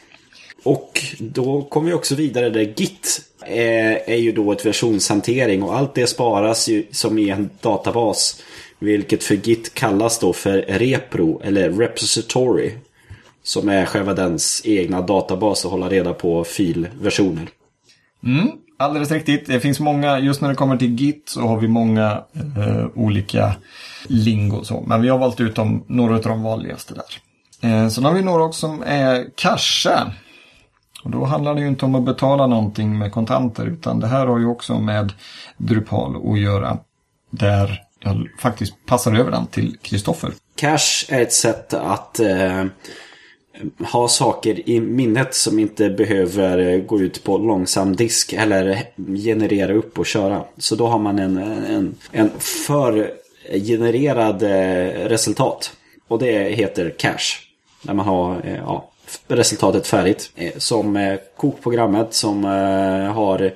Och 0.63 0.99
då 1.19 1.61
kommer 1.61 1.87
vi 1.87 1.93
också 1.93 2.15
vidare 2.15 2.49
där 2.49 2.73
Git 2.75 3.21
är, 3.45 4.09
är 4.09 4.17
ju 4.17 4.31
då 4.31 4.51
ett 4.51 4.65
versionshantering 4.65 5.63
och 5.63 5.77
allt 5.77 5.95
det 5.95 6.07
sparas 6.07 6.67
ju 6.67 6.87
som 6.91 7.17
i 7.17 7.29
en 7.29 7.49
databas. 7.61 8.41
Vilket 8.79 9.23
för 9.23 9.35
Git 9.35 9.73
kallas 9.73 10.19
då 10.19 10.33
för 10.33 10.57
repro 10.67 11.41
eller 11.43 11.69
repository. 11.69 12.71
Som 13.43 13.69
är 13.69 13.85
själva 13.85 14.13
dens 14.13 14.61
egna 14.65 15.01
databas 15.01 15.65
att 15.65 15.71
hålla 15.71 15.89
reda 15.89 16.13
på 16.13 16.43
filversioner. 16.43 17.49
Mm, 18.23 18.51
alldeles 18.77 19.11
riktigt. 19.11 19.47
Det 19.47 19.59
finns 19.59 19.79
många, 19.79 20.19
just 20.19 20.41
när 20.41 20.49
det 20.49 20.55
kommer 20.55 20.77
till 20.77 20.95
Git 20.95 21.29
så 21.29 21.41
har 21.41 21.59
vi 21.59 21.67
många 21.67 22.23
eh, 22.57 22.85
olika 22.95 23.55
lingo. 24.07 24.63
Så. 24.63 24.83
Men 24.87 25.01
vi 25.01 25.09
har 25.09 25.17
valt 25.17 25.39
ut 25.39 25.55
de, 25.55 25.83
några 25.87 26.15
av 26.15 26.21
de 26.21 26.43
vanligaste 26.43 26.93
där. 26.93 27.03
Eh, 27.69 27.89
sen 27.89 28.05
har 28.05 28.13
vi 28.13 28.21
några 28.21 28.43
också 28.43 28.59
som 28.59 28.83
är 28.83 29.25
cache. 29.35 30.13
Och 31.03 31.11
då 31.11 31.23
handlar 31.23 31.55
det 31.55 31.61
ju 31.61 31.67
inte 31.67 31.85
om 31.85 31.95
att 31.95 32.03
betala 32.03 32.47
någonting 32.47 32.97
med 32.97 33.11
kontanter 33.11 33.65
utan 33.65 33.99
det 33.99 34.07
här 34.07 34.27
har 34.27 34.39
ju 34.39 34.45
också 34.45 34.79
med 34.79 35.13
Drupal 35.57 36.31
att 36.31 36.39
göra. 36.39 36.77
Där 37.29 37.83
jag 37.99 38.27
faktiskt 38.39 38.73
passar 38.85 39.13
över 39.13 39.31
den 39.31 39.47
till 39.47 39.77
Kristoffer. 39.81 40.33
Cash 40.55 41.05
är 41.09 41.21
ett 41.21 41.33
sätt 41.33 41.73
att 41.73 42.19
eh, 42.19 42.65
ha 43.91 44.07
saker 44.07 44.69
i 44.69 44.79
minnet 44.79 45.35
som 45.35 45.59
inte 45.59 45.89
behöver 45.89 46.57
eh, 46.57 46.81
gå 46.81 47.01
ut 47.01 47.23
på 47.23 47.37
långsam 47.37 47.95
disk 47.95 48.33
eller 48.33 48.83
generera 49.25 49.73
upp 49.73 49.99
och 49.99 50.05
köra. 50.05 50.43
Så 50.57 50.75
då 50.75 50.87
har 50.87 50.99
man 50.99 51.19
en, 51.19 51.37
en, 51.37 51.95
en 52.11 52.31
förgenererad 52.39 54.43
eh, 54.43 55.09
resultat. 55.09 55.73
Och 56.07 56.19
det 56.19 56.55
heter 56.55 56.95
cache. 56.97 57.39
När 57.81 57.93
man 57.93 58.05
har 58.05 58.41
eh, 58.43 58.55
ja, 58.55 58.89
resultatet 59.27 59.87
färdigt. 59.87 60.31
Eh, 60.35 60.51
Som 60.57 60.95
eh, 60.95 61.15
kokprogrammet 61.37 62.13
som 62.13 62.45
eh, 62.45 63.13
har 63.13 63.51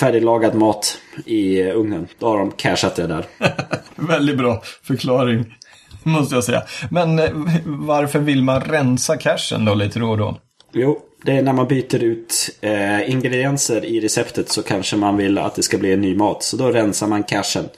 färdiglagad 0.00 0.54
mat 0.54 0.98
i 1.26 1.62
ugnen. 1.62 2.08
Då 2.18 2.28
har 2.28 2.38
de 2.38 2.50
cashat 2.50 2.96
det 2.96 3.06
där. 3.06 3.26
Väldigt 3.94 4.38
bra 4.38 4.62
förklaring, 4.82 5.56
måste 6.02 6.34
jag 6.34 6.44
säga. 6.44 6.62
Men 6.90 7.20
varför 7.64 8.18
vill 8.18 8.42
man 8.42 8.60
rensa 8.60 9.16
cachen 9.16 9.64
då 9.64 9.74
lite 9.74 9.98
då 9.98 10.10
och 10.10 10.18
då? 10.18 10.38
Jo, 10.72 10.98
det 11.24 11.32
är 11.32 11.42
när 11.42 11.52
man 11.52 11.68
byter 11.68 12.04
ut 12.04 12.50
eh, 12.60 13.10
ingredienser 13.10 13.84
i 13.84 14.00
receptet 14.00 14.48
så 14.48 14.62
kanske 14.62 14.96
man 14.96 15.16
vill 15.16 15.38
att 15.38 15.54
det 15.54 15.62
ska 15.62 15.78
bli 15.78 15.92
en 15.92 16.00
ny 16.00 16.14
mat. 16.14 16.42
Så 16.42 16.56
då 16.56 16.70
rensar 16.70 17.06
man 17.06 17.22
cachen. 17.22 17.68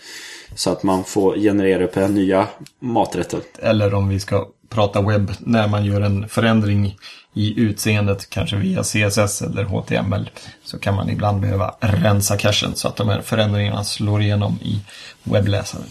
Så 0.54 0.70
att 0.70 0.82
man 0.82 1.04
får 1.04 1.36
generera 1.36 1.84
upp 1.84 1.96
nya 1.96 2.46
maträtter. 2.80 3.40
Eller 3.58 3.94
om 3.94 4.08
vi 4.08 4.20
ska 4.20 4.48
prata 4.72 5.02
webb, 5.02 5.32
när 5.38 5.68
man 5.68 5.84
gör 5.84 6.00
en 6.00 6.28
förändring 6.28 6.96
i 7.34 7.60
utseendet, 7.60 8.30
kanske 8.30 8.56
via 8.56 8.82
CSS 8.82 9.42
eller 9.42 9.64
HTML, 9.64 10.30
så 10.64 10.78
kan 10.78 10.94
man 10.94 11.10
ibland 11.10 11.40
behöva 11.40 11.74
rensa 11.80 12.36
cachen 12.36 12.74
så 12.74 12.88
att 12.88 12.96
de 12.96 13.08
här 13.08 13.20
förändringarna 13.20 13.84
slår 13.84 14.22
igenom 14.22 14.58
i 14.62 14.80
webbläsaren. 15.24 15.88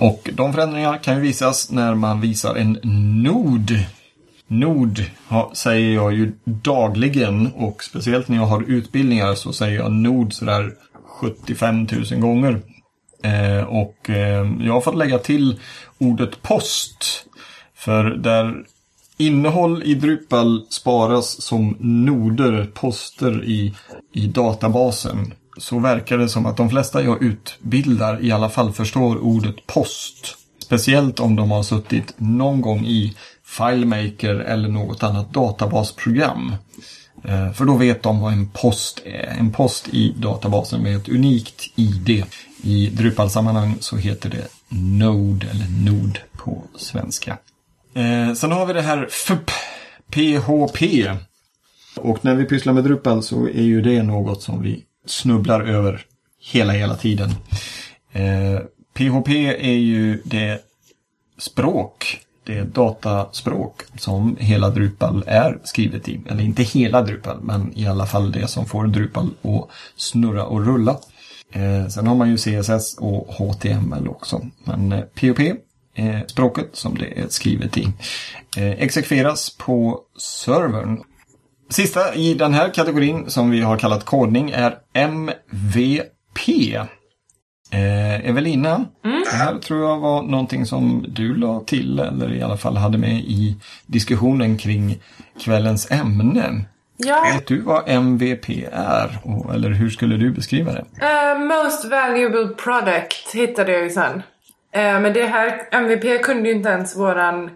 Och 0.00 0.30
de 0.32 0.52
förändringarna 0.52 0.98
kan 0.98 1.14
ju 1.14 1.20
visas 1.20 1.70
när 1.70 1.94
man 1.94 2.20
visar 2.20 2.54
en 2.54 2.78
nod. 3.22 3.78
Nod 4.46 5.04
säger 5.52 5.94
jag 5.94 6.12
ju 6.12 6.32
dagligen 6.44 7.52
och 7.52 7.84
speciellt 7.84 8.28
när 8.28 8.36
jag 8.36 8.46
har 8.46 8.62
utbildningar 8.62 9.34
så 9.34 9.52
säger 9.52 9.78
jag 9.78 9.92
nod 9.92 10.32
sådär 10.32 10.72
75 11.20 11.86
000 12.10 12.20
gånger. 12.20 12.60
Eh, 13.22 13.64
och 13.64 14.10
eh, 14.10 14.50
jag 14.60 14.72
har 14.72 14.80
fått 14.80 14.96
lägga 14.96 15.18
till 15.18 15.60
ordet 15.98 16.42
post. 16.42 17.27
För 17.78 18.04
där 18.04 18.64
innehåll 19.16 19.82
i 19.82 19.94
Drupal 19.94 20.66
sparas 20.70 21.42
som 21.42 21.76
noder, 21.80 22.70
poster 22.74 23.44
i, 23.44 23.74
i 24.12 24.26
databasen. 24.26 25.34
Så 25.56 25.78
verkar 25.78 26.18
det 26.18 26.28
som 26.28 26.46
att 26.46 26.56
de 26.56 26.70
flesta 26.70 27.02
jag 27.02 27.22
utbildar 27.22 28.24
i 28.24 28.32
alla 28.32 28.50
fall 28.50 28.72
förstår 28.72 29.18
ordet 29.18 29.66
post. 29.66 30.36
Speciellt 30.58 31.20
om 31.20 31.36
de 31.36 31.50
har 31.50 31.62
suttit 31.62 32.14
någon 32.16 32.60
gång 32.60 32.86
i 32.86 33.16
FileMaker 33.44 34.34
eller 34.34 34.68
något 34.68 35.02
annat 35.02 35.32
databasprogram. 35.32 36.54
Eh, 37.24 37.52
för 37.52 37.64
då 37.64 37.76
vet 37.76 38.02
de 38.02 38.20
vad 38.20 38.32
en 38.32 38.48
post 38.48 39.02
är. 39.04 39.36
En 39.38 39.52
post 39.52 39.88
i 39.88 40.14
databasen 40.16 40.82
med 40.82 40.96
ett 40.96 41.08
unikt 41.08 41.62
ID. 41.76 42.24
I 42.62 42.86
Drupal-sammanhang 42.86 43.76
så 43.80 43.96
heter 43.96 44.30
det 44.30 44.48
Node 44.68 45.46
eller 45.46 45.90
nod 45.92 46.18
på 46.36 46.62
svenska. 46.76 47.38
Eh, 47.98 48.34
sen 48.34 48.52
har 48.52 48.66
vi 48.66 48.72
det 48.72 48.82
här 48.82 49.06
FUP, 49.10 49.50
PHP. 50.10 51.10
Och 51.96 52.24
när 52.24 52.34
vi 52.34 52.44
pysslar 52.44 52.72
med 52.72 52.84
Drupal 52.84 53.22
så 53.22 53.48
är 53.48 53.62
ju 53.62 53.82
det 53.82 54.02
något 54.02 54.42
som 54.42 54.62
vi 54.62 54.84
snubblar 55.06 55.60
över 55.60 56.04
hela, 56.52 56.72
hela 56.72 56.96
tiden. 56.96 57.30
Eh, 58.12 58.60
PHP 58.94 59.28
är 59.46 59.76
ju 59.76 60.22
det 60.24 60.60
språk, 61.38 62.20
det 62.44 62.62
dataspråk 62.62 63.82
som 63.96 64.36
hela 64.40 64.70
Drupal 64.70 65.24
är 65.26 65.58
skrivet 65.64 66.08
i. 66.08 66.20
Eller 66.28 66.44
inte 66.44 66.62
hela 66.62 67.02
Drupal, 67.02 67.40
men 67.42 67.78
i 67.78 67.86
alla 67.86 68.06
fall 68.06 68.32
det 68.32 68.48
som 68.48 68.66
får 68.66 68.86
Drupal 68.86 69.30
att 69.42 69.70
snurra 69.96 70.44
och 70.44 70.66
rulla. 70.66 70.98
Eh, 71.52 71.88
sen 71.88 72.06
har 72.06 72.14
man 72.14 72.30
ju 72.30 72.36
CSS 72.36 72.98
och 72.98 73.34
HTML 73.34 74.08
också. 74.08 74.46
Men 74.64 74.92
eh, 74.92 75.00
PHP 75.00 75.67
är 75.98 76.24
språket 76.26 76.68
som 76.72 76.98
det 76.98 77.18
är 77.20 77.28
skrivet 77.28 77.76
i. 77.78 77.84
Eh, 78.56 78.70
exekveras 78.70 79.56
på 79.58 80.00
servern. 80.18 81.00
Sista 81.70 82.14
i 82.14 82.34
den 82.34 82.54
här 82.54 82.74
kategorin 82.74 83.30
som 83.30 83.50
vi 83.50 83.60
har 83.60 83.78
kallat 83.78 84.04
kodning 84.04 84.50
är 84.50 84.74
MVP. 84.94 86.76
Eh, 87.70 88.28
Evelina, 88.28 88.84
det 89.02 89.36
här 89.36 89.58
tror 89.58 89.80
jag 89.88 89.98
var 89.98 90.22
någonting 90.22 90.66
som 90.66 91.04
du 91.08 91.34
la 91.34 91.60
till 91.60 91.98
eller 91.98 92.32
i 92.32 92.42
alla 92.42 92.56
fall 92.56 92.76
hade 92.76 92.98
med 92.98 93.18
i 93.18 93.56
diskussionen 93.86 94.58
kring 94.58 94.98
kvällens 95.40 95.90
ämne. 95.90 96.64
Ja, 96.96 97.30
Vet 97.34 97.46
du 97.46 97.60
vad 97.60 97.82
MVP 97.88 98.48
är? 98.72 99.18
Och, 99.22 99.54
eller 99.54 99.70
hur 99.70 99.90
skulle 99.90 100.16
du 100.16 100.30
beskriva 100.30 100.72
det? 100.72 100.84
eh, 101.00 101.38
Most 101.38 101.84
Valuable 101.84 102.46
Product 102.48 103.34
hittade 103.34 103.72
jag 103.72 103.82
ju 103.82 103.90
sen. 103.90 104.22
Eh, 104.72 105.00
men 105.00 105.12
det 105.12 105.26
här, 105.26 105.68
MVP 105.72 106.22
kunde 106.22 106.48
ju 106.48 106.54
inte 106.54 106.68
ens 106.68 106.96
våran 106.96 107.50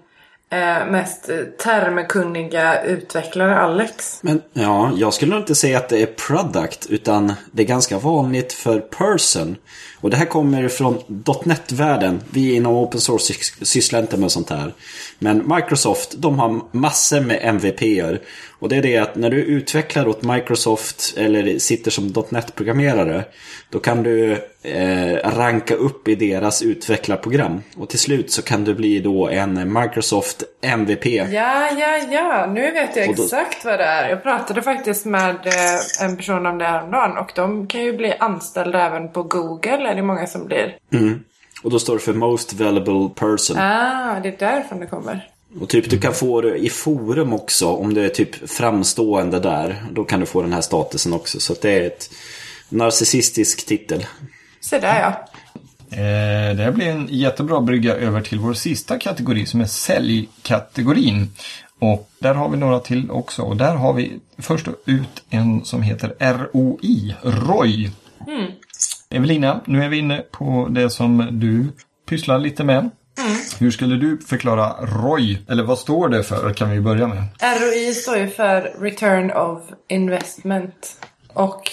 eh, 0.51 0.87
mest 0.91 1.29
eh, 1.29 1.37
termkunniga 1.37 2.83
utvecklare 2.83 3.57
Alex. 3.57 4.19
Men 4.23 4.43
ja, 4.53 4.93
jag 4.97 5.15
skulle 5.15 5.31
nog 5.31 5.41
inte 5.41 5.55
säga 5.55 5.79
att 5.79 5.89
det 5.89 6.03
är 6.03 6.07
product 6.07 6.87
utan 6.87 7.33
det 7.53 7.63
är 7.63 7.67
ganska 7.67 7.99
vanligt 7.99 8.53
för 8.53 8.81
person. 8.81 9.57
Och 10.03 10.11
det 10.11 10.17
här 10.17 10.25
kommer 10.27 10.69
från 10.69 10.99
.NET-världen. 11.45 12.21
Vi 12.31 12.55
inom 12.55 12.75
open 12.75 13.01
source 13.01 13.33
sys- 13.33 13.65
sysslar 13.65 14.01
inte 14.01 14.17
med 14.17 14.31
sånt 14.31 14.51
här. 14.51 14.73
Men 15.19 15.55
Microsoft, 15.55 16.15
de 16.17 16.39
har 16.39 16.61
massor 16.73 17.21
med 17.21 17.41
MVPer. 17.55 18.21
Och 18.59 18.69
det 18.69 18.77
är 18.77 18.83
det 18.83 18.99
att 18.99 19.17
när 19.17 19.31
du 19.31 19.37
utvecklar 19.45 20.09
åt 20.09 20.23
Microsoft 20.23 21.15
eller 21.17 21.59
sitter 21.59 21.91
som 21.91 22.13
.NET-programmerare. 22.29 23.25
Då 23.71 23.79
kan 23.79 24.03
du 24.03 24.33
eh, 24.63 25.31
ranka 25.37 25.75
upp 25.75 26.09
i 26.09 26.15
deras 26.15 26.63
utvecklarprogram. 26.63 27.63
Och 27.77 27.89
till 27.89 27.99
slut 27.99 28.33
så 28.33 28.43
kan 28.43 28.65
du 28.65 28.75
bli 28.75 29.01
då 29.01 29.29
en 29.29 29.73
Microsoft 29.73 30.43
MVP. 30.63 31.07
Ja, 31.07 31.71
ja, 31.79 31.99
ja. 32.11 32.47
Nu 32.55 32.71
vet 32.71 32.97
jag 32.97 33.17
då- 33.17 33.23
exakt 33.25 33.65
vad 33.65 33.79
det 33.79 33.85
är. 33.85 34.09
Jag 34.09 34.23
pratade 34.23 34.63
faktiskt 34.63 35.05
med 35.07 35.35
eh, 35.47 36.05
en 36.05 36.17
person 36.17 36.47
om 36.47 36.59
det 36.59 36.65
häromdagen. 36.65 37.17
Och 37.19 37.33
de 37.35 37.67
kan 37.67 37.81
ju 37.83 37.97
bli 37.97 38.15
anställda 38.19 38.87
även 38.87 39.09
på 39.13 39.23
Google. 39.23 39.92
Är 39.93 39.97
det 39.97 40.03
många 40.03 40.27
som 40.27 40.47
blir. 40.47 40.77
Och 41.63 41.71
då 41.71 41.79
står 41.79 41.95
det 41.95 42.01
för 42.01 42.13
Most 42.13 42.53
Valuable 42.53 43.09
Person. 43.15 43.57
Ah, 43.59 44.21
det 44.21 44.29
är 44.29 44.37
därifrån 44.39 44.81
det 44.81 44.87
kommer. 44.87 45.29
Och 45.61 45.69
typ 45.69 45.91
du 45.91 45.99
kan 45.99 46.15
få 46.15 46.41
det 46.41 46.57
i 46.57 46.69
forum 46.69 47.33
också 47.33 47.69
om 47.69 47.95
du 47.95 48.05
är 48.05 48.09
typ 48.09 48.51
framstående 48.51 49.41
där. 49.41 49.85
Då 49.91 50.05
kan 50.05 50.21
du 50.21 50.27
få 50.27 50.43
den 50.43 50.53
här 50.53 50.61
statusen 50.61 51.13
också. 51.13 51.41
Så 51.41 51.53
att 51.53 51.61
det 51.61 51.71
är 51.71 51.87
ett 51.87 52.11
narcissistisk 52.69 53.67
titel. 53.67 54.07
Se 54.61 54.79
där 54.79 55.01
ja. 55.01 55.29
Eh, 55.97 56.57
det 56.57 56.63
här 56.63 56.73
blir 56.73 56.87
en 56.87 57.09
jättebra 57.11 57.61
brygga 57.61 57.95
över 57.95 58.21
till 58.21 58.39
vår 58.39 58.55
sista 58.55 58.99
kategori 58.99 59.47
som 59.47 59.61
är 59.61 59.67
säljkategorin. 59.67 61.33
Och 61.79 62.11
där 62.19 62.35
har 62.35 62.49
vi 62.49 62.57
några 62.57 62.81
till 62.81 63.11
också. 63.11 63.43
Och 63.43 63.57
där 63.57 63.75
har 63.75 63.93
vi 63.93 64.21
först 64.39 64.69
ut 64.87 65.25
en 65.31 65.65
som 65.65 65.83
heter 65.83 66.15
ROI, 66.19 67.15
ROI. 67.23 67.91
Evelina, 69.13 69.61
nu 69.65 69.85
är 69.85 69.89
vi 69.89 69.99
inne 69.99 70.19
på 70.19 70.69
det 70.71 70.91
som 70.91 71.29
du 71.31 71.67
pysslar 72.09 72.39
lite 72.39 72.65
med. 72.65 72.91
Hur 73.59 73.71
skulle 73.71 73.97
du 73.97 74.19
förklara 74.19 74.73
ROI? 74.81 75.39
Eller 75.49 75.63
vad 75.63 75.79
står 75.79 76.09
det 76.09 76.23
för 76.23 76.53
kan 76.53 76.71
vi 76.71 76.81
börja 76.81 77.07
med? 77.07 77.23
ROI 77.41 77.95
står 77.95 78.17
ju 78.17 78.29
för 78.29 78.73
Return 78.81 79.31
of 79.31 79.63
Investment. 79.89 81.07
Och 81.29 81.71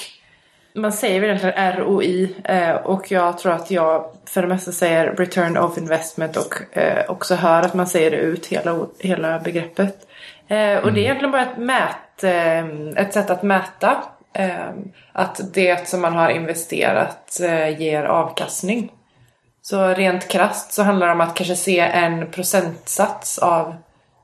man 0.76 0.94
säger 0.94 1.20
väl 1.22 1.30
egentligen 1.30 1.74
ROI. 1.74 2.36
Eh, 2.44 2.76
och 2.76 3.12
jag 3.12 3.38
tror 3.38 3.52
att 3.52 3.72
jag 3.72 4.06
för 4.26 4.42
det 4.42 4.48
mesta 4.48 4.72
säger 4.72 5.16
Return 5.16 5.58
of 5.58 5.78
Investment 5.78 6.38
och 6.38 6.78
eh, 6.78 7.12
också 7.12 7.36
hör 7.36 7.62
att 7.62 7.74
man 7.74 7.88
säger 7.88 8.12
det 8.12 8.18
ut 8.18 8.46
hela, 8.46 8.86
hela 9.00 9.40
begreppet. 9.40 10.08
Eh, 10.48 10.78
och 10.78 10.94
det 10.94 11.00
är 11.00 11.04
egentligen 11.04 11.32
bara 11.32 11.42
ett, 11.42 11.58
mät, 11.58 12.24
ett 12.96 13.14
sätt 13.14 13.30
att 13.30 13.44
mäta 13.44 14.04
att 15.14 15.54
det 15.54 15.88
som 15.88 16.02
man 16.02 16.14
har 16.14 16.30
investerat 16.30 17.40
eh, 17.42 17.82
ger 17.82 18.04
avkastning. 18.04 18.92
Så 19.62 19.88
rent 19.88 20.28
krasst 20.28 20.74
så 20.74 20.84
handlar 20.84 21.08
det 21.08 21.14
om 21.14 21.22
att 21.22 21.36
kanske 21.36 21.56
se 21.56 21.80
en 21.80 22.32
procentsats 22.32 23.38
av 23.38 23.76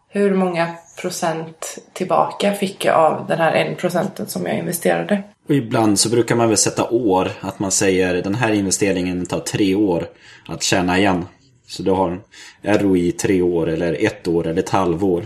hur 0.09 0.33
många 0.33 0.75
procent 1.01 1.77
tillbaka 1.93 2.53
fick 2.53 2.85
jag 2.85 2.95
av 2.95 3.27
den 3.27 3.37
här 3.37 3.51
en 3.51 3.75
procenten 3.75 4.27
som 4.27 4.45
jag 4.45 4.57
investerade. 4.57 5.23
Och 5.47 5.55
ibland 5.55 5.99
så 5.99 6.09
brukar 6.09 6.35
man 6.35 6.47
väl 6.47 6.57
sätta 6.57 6.89
år. 6.89 7.31
Att 7.41 7.59
man 7.59 7.71
säger 7.71 8.21
den 8.21 8.35
här 8.35 8.51
investeringen 8.51 9.25
tar 9.25 9.39
tre 9.39 9.75
år 9.75 10.07
att 10.47 10.63
tjäna 10.63 10.97
igen. 10.97 11.25
Så 11.67 11.83
du 11.83 11.91
har 11.91 12.19
ROI 12.61 13.11
tre 13.11 13.41
år 13.41 13.69
eller 13.69 14.05
ett 14.05 14.27
år 14.27 14.47
eller 14.47 14.61
ett 14.61 14.69
halvår. 14.69 15.25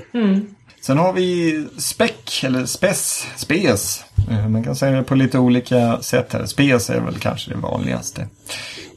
Sen 0.82 0.98
har 0.98 1.14
vi 1.14 1.68
SPEC, 1.78 2.44
eller 2.44 2.66
SPES, 2.66 3.28
SPES. 3.38 4.04
Eh, 4.32 4.48
Man 4.48 4.64
kan 4.64 4.76
säga 4.76 4.98
det 4.98 5.04
på 5.04 5.16
lite 5.16 5.40
olika 5.40 6.02
sätt 6.02 6.34
här. 6.34 6.46
SPES 6.46 6.90
är 6.90 7.00
väl 7.00 7.20
kanske 7.20 7.52
det 7.52 7.58
vanligaste. 7.58 8.28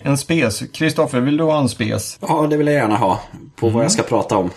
En 0.01 0.19
SPES. 0.19 0.63
Kristoffer, 0.73 1.21
vill 1.21 1.37
du 1.37 1.45
ha 1.45 1.59
en 1.61 1.69
SPES? 1.69 2.19
Ja, 2.21 2.47
det 2.51 2.57
vill 2.57 2.67
jag 2.67 2.77
gärna 2.77 2.97
ha. 2.97 3.21
På 3.57 3.69
vad 3.69 3.85
jag 3.85 3.93
ska 3.93 4.03
prata 4.03 4.37
om. 4.37 4.51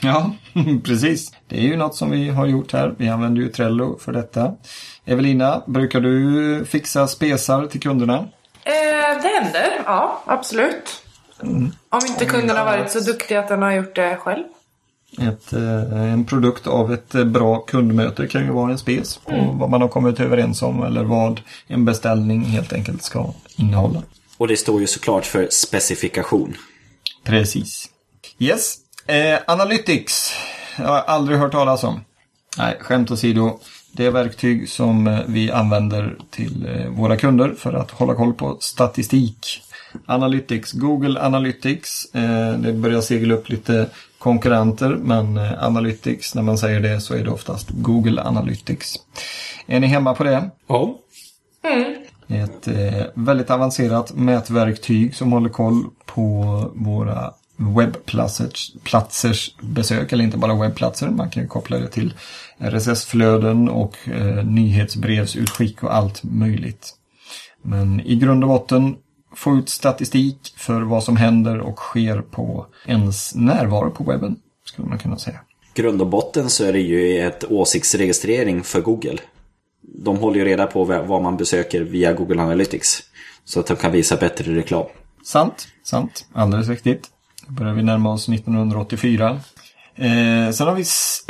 Ja, 0.00 0.30
precis. 0.84 1.32
Det 1.48 1.56
är 1.58 1.62
ju 1.62 1.76
något 1.76 1.94
som 1.96 2.10
vi 2.10 2.28
har 2.28 2.46
gjort 2.46 2.72
här. 2.72 2.94
Vi 2.98 3.08
använder 3.08 3.42
ju 3.42 3.48
Trello 3.48 3.98
för 3.98 4.12
detta. 4.12 4.52
Evelina, 5.04 5.62
brukar 5.66 6.00
du 6.00 6.64
fixa 6.64 7.06
spesar 7.08 7.66
till 7.66 7.80
kunderna? 7.80 8.16
Eh, 8.64 9.22
det 9.22 9.28
händer, 9.42 9.82
ja 9.86 10.22
absolut. 10.26 11.02
Om 11.90 12.00
inte 12.08 12.24
kunderna 12.24 12.58
har 12.60 12.66
varit 12.66 12.90
så 12.90 13.00
duktiga 13.00 13.40
att 13.40 13.48
den 13.48 13.62
har 13.62 13.72
gjort 13.72 13.94
det 13.96 14.16
själv. 14.16 14.44
Ett, 15.18 15.52
eh, 15.52 16.12
en 16.12 16.24
produkt 16.24 16.66
av 16.66 16.92
ett 16.92 17.14
eh, 17.14 17.24
bra 17.24 17.58
kundmöte 17.58 18.26
kan 18.26 18.44
ju 18.44 18.50
vara 18.50 18.72
en 18.72 18.78
spes 18.78 19.16
på 19.16 19.56
vad 19.60 19.70
man 19.70 19.80
har 19.80 19.88
kommit 19.88 20.20
överens 20.20 20.62
om 20.62 20.82
eller 20.82 21.04
vad 21.04 21.40
en 21.66 21.84
beställning 21.84 22.44
helt 22.44 22.72
enkelt 22.72 23.02
ska 23.02 23.32
innehålla. 23.56 24.02
Och 24.38 24.48
det 24.48 24.56
står 24.56 24.80
ju 24.80 24.86
såklart 24.86 25.24
för 25.24 25.48
specifikation. 25.50 26.56
Precis. 27.24 27.88
Yes. 28.38 28.76
Eh, 29.06 29.38
Analytics. 29.46 30.32
Jag 30.78 30.86
har 30.86 31.00
aldrig 31.00 31.38
hört 31.38 31.52
talas 31.52 31.84
om. 31.84 32.00
Nej, 32.58 32.76
skämt 32.80 33.10
åsido. 33.10 33.58
Det 33.92 34.06
är 34.06 34.10
verktyg 34.10 34.68
som 34.68 35.06
eh, 35.06 35.20
vi 35.26 35.50
använder 35.50 36.16
till 36.30 36.86
våra 36.90 37.16
kunder 37.16 37.54
för 37.58 37.72
att 37.72 37.90
hålla 37.90 38.14
koll 38.14 38.34
på 38.34 38.56
statistik. 38.60 39.62
Analytics, 40.06 40.72
Google 40.72 41.20
Analytics. 41.20 42.14
Eh, 42.14 42.58
det 42.58 42.72
börjar 42.72 43.00
segla 43.00 43.34
upp 43.34 43.48
lite 43.48 43.86
konkurrenter 44.18 44.88
men 44.88 45.36
eh, 45.36 45.64
Analytics, 45.64 46.34
när 46.34 46.42
man 46.42 46.58
säger 46.58 46.80
det 46.80 47.00
så 47.00 47.14
är 47.14 47.24
det 47.24 47.30
oftast 47.30 47.70
Google 47.70 48.22
Analytics. 48.22 48.94
Är 49.66 49.80
ni 49.80 49.86
hemma 49.86 50.14
på 50.14 50.24
det? 50.24 50.50
Ja. 50.66 50.98
Ett 52.28 52.68
eh, 52.68 53.06
väldigt 53.14 53.50
avancerat 53.50 54.14
mätverktyg 54.14 55.14
som 55.14 55.32
håller 55.32 55.48
koll 55.48 55.84
på 56.06 56.70
våra 56.74 57.32
webbplatsers 57.56 58.72
platsers 58.84 59.54
besök, 59.60 60.12
eller 60.12 60.24
inte 60.24 60.36
bara 60.38 60.54
webbplatser. 60.54 61.08
Man 61.08 61.30
kan 61.30 61.42
ju 61.42 61.48
koppla 61.48 61.78
det 61.78 61.88
till 61.88 62.14
RSS-flöden 62.58 63.68
och 63.68 63.96
eh, 64.08 64.44
nyhetsbrevsutskick 64.44 65.82
och 65.82 65.94
allt 65.94 66.22
möjligt. 66.22 66.94
Men 67.62 68.00
i 68.00 68.16
grund 68.16 68.44
och 68.44 68.48
botten 68.48 68.96
få 69.34 69.56
ut 69.56 69.68
statistik 69.68 70.54
för 70.56 70.82
vad 70.82 71.04
som 71.04 71.16
händer 71.16 71.60
och 71.60 71.78
sker 71.78 72.20
på 72.20 72.66
ens 72.86 73.34
närvaro 73.34 73.90
på 73.90 74.04
webben, 74.04 74.36
skulle 74.64 74.88
man 74.88 74.98
kunna 74.98 75.18
säga. 75.18 75.40
grund 75.74 76.00
och 76.00 76.06
botten 76.06 76.50
så 76.50 76.64
är 76.64 76.72
det 76.72 76.80
ju 76.80 77.26
ett 77.26 77.44
åsiktsregistrering 77.44 78.62
för 78.62 78.80
Google. 78.80 79.18
De 79.80 80.16
håller 80.16 80.38
ju 80.38 80.44
reda 80.44 80.66
på 80.66 80.84
vad 80.84 81.22
man 81.22 81.36
besöker 81.36 81.80
via 81.80 82.12
Google 82.12 82.42
Analytics. 82.42 83.02
Så 83.44 83.60
att 83.60 83.66
de 83.66 83.76
kan 83.76 83.92
visa 83.92 84.16
bättre 84.16 84.54
reklam. 84.56 84.86
Sant, 85.24 85.68
sant. 85.84 86.26
Alldeles 86.32 86.68
riktigt. 86.68 87.10
Då 87.46 87.52
börjar 87.52 87.74
vi 87.74 87.82
närma 87.82 88.12
oss 88.12 88.28
1984. 88.28 89.40
Eh, 89.94 90.50
sen 90.52 90.66
har 90.66 90.74
vi 90.74 90.84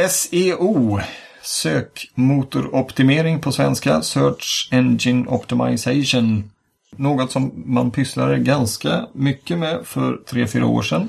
SEO. 0.09 1.01
Sökmotoroptimering 1.43 3.41
på 3.41 3.53
svenska. 3.53 4.03
Search 4.03 4.69
Engine 4.73 5.27
Optimization. 5.29 6.51
Något 6.97 7.33
som 7.33 7.63
man 7.67 7.91
pysslade 7.91 8.39
ganska 8.39 9.07
mycket 9.13 9.59
med 9.59 9.79
för 9.85 10.19
3-4 10.31 10.63
år 10.63 10.83
sedan. 10.83 11.09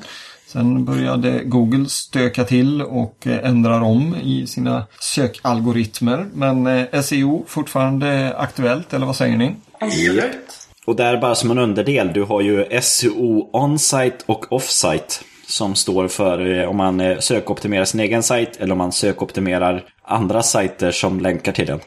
Sen 0.54 0.86
började 0.86 1.44
Google 1.44 1.90
stöka 1.90 2.44
till 2.44 2.82
och 2.82 3.28
eh, 3.28 3.50
ändrar 3.50 3.82
om 3.82 4.16
i 4.24 4.48
sina 4.48 4.86
sökalgoritmer. 5.00 6.26
Men 6.34 6.68
eh, 6.68 7.02
SEO 7.02 7.46
fortfarande 7.48 8.36
aktuellt, 8.38 8.94
eller 8.94 9.06
vad 9.06 9.16
säger 9.16 9.38
ni? 9.38 9.56
Absolut. 9.80 10.68
Och 10.86 10.96
där 10.96 11.18
bara 11.18 11.36
som 11.36 11.52
en 11.52 11.58
underdel, 11.58 12.14
du 12.14 12.24
har 12.24 12.42
ju 12.42 12.82
SEO 12.82 13.50
on-site 13.54 14.18
och 14.26 14.54
off-site. 14.54 15.16
Som 15.48 15.76
står 15.76 16.08
för 16.08 16.60
eh, 16.60 16.70
om 16.70 16.78
man 16.78 17.16
sökoptimerar 17.20 17.86
sin 17.86 18.00
egen 18.00 18.24
sajt 18.24 18.58
eller 18.60 18.72
om 18.72 18.78
man 18.78 18.92
sökoptimerar 18.92 19.84
andra 20.04 20.44
sajter 20.44 20.92
som 20.92 21.20
länkar 21.20 21.52
till 21.52 21.68
den. 21.68 21.80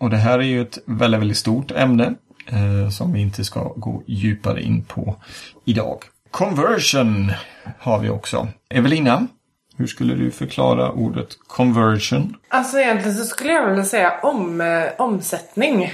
Och 0.00 0.10
det 0.10 0.16
här 0.16 0.38
är 0.38 0.42
ju 0.42 0.62
ett 0.62 0.78
väldigt, 0.86 1.20
väldigt 1.20 1.36
stort 1.36 1.70
ämne 1.70 2.14
eh, 2.46 2.90
som 2.90 3.12
vi 3.12 3.20
inte 3.20 3.44
ska 3.44 3.72
gå 3.76 4.02
djupare 4.06 4.62
in 4.62 4.84
på 4.84 5.16
idag. 5.64 5.98
Conversion 6.30 7.32
har 7.78 7.98
vi 7.98 8.08
också. 8.08 8.48
Evelina, 8.68 9.26
hur 9.76 9.86
skulle 9.86 10.14
du 10.14 10.30
förklara 10.30 10.92
ordet 10.92 11.28
conversion? 11.46 12.36
Alltså 12.48 12.78
egentligen 12.78 13.16
så 13.16 13.24
skulle 13.24 13.52
jag 13.52 13.70
vilja 13.70 13.84
säga 13.84 14.12
om, 14.22 14.60
eh, 14.60 14.84
omsättning. 14.98 15.92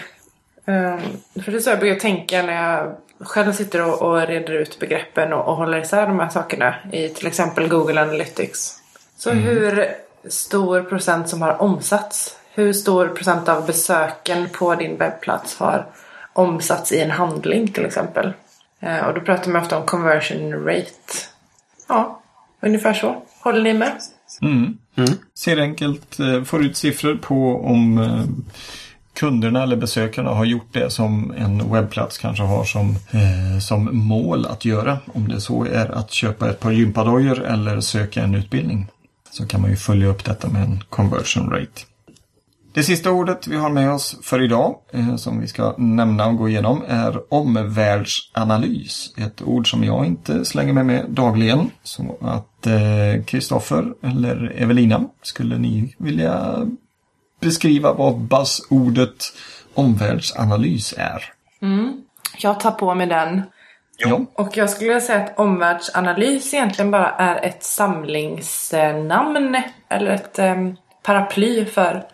Um, 0.65 1.01
för 1.43 1.53
det 1.53 1.59
är 1.59 1.61
så 1.61 1.71
jag 1.71 1.79
brukar 1.79 2.01
tänka 2.01 2.43
när 2.43 2.53
jag 2.53 2.97
själv 3.21 3.53
sitter 3.53 3.83
och, 3.83 4.03
och 4.03 4.27
reder 4.27 4.53
ut 4.53 4.79
begreppen 4.79 5.33
och, 5.33 5.49
och 5.49 5.57
håller 5.57 5.79
isär 5.79 6.07
de 6.07 6.19
här 6.19 6.29
sakerna 6.29 6.75
i 6.93 7.09
till 7.09 7.27
exempel 7.27 7.69
Google 7.69 8.03
Analytics. 8.03 8.79
Så 9.17 9.31
hur 9.31 9.89
stor 10.29 10.83
procent 10.83 11.29
som 11.29 11.43
har 11.43 11.63
omsatts? 11.63 12.37
Hur 12.55 12.73
stor 12.73 13.09
procent 13.09 13.49
av 13.49 13.67
besöken 13.67 14.49
på 14.49 14.75
din 14.75 14.97
webbplats 14.97 15.59
har 15.59 15.87
omsatts 16.33 16.93
i 16.93 17.01
en 17.01 17.11
handling 17.11 17.69
till 17.69 17.85
exempel? 17.85 18.33
Eh, 18.81 19.07
och 19.07 19.15
då 19.15 19.21
pratar 19.21 19.51
man 19.51 19.63
ofta 19.63 19.79
om 19.79 19.87
conversion 19.87 20.67
rate. 20.67 21.13
Ja, 21.89 22.23
ungefär 22.61 22.95
så. 22.95 23.23
Håller 23.41 23.63
ni 23.63 23.75
med? 23.75 23.93
Ser 25.35 25.57
enkelt, 25.57 26.21
eh, 26.21 26.43
får 26.43 26.65
ut 26.65 26.77
siffror 26.77 27.15
på 27.15 27.65
om 27.65 27.99
eh, 27.99 28.25
kunderna 29.15 29.63
eller 29.63 29.77
besökarna 29.77 30.31
har 30.31 30.45
gjort 30.45 30.73
det 30.73 30.91
som 30.91 31.35
en 31.37 31.73
webbplats 31.73 32.19
kanske 32.19 32.43
har 32.45 32.65
som, 32.65 32.97
eh, 33.11 33.59
som 33.61 33.89
mål 33.93 34.47
att 34.47 34.65
göra. 34.65 34.99
Om 35.15 35.29
det 35.29 35.41
så 35.41 35.65
är 35.65 35.99
att 35.99 36.11
köpa 36.11 36.51
ett 36.51 36.61
par 36.61 36.71
gympadojor 36.71 37.45
eller 37.45 37.81
söka 37.81 38.23
en 38.23 38.35
utbildning. 38.35 38.87
Så 39.31 39.47
kan 39.47 39.61
man 39.61 39.71
ju 39.71 39.77
följa 39.77 40.09
upp 40.09 40.25
detta 40.25 40.49
med 40.49 40.63
en 40.63 40.83
conversion 40.89 41.51
rate. 41.51 41.83
Det 42.75 42.83
sista 42.83 43.11
ordet 43.11 43.47
vi 43.47 43.57
har 43.57 43.71
med 43.71 43.93
oss 43.93 44.19
för 44.23 44.43
idag, 44.43 44.77
eh, 44.93 45.17
som 45.17 45.41
vi 45.41 45.47
ska 45.47 45.75
nämna 45.79 46.27
och 46.27 46.37
gå 46.37 46.49
igenom, 46.49 46.85
är 46.89 47.35
omvärldsanalys. 47.35 49.15
Ett 49.17 49.43
ord 49.43 49.71
som 49.71 49.85
jag 49.85 50.07
inte 50.07 50.45
slänger 50.45 50.73
mig 50.73 50.85
med 50.85 51.05
dagligen. 51.09 51.71
Så 51.83 52.17
att 52.21 52.67
Kristoffer 53.27 53.95
eller 54.03 54.53
Evelina, 54.57 55.05
skulle 55.23 55.59
ni 55.59 55.95
vilja 55.99 56.67
beskriva 57.41 57.93
vad 57.93 58.19
buzzordet 58.19 59.33
omvärldsanalys 59.75 60.95
är? 60.99 61.25
Jag 62.39 62.61
tar 62.61 62.71
på 62.71 62.95
mig 62.95 63.07
den. 63.07 63.43
Ja. 63.99 64.21
Och 64.35 64.57
jag 64.57 64.71
skulle 64.71 64.89
vilja 64.89 65.01
säga 65.01 65.25
att 65.25 65.39
omvärldsanalys 65.39 66.55
egentligen 66.55 66.91
bara 66.91 67.11
är 67.11 67.45
ett 67.45 67.63
samlingsnamn 67.65 69.63
eller 69.89 70.11
ett 70.11 70.39
em, 70.39 70.77
paraply 71.03 71.65
för 71.65 72.05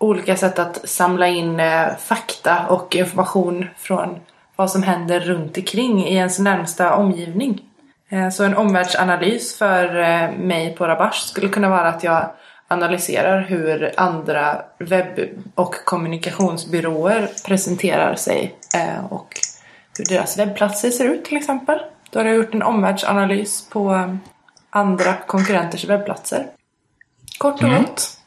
olika 0.00 0.36
sätt 0.36 0.58
att 0.58 0.88
samla 0.88 1.28
in 1.28 1.60
eh, 1.60 1.96
fakta 1.98 2.66
och 2.68 2.96
information 2.96 3.66
från 3.76 4.20
vad 4.56 4.70
som 4.70 4.82
händer 4.82 5.20
runt 5.20 5.56
omkring 5.56 6.06
i 6.06 6.14
ens 6.14 6.38
närmsta 6.38 6.94
omgivning. 6.94 7.60
Eh, 8.08 8.28
så 8.28 8.44
en 8.44 8.56
omvärldsanalys 8.56 9.58
för 9.58 10.00
eh, 10.00 10.30
mig 10.32 10.74
på 10.74 10.86
Rabash 10.86 11.26
skulle 11.26 11.48
kunna 11.48 11.68
vara 11.68 11.88
att 11.88 12.04
jag 12.04 12.30
analyserar 12.68 13.40
hur 13.40 13.92
andra 13.96 14.62
webb 14.78 15.20
och 15.54 15.74
kommunikationsbyråer 15.84 17.28
presenterar 17.46 18.14
sig 18.14 18.54
och 19.10 19.28
hur 19.98 20.04
deras 20.04 20.38
webbplatser 20.38 20.90
ser 20.90 21.04
ut 21.04 21.24
till 21.24 21.36
exempel. 21.36 21.78
Då 22.10 22.18
har 22.18 22.26
jag 22.26 22.36
gjort 22.36 22.54
en 22.54 22.62
omvärldsanalys 22.62 23.68
på 23.68 24.16
andra 24.70 25.14
konkurrenters 25.26 25.84
webbplatser. 25.84 26.46
Kort 27.38 27.54
och 27.54 27.68
Mm. 27.68 27.82
gott. 27.82 28.19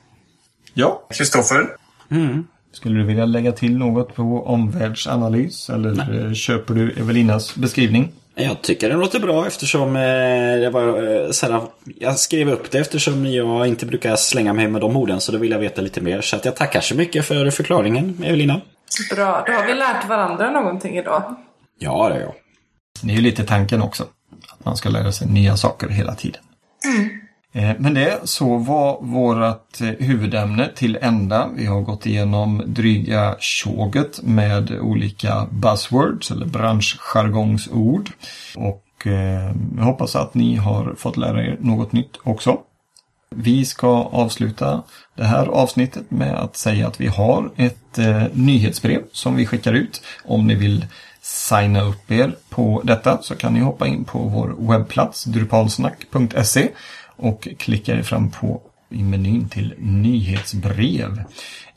Ja, 0.73 1.07
Kristoffer? 1.09 1.67
Mm. 2.11 2.47
Skulle 2.71 2.99
du 2.99 3.05
vilja 3.05 3.25
lägga 3.25 3.51
till 3.51 3.77
något 3.77 4.15
på 4.15 4.43
omvärldsanalys 4.45 5.69
eller 5.69 6.25
eh, 6.25 6.33
köper 6.33 6.73
du 6.73 6.91
Evelinas 6.91 7.55
beskrivning? 7.55 8.11
Jag 8.35 8.61
tycker 8.61 8.89
det 8.89 8.95
låter 8.95 9.19
bra 9.19 9.47
eftersom 9.47 9.95
eh, 9.95 10.01
det 10.61 10.69
var, 10.69 11.15
eh, 11.23 11.31
så 11.31 11.51
här, 11.51 11.61
jag 11.99 12.19
skrev 12.19 12.49
upp 12.49 12.71
det 12.71 12.79
eftersom 12.79 13.25
jag 13.25 13.67
inte 13.67 13.85
brukar 13.85 14.15
slänga 14.15 14.53
mig 14.53 14.67
med 14.67 14.81
de 14.81 14.97
orden 14.97 15.21
så 15.21 15.31
då 15.31 15.37
vill 15.37 15.51
jag 15.51 15.59
veta 15.59 15.81
lite 15.81 16.01
mer. 16.01 16.21
Så 16.21 16.35
att 16.35 16.45
jag 16.45 16.55
tackar 16.55 16.81
så 16.81 16.95
mycket 16.95 17.25
för 17.25 17.49
förklaringen 17.49 18.23
Evelina. 18.23 18.61
Bra, 19.15 19.43
då 19.47 19.53
har 19.53 19.65
vi 19.67 19.73
lärt 19.73 20.07
varandra 20.07 20.51
någonting 20.51 20.97
idag. 20.97 21.35
Ja, 21.79 22.09
det 22.09 22.15
är 22.15 22.19
jag. 22.19 22.33
Det 23.01 23.11
är 23.11 23.15
ju 23.15 23.21
lite 23.21 23.43
tanken 23.43 23.81
också. 23.81 24.03
Att 24.49 24.65
man 24.65 24.77
ska 24.77 24.89
lära 24.89 25.11
sig 25.11 25.27
nya 25.27 25.57
saker 25.57 25.89
hela 25.89 26.15
tiden. 26.15 26.41
Eh, 26.85 27.22
Eh, 27.55 27.71
men 27.77 27.93
det 27.93 28.19
så 28.23 28.57
var 28.57 29.01
vårt 29.01 29.81
eh, 29.81 29.87
huvudämne 29.87 30.69
till 30.75 30.97
ända. 31.01 31.49
Vi 31.55 31.65
har 31.65 31.81
gått 31.81 32.05
igenom 32.05 32.63
dryga 32.65 33.35
tjoget 33.39 34.19
med 34.23 34.79
olika 34.81 35.47
buzzwords 35.51 36.31
eller 36.31 36.45
branschjargongsord. 36.45 38.11
Och 38.55 39.07
eh, 39.07 39.51
jag 39.77 39.83
hoppas 39.83 40.15
att 40.15 40.33
ni 40.33 40.55
har 40.55 40.95
fått 40.97 41.17
lära 41.17 41.43
er 41.43 41.57
något 41.59 41.91
nytt 41.91 42.17
också. 42.23 42.57
Vi 43.35 43.65
ska 43.65 43.87
avsluta 44.03 44.83
det 45.15 45.23
här 45.23 45.47
avsnittet 45.47 46.11
med 46.11 46.35
att 46.35 46.57
säga 46.57 46.87
att 46.87 47.01
vi 47.01 47.07
har 47.07 47.51
ett 47.57 47.99
nyhetsbrev 48.33 49.01
som 49.11 49.35
vi 49.35 49.45
skickar 49.45 49.73
ut. 49.73 50.01
Om 50.25 50.47
ni 50.47 50.55
vill 50.55 50.85
signa 51.21 51.81
upp 51.81 52.11
er 52.11 52.35
på 52.49 52.81
detta 52.83 53.21
så 53.21 53.35
kan 53.35 53.53
ni 53.53 53.59
hoppa 53.59 53.87
in 53.87 54.03
på 54.03 54.19
vår 54.19 54.55
webbplats 54.59 55.23
drupalsnack.se 55.23 56.69
och 57.23 57.47
klickar 57.59 57.97
er 57.97 58.03
fram 58.03 58.31
på 58.31 58.61
i 58.89 59.03
menyn 59.03 59.49
till 59.49 59.73
nyhetsbrev. 59.77 61.23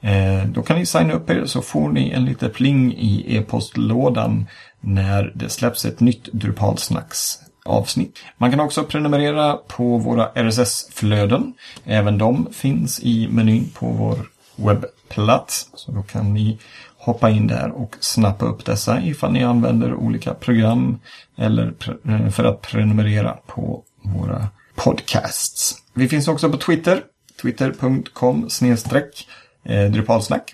Eh, 0.00 0.44
då 0.46 0.62
kan 0.62 0.78
ni 0.78 0.86
signa 0.86 1.12
upp 1.12 1.30
er 1.30 1.44
så 1.46 1.62
får 1.62 1.88
ni 1.88 2.10
en 2.10 2.24
liten 2.24 2.50
pling 2.50 2.92
i 2.92 3.36
e-postlådan 3.36 4.46
när 4.80 5.32
det 5.34 5.48
släpps 5.48 5.84
ett 5.84 6.00
nytt 6.00 6.32
Drupalsnacks 6.32 7.38
avsnitt. 7.64 8.18
Man 8.36 8.50
kan 8.50 8.60
också 8.60 8.84
prenumerera 8.84 9.56
på 9.56 9.98
våra 9.98 10.28
RSS-flöden. 10.34 11.54
Även 11.84 12.18
de 12.18 12.48
finns 12.52 13.00
i 13.00 13.28
menyn 13.30 13.70
på 13.74 13.86
vår 13.86 14.18
webbplats. 14.56 15.70
Så 15.74 15.92
då 15.92 16.02
kan 16.02 16.34
ni 16.34 16.58
hoppa 16.98 17.30
in 17.30 17.46
där 17.46 17.70
och 17.70 17.96
snappa 18.00 18.46
upp 18.46 18.64
dessa 18.64 19.02
ifall 19.02 19.32
ni 19.32 19.44
använder 19.44 19.94
olika 19.94 20.34
program 20.34 20.98
eller 21.36 21.74
eh, 22.08 22.28
för 22.28 22.44
att 22.44 22.62
prenumerera 22.62 23.36
på 23.46 23.82
våra 24.02 24.48
podcasts. 24.76 25.82
Vi 25.94 26.08
finns 26.08 26.28
också 26.28 26.50
på 26.50 26.56
Twitter. 26.56 27.02
Twitter.com 27.42 28.50
snedstreck 28.50 29.28
eh, 29.64 29.84
Drupalsnack. 29.84 30.52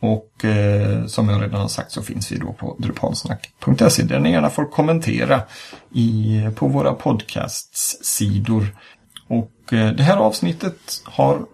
Och 0.00 0.44
eh, 0.44 1.06
som 1.06 1.28
jag 1.28 1.42
redan 1.42 1.60
har 1.60 1.68
sagt 1.68 1.92
så 1.92 2.02
finns 2.02 2.32
vi 2.32 2.36
då 2.36 2.52
på 2.52 2.76
drupalsnack.se 2.78 4.02
där 4.02 4.20
ni 4.20 4.30
gärna 4.30 4.50
får 4.50 4.70
kommentera 4.70 5.42
i, 5.94 6.40
på 6.54 6.68
våra 6.68 6.94
podcasts-sidor. 6.94 8.66
Och 9.28 9.72
eh, 9.72 9.92
det 9.92 10.02
här 10.02 10.16
avsnittet 10.16 11.02
har 11.04 11.46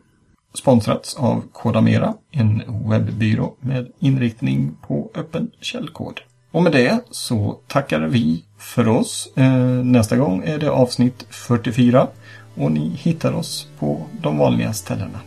sponsrats 0.55 1.17
av 1.17 1.45
Kodamera, 1.53 2.15
en 2.31 2.63
webbyrå 2.89 3.57
med 3.61 3.93
inriktning 3.99 4.77
på 4.87 5.11
öppen 5.15 5.51
källkod. 5.61 6.21
Och 6.51 6.63
med 6.63 6.73
det 6.73 7.01
så 7.11 7.59
tackar 7.67 8.01
vi 8.01 8.45
för 8.59 8.89
oss. 8.89 9.29
Eh, 9.37 9.53
nästa 9.85 10.17
gång 10.17 10.43
är 10.45 10.59
det 10.59 10.71
avsnitt 10.71 11.27
44 11.31 12.09
och 12.55 12.73
ni 12.73 12.89
hittar 12.89 13.33
oss 13.33 13.69
på 13.79 14.07
de 14.23 14.39
vanliga 14.39 14.73
ställena. 14.73 15.21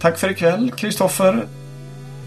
Tack 0.00 0.18
för 0.18 0.30
ikväll, 0.30 0.70
Kristoffer. 0.76 1.46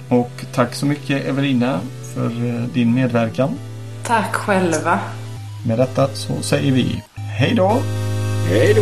Och 0.10 0.46
tack 0.54 0.74
så 0.74 0.86
mycket, 0.86 1.26
Evelina, 1.26 1.80
för 2.16 2.26
eh, 2.26 2.64
din 2.74 2.94
medverkan. 2.94 3.60
Tack 4.04 4.34
själva. 4.36 5.00
Med 5.68 5.78
detta 5.78 6.08
så 6.08 6.42
säger 6.42 6.72
vi 6.72 7.04
hej 7.16 7.54
då! 7.56 7.82
Hej 8.50 8.74
då! 8.74 8.82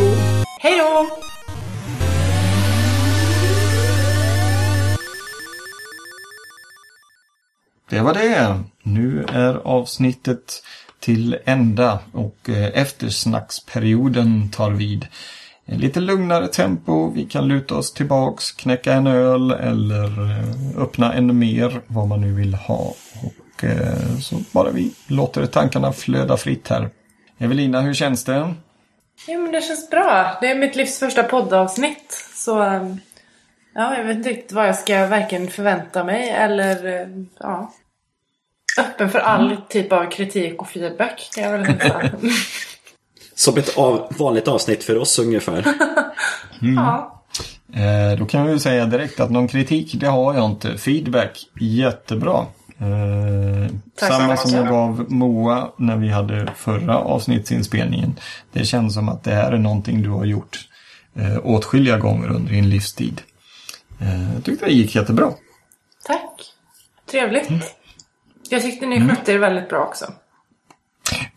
Hej 0.62 0.78
då! 0.78 1.29
Det 7.90 8.00
var 8.00 8.14
det. 8.14 8.60
Nu 8.84 9.26
är 9.34 9.54
avsnittet 9.68 10.64
till 11.00 11.38
ända 11.46 12.00
och 12.12 12.50
eh, 12.50 12.82
eftersnacksperioden 12.82 14.50
tar 14.52 14.72
vid. 14.72 15.08
En 15.66 15.80
lite 15.80 16.00
lugnare 16.00 16.48
tempo. 16.48 17.12
Vi 17.12 17.26
kan 17.26 17.48
luta 17.48 17.76
oss 17.76 17.94
tillbaks, 17.94 18.52
knäcka 18.52 18.94
en 18.94 19.08
öl 19.08 19.52
eller 19.52 20.32
eh, 20.32 20.82
öppna 20.82 21.14
ännu 21.14 21.34
mer 21.34 21.82
vad 21.88 22.08
man 22.08 22.22
nu 22.22 22.34
vill 22.34 22.54
ha. 22.54 22.94
Och 23.24 23.64
eh, 23.64 24.18
så 24.22 24.36
bara 24.52 24.70
vi 24.70 24.94
låter 25.08 25.46
tankarna 25.46 25.94
flöda 25.94 26.38
fritt 26.38 26.68
här. 26.68 26.90
Evelina, 27.38 27.82
hur 27.82 27.94
känns 27.94 28.24
det? 28.24 28.54
Jo 29.28 29.42
men 29.42 29.52
det 29.52 29.62
känns 29.62 29.90
bra. 29.90 30.38
Det 30.42 30.48
är 30.48 30.56
mitt 30.56 30.76
livs 30.76 31.00
första 31.00 31.24
poddavsnitt. 31.24 32.32
Så 32.36 32.80
ja, 33.80 33.98
jag 33.98 34.04
vet 34.04 34.18
inte 34.18 34.30
riktigt 34.30 34.52
vad 34.52 34.68
jag 34.68 34.76
ska 34.76 35.08
varken 35.08 35.48
förvänta 35.48 36.04
mig 36.04 36.30
eller 36.30 36.86
uh, 36.86 37.26
ja. 37.40 37.74
Öppen 38.80 39.10
för 39.10 39.20
all 39.20 39.58
typ 39.70 39.92
av 39.92 40.10
kritik 40.12 40.62
och 40.62 40.68
feedback 40.68 41.30
kan 41.36 41.44
jag 41.44 41.52
väl. 41.52 41.80
Som 43.36 43.58
ett 43.58 43.78
av, 43.78 44.14
vanligt 44.18 44.48
avsnitt 44.48 44.84
för 44.84 44.98
oss 44.98 45.20
ungefär. 45.20 45.66
ja. 46.60 47.24
Eh, 47.74 48.20
då 48.20 48.26
kan 48.26 48.46
vi 48.46 48.52
ju 48.52 48.60
säga 48.60 48.86
direkt 48.86 49.20
att 49.20 49.32
någon 49.32 49.48
kritik, 49.48 49.94
det 49.94 50.08
har 50.08 50.34
jag 50.34 50.46
inte. 50.46 50.78
Feedback, 50.78 51.48
jättebra. 51.60 52.46
Eh, 52.80 53.76
samma 53.96 54.38
som 54.38 54.58
jag 54.58 54.68
gav 54.68 55.06
Moa 55.10 55.72
när 55.78 55.98
vi 55.98 56.10
hade 56.10 56.52
förra 56.56 56.98
avsnittsinspelningen. 56.98 58.16
Det 58.52 58.66
känns 58.66 58.94
som 58.94 59.10
att 59.10 59.24
det 59.24 59.32
här 59.32 59.52
är 59.52 59.58
någonting 59.58 60.02
du 60.02 60.10
har 60.10 60.26
gjort 60.26 60.60
eh, 61.16 61.38
åtskilliga 61.44 61.98
gånger 61.98 62.30
under 62.30 62.52
din 62.52 62.70
livstid. 62.70 63.22
Eh, 64.02 64.34
jag 64.34 64.44
tyckte 64.44 64.66
det 64.66 64.72
gick 64.72 64.96
jättebra. 64.96 65.34
Tack. 66.06 66.54
Trevligt. 67.12 67.50
Jag 68.50 68.62
tyckte 68.62 68.86
ni 68.86 69.10
skötte 69.10 69.32
er 69.32 69.38
väldigt 69.38 69.70
bra 69.70 69.80
också. 69.80 70.14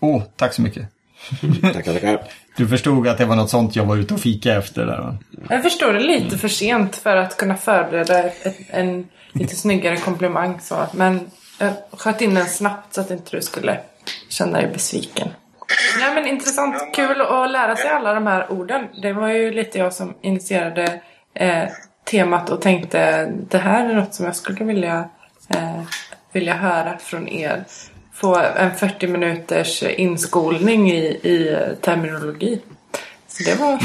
Åh, 0.00 0.22
tack 0.36 0.54
så 0.54 0.62
mycket. 0.62 0.88
tackar, 1.62 1.92
tackar. 1.92 2.22
Du 2.56 2.68
förstod 2.68 3.08
att 3.08 3.18
det 3.18 3.24
var 3.24 3.36
något 3.36 3.50
sånt 3.50 3.76
jag 3.76 3.84
var 3.84 3.96
ute 3.96 4.14
och 4.14 4.20
fika 4.20 4.54
efter 4.54 4.86
där 4.86 4.98
va? 4.98 5.16
Jag 5.48 5.62
förstår 5.62 5.92
det 5.92 6.00
lite 6.00 6.38
för 6.38 6.48
sent 6.48 6.96
för 6.96 7.16
att 7.16 7.36
kunna 7.36 7.56
förbereda 7.56 8.22
ett, 8.22 8.56
en 8.70 9.08
lite 9.32 9.56
snyggare 9.56 9.96
komplimang. 9.96 10.60
Så. 10.60 10.86
Men 10.92 11.30
jag 11.58 11.72
sköt 11.92 12.20
in 12.20 12.34
den 12.34 12.46
snabbt 12.46 12.94
så 12.94 13.00
att 13.00 13.10
inte 13.10 13.36
du 13.36 13.42
skulle 13.42 13.80
känna 14.28 14.58
dig 14.58 14.70
besviken. 14.72 15.28
Ja, 16.00 16.14
men 16.14 16.26
intressant. 16.26 16.94
Kul 16.94 17.20
att 17.20 17.50
lära 17.50 17.76
sig 17.76 17.90
alla 17.90 18.14
de 18.14 18.26
här 18.26 18.52
orden. 18.52 18.86
Det 19.02 19.12
var 19.12 19.28
ju 19.28 19.50
lite 19.50 19.78
jag 19.78 19.92
som 19.92 20.14
initierade 20.22 21.00
eh, 21.34 21.68
temat 22.05 22.50
och 22.50 22.61
tänkte 22.61 23.26
det 23.48 23.59
här 23.59 23.90
är 23.90 23.94
något 23.94 24.14
som 24.14 24.26
jag 24.26 24.36
skulle 24.36 24.64
vilja, 24.64 25.09
eh, 25.48 25.82
vilja 26.32 26.55
höra 26.55 26.98
från 26.98 27.28
er. 27.28 27.64
Få 28.14 28.36
en 28.57 28.74
40 28.74 29.07
minuters 29.07 29.82
inskolning 29.82 30.90
i, 30.90 31.05
i 31.05 31.57
terminologi. 31.80 32.61
Så 33.28 33.50
det 33.50 33.61
var, 33.61 33.78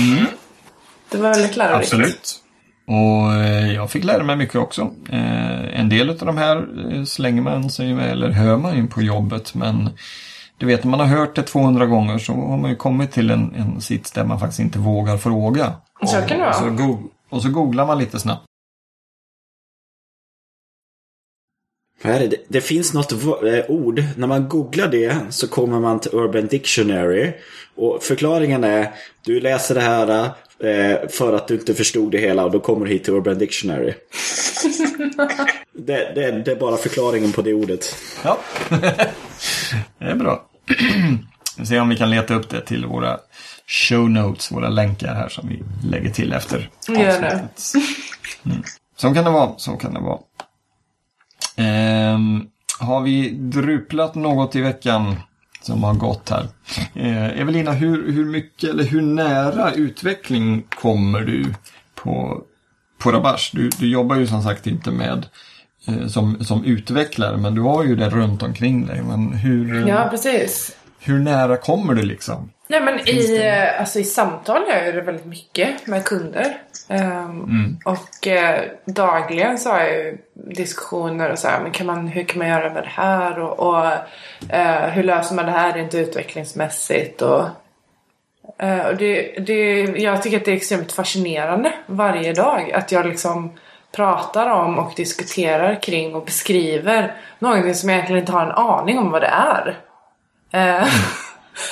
det 1.11 1.17
var 1.17 1.29
väldigt 1.29 1.55
lärorikt. 1.57 1.93
Absolut. 1.93 2.43
Och 2.87 3.33
eh, 3.33 3.73
jag 3.73 3.91
fick 3.91 4.03
lära 4.03 4.23
mig 4.23 4.35
mycket 4.35 4.55
också. 4.55 4.81
Eh, 5.09 5.79
en 5.79 5.89
del 5.89 6.09
av 6.09 6.15
de 6.17 6.37
här 6.37 6.67
eh, 6.93 7.03
slänger 7.03 7.41
man 7.41 7.69
sig 7.69 7.93
med 7.93 8.11
eller 8.11 8.29
hör 8.29 8.57
man 8.57 8.75
ju 8.77 8.87
på 8.87 9.01
jobbet. 9.01 9.55
Men 9.55 9.89
du 10.57 10.65
vet, 10.65 10.83
när 10.83 10.91
man 10.91 10.99
har 10.99 11.07
hört 11.07 11.35
det 11.35 11.43
200 11.43 11.85
gånger 11.85 12.17
så 12.17 12.33
har 12.33 12.57
man 12.57 12.69
ju 12.69 12.75
kommit 12.75 13.11
till 13.11 13.29
en, 13.31 13.55
en 13.55 13.81
sits 13.81 14.11
där 14.11 14.23
man 14.25 14.39
faktiskt 14.39 14.59
inte 14.59 14.79
vågar 14.79 15.17
fråga. 15.17 15.73
Så 16.05 16.15
kan 16.21 16.27
det 16.27 16.43
vara. 16.43 16.53
Så, 16.53 16.69
go- 16.69 17.09
och 17.29 17.41
så 17.41 17.49
googlar 17.49 17.87
man 17.87 17.99
lite 17.99 18.19
snabbt. 18.19 18.43
Vad 22.03 22.13
är 22.13 22.19
det? 22.19 22.35
Det- 22.47 22.61
finns 22.61 22.93
något 22.93 23.11
eh, 23.11 23.65
ord. 23.67 24.03
När 24.17 24.27
man 24.27 24.49
googlar 24.49 24.87
det 24.87 25.15
så 25.29 25.47
kommer 25.47 25.79
man 25.79 25.99
till 25.99 26.13
Urban 26.13 26.47
Dictionary. 26.47 27.33
Och 27.75 28.03
förklaringen 28.03 28.63
är 28.63 28.93
du 29.23 29.39
läser 29.39 29.75
det 29.75 29.81
här 29.81 30.25
eh, 30.59 31.09
för 31.09 31.33
att 31.33 31.47
du 31.47 31.53
inte 31.53 31.73
förstod 31.73 32.11
det 32.11 32.17
hela 32.17 32.45
och 32.45 32.51
då 32.51 32.59
kommer 32.59 32.85
du 32.85 32.91
hit 32.91 33.03
till 33.03 33.13
Urban 33.13 33.37
Dictionary. 33.37 33.93
Det, 35.79 36.11
det, 36.15 36.31
det 36.31 36.51
är 36.51 36.55
bara 36.55 36.77
förklaringen 36.77 37.31
på 37.31 37.41
det 37.41 37.53
ordet. 37.53 37.95
Ja, 38.23 38.39
det 39.99 40.05
är 40.05 40.15
bra. 40.15 40.49
Vi 41.57 41.65
ser 41.65 41.81
om 41.81 41.89
vi 41.89 41.97
kan 41.97 42.09
leta 42.09 42.35
upp 42.35 42.49
det 42.49 42.61
till 42.61 42.85
våra 42.85 43.19
show 43.67 44.09
notes, 44.09 44.51
våra 44.51 44.69
länkar 44.69 45.15
här 45.15 45.29
som 45.29 45.49
vi 45.49 45.63
lägger 45.87 46.09
till 46.09 46.33
efter 46.33 46.69
avsnittet. 46.89 47.73
Mm. 48.45 48.63
Så 48.97 49.13
kan 49.13 49.25
det 49.25 49.31
vara, 49.31 49.57
så 49.57 49.71
kan 49.71 49.93
det 49.93 49.99
vara. 49.99 50.19
Ehm, 51.55 52.47
har 52.79 53.01
vi 53.01 53.29
druplat 53.29 54.15
något 54.15 54.55
i 54.55 54.61
veckan 54.61 55.15
som 55.61 55.83
har 55.83 55.93
gått 55.93 56.29
här? 56.29 56.47
Eh, 56.93 57.39
Evelina, 57.41 57.71
hur, 57.71 58.11
hur 58.11 58.25
mycket 58.25 58.69
eller 58.69 58.83
hur 58.83 59.01
nära 59.01 59.71
utveckling 59.71 60.63
kommer 60.69 61.21
du 61.21 61.53
på, 61.95 62.41
på 62.97 63.11
Rabash? 63.11 63.49
Du, 63.53 63.69
du 63.69 63.87
jobbar 63.89 64.15
ju 64.15 64.27
som 64.27 64.43
sagt 64.43 64.67
inte 64.67 64.91
med 64.91 65.25
eh, 65.87 66.07
som, 66.07 66.43
som 66.43 66.63
utvecklare, 66.63 67.37
men 67.37 67.55
du 67.55 67.61
har 67.61 67.83
ju 67.83 67.95
det 67.95 68.09
runt 68.09 68.43
omkring 68.43 68.85
dig. 68.85 69.01
Men 69.03 69.33
hur, 69.33 69.87
Ja, 69.87 70.07
precis. 70.11 70.76
Hur 71.07 71.19
nära 71.19 71.57
kommer 71.57 71.93
du 71.93 72.01
liksom? 72.01 72.51
Nej 72.67 72.81
men 72.81 73.09
i, 73.09 73.37
eh, 73.45 73.79
alltså, 73.79 73.99
i 73.99 74.03
samtal 74.03 74.61
gör 74.69 74.83
jag 74.85 74.95
det 74.95 75.01
väldigt 75.01 75.25
mycket 75.25 75.87
med 75.87 76.05
kunder. 76.05 76.57
Ehm, 76.89 77.77
Och 77.85 78.27
eh, 78.27 78.61
dagligen 78.85 79.57
så 79.57 79.69
har 79.69 79.79
jag 79.79 79.91
ju 79.91 80.17
diskussioner 80.33 81.31
och 81.31 81.39
så 81.39 81.47
här, 81.47 81.59
men 81.61 81.71
kan 81.71 81.85
man, 81.87 82.07
hur 82.07 82.23
kan 82.23 82.39
man 82.39 82.47
göra 82.47 82.73
med 82.73 82.83
det 82.83 82.89
här 82.89 83.39
och, 83.39 83.59
och 83.59 83.85
eh, 84.49 84.89
hur 84.89 85.03
löser 85.03 85.35
man 85.35 85.45
det 85.45 85.51
här 85.51 85.73
rent 85.73 85.95
utvecklingsmässigt 85.95 87.21
och, 87.21 87.43
eh, 88.59 88.85
och 88.85 88.95
det, 88.97 89.31
det, 89.45 89.81
jag 89.81 90.21
tycker 90.23 90.37
att 90.37 90.45
det 90.45 90.51
är 90.51 90.55
extremt 90.55 90.91
fascinerande 90.91 91.73
varje 91.85 92.33
dag 92.33 92.71
att 92.71 92.91
jag 92.91 93.05
liksom 93.05 93.51
pratar 93.91 94.49
om 94.49 94.79
och 94.79 94.93
diskuterar 94.95 95.81
kring 95.81 96.15
och 96.15 96.25
beskriver 96.25 97.13
någonting 97.39 97.75
som 97.75 97.89
jag 97.89 97.95
egentligen 97.95 98.21
inte 98.21 98.31
har 98.31 98.45
en 98.45 98.51
aning 98.51 98.97
om 98.97 99.11
vad 99.11 99.21
det 99.21 99.27
är. 99.27 99.77
Eh, 100.51 100.87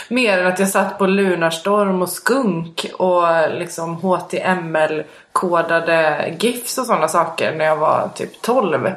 Mer 0.10 0.38
än 0.38 0.48
att 0.48 0.60
jag 0.60 0.70
satt 0.70 0.98
på 0.98 1.06
Lunarstorm 1.08 2.02
och 2.02 2.10
Skunk 2.10 2.86
och 2.98 3.24
liksom 3.52 3.96
HTML-kodade 3.96 6.26
GIFs 6.40 6.78
och 6.78 6.86
sådana 6.86 7.08
saker 7.08 7.56
när 7.56 7.66
jag 7.66 7.76
var 7.78 8.10
typ 8.16 8.42
12. 8.42 8.86
Eh, 8.86 8.94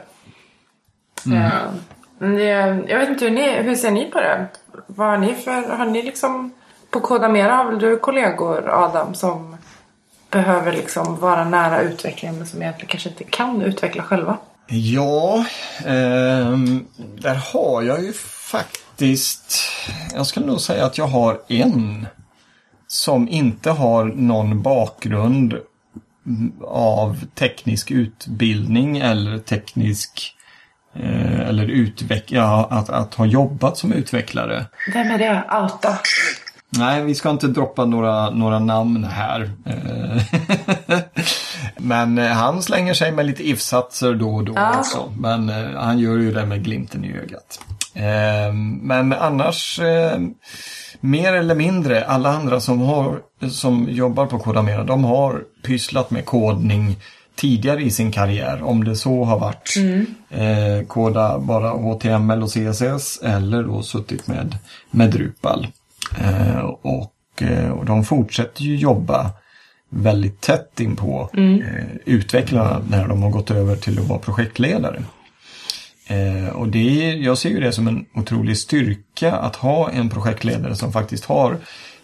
men 2.18 2.36
det- 2.36 2.84
jag 2.88 2.98
vet 2.98 3.08
inte 3.08 3.24
hur 3.24 3.32
ni, 3.32 3.62
hur 3.62 3.74
ser 3.74 3.90
ni 3.90 4.04
på 4.04 4.20
det? 4.20 4.46
Vad 4.86 5.08
har 5.08 5.18
ni 5.18 5.34
för, 5.34 5.76
har 5.76 5.86
ni 5.86 6.02
liksom 6.02 6.52
på 6.90 7.00
Koda 7.00 7.28
Mera 7.28 7.54
har 7.54 7.64
väl 7.64 7.78
du 7.78 7.96
kollegor 7.96 8.68
Adam 8.84 9.14
som 9.14 9.56
behöver 10.30 10.72
liksom 10.72 11.16
vara 11.20 11.44
nära 11.44 11.80
utvecklingen 11.80 12.38
men 12.38 12.46
som 12.46 12.62
egentligen 12.62 12.88
kanske 12.90 13.08
inte 13.08 13.24
kan 13.24 13.62
utveckla 13.62 14.02
själva? 14.02 14.36
Ja, 14.66 15.44
ehm, 15.86 16.86
där 16.96 17.34
har 17.52 17.82
jag 17.82 18.02
ju 18.02 18.12
faktiskt... 18.12 18.84
Jag 20.14 20.26
skulle 20.26 20.46
nog 20.46 20.60
säga 20.60 20.86
att 20.86 20.98
jag 20.98 21.06
har 21.06 21.40
en 21.48 22.06
som 22.86 23.28
inte 23.28 23.70
har 23.70 24.04
någon 24.04 24.62
bakgrund 24.62 25.54
av 26.64 27.24
teknisk 27.34 27.90
utbildning 27.90 28.98
eller 28.98 29.38
teknisk 29.38 30.34
eh, 30.94 31.40
eller 31.40 31.64
utveck 31.64 32.24
ja, 32.32 32.68
att, 32.70 32.90
att 32.90 33.14
ha 33.14 33.26
jobbat 33.26 33.76
som 33.78 33.92
utvecklare. 33.92 34.66
Vem 34.92 35.10
är 35.10 35.18
det? 35.18 35.44
Outa. 35.62 35.98
Nej, 36.70 37.02
vi 37.04 37.14
ska 37.14 37.30
inte 37.30 37.46
droppa 37.46 37.84
några, 37.84 38.30
några 38.30 38.58
namn 38.58 39.04
här. 39.04 39.50
Eh, 39.66 40.22
Men 41.76 42.18
eh, 42.18 42.30
han 42.32 42.62
slänger 42.62 42.94
sig 42.94 43.12
med 43.12 43.26
lite 43.26 43.48
if-satser 43.48 44.14
då 44.14 44.34
och 44.34 44.44
då 44.44 44.52
Ja. 44.56 44.78
också. 44.78 45.12
Men 45.18 45.48
eh, 45.48 45.80
han 45.80 45.98
gör 45.98 46.18
ju 46.18 46.32
det 46.32 46.46
med 46.46 46.64
glimten 46.64 47.04
i 47.04 47.12
ögat. 47.18 47.60
Eh, 47.98 48.52
Men 48.82 49.12
annars, 49.12 49.78
eh, 49.78 50.18
mer 51.00 51.32
eller 51.32 51.54
mindre, 51.54 52.04
alla 52.04 52.28
andra 52.28 52.60
som, 52.60 52.80
har, 52.80 53.20
som 53.50 53.88
jobbar 53.90 54.26
på 54.26 54.38
Kodamera, 54.38 54.84
de 54.84 55.04
har 55.04 55.42
pysslat 55.66 56.10
med 56.10 56.24
kodning 56.24 56.96
tidigare 57.36 57.82
i 57.82 57.90
sin 57.90 58.12
karriär. 58.12 58.62
Om 58.62 58.84
det 58.84 58.96
så 58.96 59.24
har 59.24 59.38
varit 59.38 59.74
eh, 60.30 60.86
koda 60.86 61.38
bara 61.38 61.68
HTML 61.68 62.42
och 62.42 62.50
CSS 62.50 63.20
eller 63.22 63.62
då 63.62 63.82
suttit 63.82 64.26
med, 64.26 64.56
med 64.90 65.10
Drupal. 65.10 65.66
Eh, 66.20 66.58
och, 66.82 67.42
eh, 67.42 67.70
och 67.70 67.84
de 67.84 68.04
fortsätter 68.04 68.62
ju 68.62 68.76
jobba 68.76 69.30
väldigt 69.90 70.40
tätt 70.40 70.80
in 70.80 70.96
på 70.96 71.30
eh, 71.60 71.84
utvecklarna 72.04 72.80
när 72.90 73.08
de 73.08 73.22
har 73.22 73.30
gått 73.30 73.50
över 73.50 73.76
till 73.76 73.98
att 73.98 74.08
vara 74.08 74.18
projektledare. 74.18 75.02
Eh, 76.08 76.48
och 76.48 76.68
det 76.68 77.10
är, 77.10 77.16
jag 77.16 77.38
ser 77.38 77.50
ju 77.50 77.60
det 77.60 77.72
som 77.72 77.88
en 77.88 78.06
otrolig 78.14 78.58
styrka 78.58 79.32
att 79.32 79.56
ha 79.56 79.90
en 79.90 80.10
projektledare 80.10 80.76
som 80.76 80.92
faktiskt 80.92 81.24
har 81.24 81.56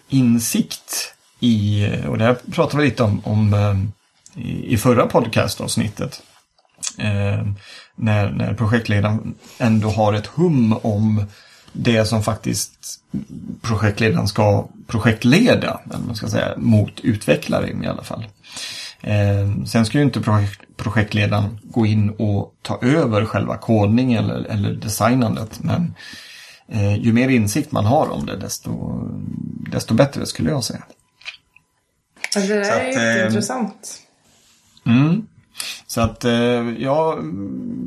insikt 0.09 1.13
i, 1.39 1.87
och 2.07 2.17
det 2.17 2.23
här 2.23 2.37
pratade 2.51 2.83
vi 2.83 2.89
lite 2.89 3.03
om, 3.03 3.21
om 3.23 3.53
eh, 3.53 3.75
i, 4.45 4.73
i 4.73 4.77
förra 4.77 5.05
podcastavsnittet. 5.05 6.21
Eh, 6.97 7.47
när, 7.95 8.31
när 8.31 8.53
projektledaren 8.53 9.35
ändå 9.57 9.89
har 9.89 10.13
ett 10.13 10.27
hum 10.27 10.73
om 10.81 11.25
det 11.73 12.05
som 12.05 12.23
faktiskt 12.23 12.99
projektledaren 13.61 14.27
ska 14.27 14.67
projektleda, 14.87 15.79
eller 15.85 16.05
man 16.05 16.15
ska 16.15 16.27
säga, 16.27 16.53
mot 16.57 16.99
utvecklare 16.99 17.69
i 17.83 17.87
alla 17.87 18.03
fall. 18.03 18.25
Eh, 19.01 19.63
sen 19.65 19.85
ska 19.85 19.97
ju 19.97 20.03
inte 20.03 20.21
projekt, 20.21 20.61
projektledaren 20.77 21.59
gå 21.63 21.85
in 21.85 22.09
och 22.09 22.53
ta 22.61 22.79
över 22.81 23.25
själva 23.25 23.57
kodningen 23.57 24.23
eller, 24.23 24.43
eller 24.43 24.73
designandet, 24.73 25.63
men 25.63 25.95
eh, 26.67 26.95
ju 26.95 27.13
mer 27.13 27.29
insikt 27.29 27.71
man 27.71 27.85
har 27.85 28.09
om 28.09 28.25
det, 28.25 28.37
desto, 28.37 29.01
desto 29.71 29.93
bättre 29.93 30.25
skulle 30.25 30.49
jag 30.49 30.63
säga. 30.63 30.83
Det 32.33 32.47
där 32.47 32.61
att, 32.61 32.67
är 32.67 32.81
eh, 32.81 32.87
jätteintressant. 32.87 34.01
Mm. 34.85 35.27
Så 35.87 36.01
att 36.01 36.25
eh, 36.25 36.33
jag 36.79 37.33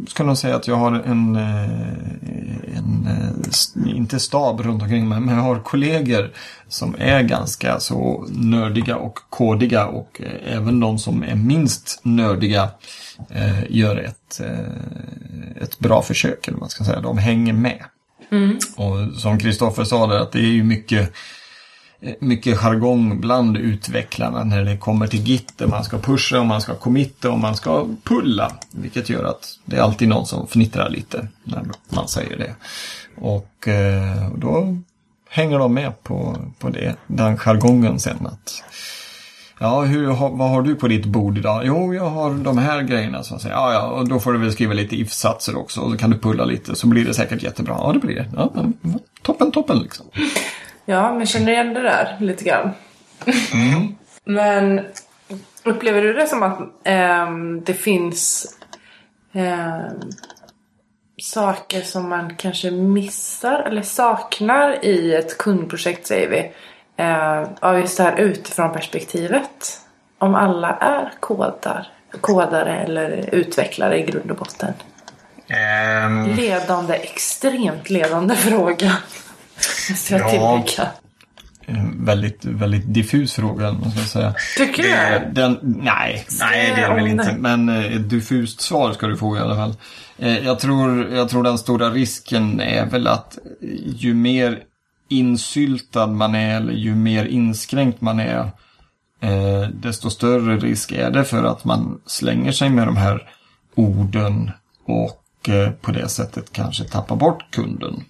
ska 0.08 0.24
nog 0.24 0.36
säga 0.36 0.56
att 0.56 0.68
jag 0.68 0.76
har 0.76 0.92
en, 0.92 1.36
eh, 1.36 2.76
en 2.76 3.08
eh, 3.08 3.96
inte 3.96 4.20
stab 4.20 4.60
runt 4.60 4.82
omkring 4.82 5.08
mig, 5.08 5.20
men 5.20 5.34
jag 5.34 5.42
har 5.42 5.60
kollegor 5.60 6.30
som 6.68 6.94
är 6.98 7.22
ganska 7.22 7.80
så 7.80 8.26
nördiga 8.28 8.96
och 8.96 9.18
kodiga 9.30 9.86
och 9.86 10.20
även 10.46 10.80
de 10.80 10.98
som 10.98 11.22
är 11.22 11.34
minst 11.34 12.00
nördiga 12.02 12.68
gör 13.68 13.96
ett, 13.96 14.40
ett 15.60 15.78
bra 15.78 16.02
försök, 16.02 16.48
eller 16.48 16.54
vad 16.54 16.60
man 16.60 16.68
ska 16.68 16.84
säga. 16.84 17.00
De 17.00 17.18
hänger 17.18 17.52
med. 17.52 17.84
Och 18.76 19.20
som 19.20 19.38
Kristoffer 19.38 19.84
sa 19.84 20.06
där, 20.06 20.18
att 20.18 20.32
det 20.32 20.38
är 20.38 20.52
ju 20.52 20.64
mycket 20.64 21.12
Eh, 22.00 22.14
mycket 22.20 22.58
jargong 22.58 23.20
bland 23.20 23.56
utvecklarna 23.56 24.44
när 24.44 24.64
det 24.64 24.76
kommer 24.76 25.06
till 25.06 25.22
Git 25.22 25.58
där 25.58 25.66
man 25.66 25.84
ska 25.84 25.98
pusha 25.98 26.40
och 26.40 26.46
man 26.46 26.60
ska 26.60 26.74
committa 26.74 27.30
och 27.30 27.38
man 27.38 27.56
ska 27.56 27.86
pulla. 28.04 28.52
Vilket 28.70 29.08
gör 29.08 29.24
att 29.24 29.58
det 29.64 29.76
är 29.76 29.80
alltid 29.80 30.08
någon 30.08 30.26
som 30.26 30.46
fnittrar 30.46 30.90
lite 30.90 31.28
när 31.44 31.62
man 31.88 32.08
säger 32.08 32.36
det. 32.38 32.54
Och 33.20 33.68
eh, 33.68 34.30
då 34.36 34.78
hänger 35.28 35.58
de 35.58 35.74
med 35.74 36.02
på, 36.02 36.36
på 36.58 36.68
det, 36.68 36.96
den 37.06 37.36
jargongen 37.36 38.00
sen. 38.00 38.26
Att, 38.26 38.62
ja, 39.58 39.82
hur, 39.82 40.06
vad 40.36 40.50
har 40.50 40.62
du 40.62 40.74
på 40.74 40.88
ditt 40.88 41.06
bord 41.06 41.38
idag? 41.38 41.62
Jo, 41.64 41.94
jag 41.94 42.10
har 42.10 42.34
de 42.34 42.58
här 42.58 42.82
grejerna. 42.82 43.22
Så 43.22 43.34
att 43.34 43.42
säga. 43.42 43.54
Ja, 43.54 43.72
ja, 43.72 43.86
och 43.86 44.08
då 44.08 44.20
får 44.20 44.32
du 44.32 44.38
väl 44.38 44.52
skriva 44.52 44.74
lite 44.74 44.96
if-satser 44.96 45.56
också. 45.56 45.80
Och 45.80 45.90
så 45.90 45.98
kan 45.98 46.10
du 46.10 46.18
pulla 46.18 46.44
lite 46.44 46.74
så 46.74 46.86
blir 46.86 47.04
det 47.04 47.14
säkert 47.14 47.42
jättebra. 47.42 47.76
Ja, 47.78 47.92
det 47.92 47.98
blir 47.98 48.14
det. 48.14 48.26
Ja, 48.36 48.52
toppen, 49.22 49.52
toppen 49.52 49.78
liksom. 49.78 50.06
Ja, 50.90 51.12
men 51.12 51.26
känner 51.26 51.52
igen 51.52 51.74
det 51.74 51.82
där 51.82 52.16
lite 52.20 52.44
grann. 52.44 52.70
men 54.24 54.86
upplever 55.62 56.02
du 56.02 56.12
det 56.12 56.26
som 56.26 56.42
att 56.42 56.58
ehm, 56.84 57.64
det 57.64 57.74
finns 57.74 58.46
ehm, 59.32 60.10
saker 61.22 61.80
som 61.80 62.08
man 62.08 62.36
kanske 62.36 62.70
missar 62.70 63.62
eller 63.62 63.82
saknar 63.82 64.84
i 64.84 65.14
ett 65.14 65.38
kundprojekt 65.38 66.06
säger 66.06 66.28
vi. 66.28 66.52
Uh, 67.04 67.48
av 67.60 67.78
just 67.78 67.96
det 67.96 68.02
här 68.02 68.16
utifrån 68.16 68.72
perspektivet. 68.72 69.80
Om 70.18 70.34
alla 70.34 70.76
är 70.76 71.12
kodar, 71.20 71.88
kodare 72.20 72.80
eller 72.80 73.34
utvecklare 73.34 73.98
i 73.98 74.02
grund 74.02 74.30
och 74.30 74.36
botten. 74.36 74.72
Ehm, 75.48 76.26
Ledande, 76.26 76.94
extremt 76.94 77.90
ledande 77.90 78.34
fråga. 78.36 78.92
Ja. 80.10 80.64
en 81.66 82.04
väldigt, 82.04 82.44
väldigt 82.44 82.94
diffus 82.94 83.32
fråga, 83.34 83.72
måste 83.72 83.98
jag 84.00 84.08
säga. 84.08 84.34
Tycker 84.56 84.82
du 84.82 84.88
Det, 84.88 85.30
den, 85.32 85.58
nej, 85.62 86.26
nej, 86.40 86.72
det 86.76 86.82
är 86.82 86.94
väl 86.94 87.06
inte. 87.06 87.36
Men 87.38 87.68
eh, 87.68 87.96
ett 87.96 88.10
diffust 88.10 88.60
svar 88.60 88.92
ska 88.92 89.06
du 89.06 89.16
få 89.16 89.36
i 89.36 89.40
alla 89.40 89.56
fall. 89.56 89.74
Eh, 90.18 90.38
Jag 90.38 90.58
tror, 90.58 91.08
jag 91.12 91.28
tror 91.28 91.42
den 91.42 91.58
stora 91.58 91.90
risken 91.90 92.60
är 92.60 92.86
väl 92.86 93.06
att 93.06 93.38
ju 93.86 94.14
mer 94.14 94.58
insyltad 95.08 96.06
man 96.06 96.34
är 96.34 96.56
eller 96.56 96.72
ju 96.72 96.94
mer 96.94 97.24
inskränkt 97.24 98.00
man 98.00 98.20
är 98.20 98.50
eh, 99.20 99.68
desto 99.72 100.10
större 100.10 100.56
risk 100.56 100.92
är 100.92 101.10
det 101.10 101.24
för 101.24 101.44
att 101.44 101.64
man 101.64 102.00
slänger 102.06 102.52
sig 102.52 102.70
med 102.70 102.86
de 102.86 102.96
här 102.96 103.28
orden 103.74 104.50
och 104.84 105.48
eh, 105.48 105.70
på 105.70 105.90
det 105.92 106.08
sättet 106.08 106.52
kanske 106.52 106.84
tappa 106.84 107.16
bort 107.16 107.44
kunden 107.50 108.04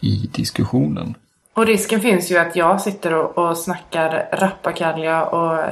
i 0.00 0.30
diskussionen. 0.32 1.14
Och 1.54 1.66
risken 1.66 2.00
finns 2.00 2.30
ju 2.30 2.38
att 2.38 2.56
jag 2.56 2.80
sitter 2.80 3.14
och, 3.14 3.38
och 3.38 3.56
snackar 3.56 4.28
rappakalja 4.32 5.24
och 5.24 5.64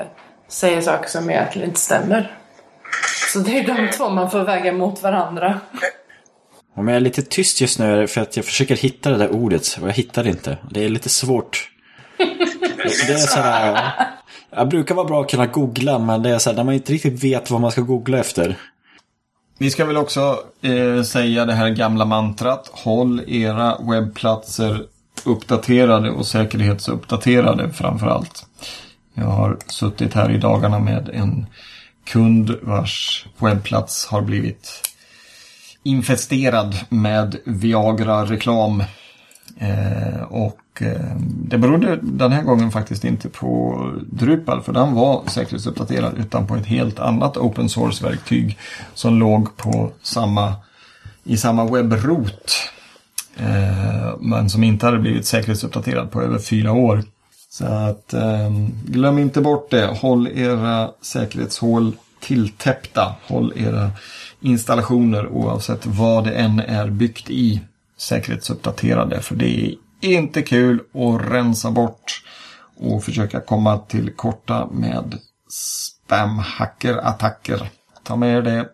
säger 0.49 0.81
saker 0.81 1.09
som 1.09 1.31
egentligen 1.31 1.69
inte 1.69 1.81
stämmer. 1.81 2.37
Så 3.33 3.39
det 3.39 3.59
är 3.59 3.67
de 3.67 3.91
två 3.91 4.09
man 4.11 4.31
får 4.31 4.45
väga 4.45 4.73
mot 4.73 5.03
varandra. 5.03 5.61
Om 6.75 6.89
jag 6.89 6.97
är 6.97 7.01
lite 7.01 7.23
tyst 7.23 7.61
just 7.61 7.79
nu 7.79 8.07
för 8.07 8.21
att 8.21 8.37
jag 8.37 8.45
försöker 8.45 8.77
hitta 8.77 9.11
det 9.11 9.17
där 9.17 9.31
ordet 9.31 9.79
och 9.83 9.89
jag 9.89 9.93
hittar 9.93 10.25
det 10.25 10.31
inte. 10.31 10.59
Det 10.71 10.85
är 10.85 10.89
lite 10.89 11.09
svårt. 11.09 11.71
Det 13.07 13.13
är 13.13 13.17
så 13.17 13.41
här, 13.41 13.93
jag 14.51 14.69
brukar 14.69 14.95
vara 14.95 15.07
bra 15.07 15.21
att 15.21 15.31
kunna 15.31 15.47
googla 15.47 15.99
men 15.99 16.23
det 16.23 16.31
är 16.31 16.39
så 16.39 16.51
här 16.51 16.57
när 16.57 16.65
man 16.65 16.75
inte 16.75 16.93
riktigt 16.93 17.25
vet 17.25 17.51
vad 17.51 17.61
man 17.61 17.71
ska 17.71 17.81
googla 17.81 18.19
efter. 18.19 18.57
Vi 19.61 19.71
ska 19.71 19.85
väl 19.85 19.97
också 19.97 20.43
eh, 20.63 21.03
säga 21.03 21.45
det 21.45 21.55
här 21.55 21.71
gamla 21.71 22.05
mantrat. 22.05 22.71
Håll 22.73 23.23
era 23.27 23.79
webbplatser 23.79 24.85
uppdaterade 25.25 26.11
och 26.11 26.27
säkerhetsuppdaterade 26.27 27.73
framför 27.73 28.07
allt. 28.07 28.47
Jag 29.15 29.25
har 29.25 29.59
suttit 29.67 30.15
här 30.15 30.31
i 30.31 30.39
dagarna 30.39 30.79
med 30.79 31.09
en 31.09 31.47
kund 32.05 32.55
vars 32.63 33.27
webbplats 33.39 34.07
har 34.07 34.23
blivit 34.23 34.89
infesterad 35.83 36.77
med 36.89 37.37
Viagra-reklam. 37.45 38.85
Eh, 39.57 40.23
och 40.23 40.83
eh, 40.83 41.17
det 41.21 41.59
berodde 41.59 41.99
den 42.03 42.33
här 42.33 42.43
gången 42.43 42.71
faktiskt 42.71 43.05
inte 43.05 43.29
på 43.29 43.83
Drupal 44.11 44.63
för 44.63 44.73
den 44.73 44.95
var 44.95 45.23
säkerhetsuppdaterad 45.27 46.19
utan 46.19 46.47
på 46.47 46.57
ett 46.57 46.67
helt 46.67 46.99
annat 46.99 47.37
open 47.37 47.69
source-verktyg 47.69 48.59
som 48.95 49.19
låg 49.19 49.57
på 49.57 49.91
samma, 50.03 50.55
i 51.25 51.37
samma 51.37 51.65
webbrot. 51.65 52.53
Eh, 53.37 54.17
men 54.21 54.51
som 54.51 54.65
inte 54.65 54.87
hade 54.87 54.99
blivit 54.99 55.27
säkerhetsuppdaterad 55.27 56.11
på 56.11 56.23
över 56.23 56.39
fyra 56.39 56.73
år. 56.73 57.03
Så 57.51 57.65
att 57.65 58.15
eh, 58.15 58.51
glöm 58.85 59.19
inte 59.19 59.41
bort 59.41 59.71
det. 59.71 59.87
Håll 59.87 60.29
era 60.29 60.91
säkerhetshål 61.03 61.97
tilltäppta. 62.21 63.15
Håll 63.27 63.53
era 63.57 63.91
installationer 64.41 65.29
oavsett 65.29 65.87
vad 65.87 66.25
det 66.25 66.33
än 66.33 66.61
är 66.61 66.91
byggt 66.91 67.31
i 67.31 67.61
säkerhetsuppdaterade. 67.99 69.21
För 69.21 69.37
det 69.37 69.61
är 70.01 70.09
inte 70.13 70.43
kul 70.43 70.81
att 70.95 71.31
rensa 71.33 71.71
bort 71.71 72.23
och 72.77 73.05
försöka 73.05 73.41
komma 73.41 73.79
till 73.79 74.13
korta 74.13 74.69
med 74.73 75.19
spamhackerattacker. 75.49 77.71
Ta 78.03 78.17
med 78.17 78.37
er 78.37 78.43
det 78.43 78.69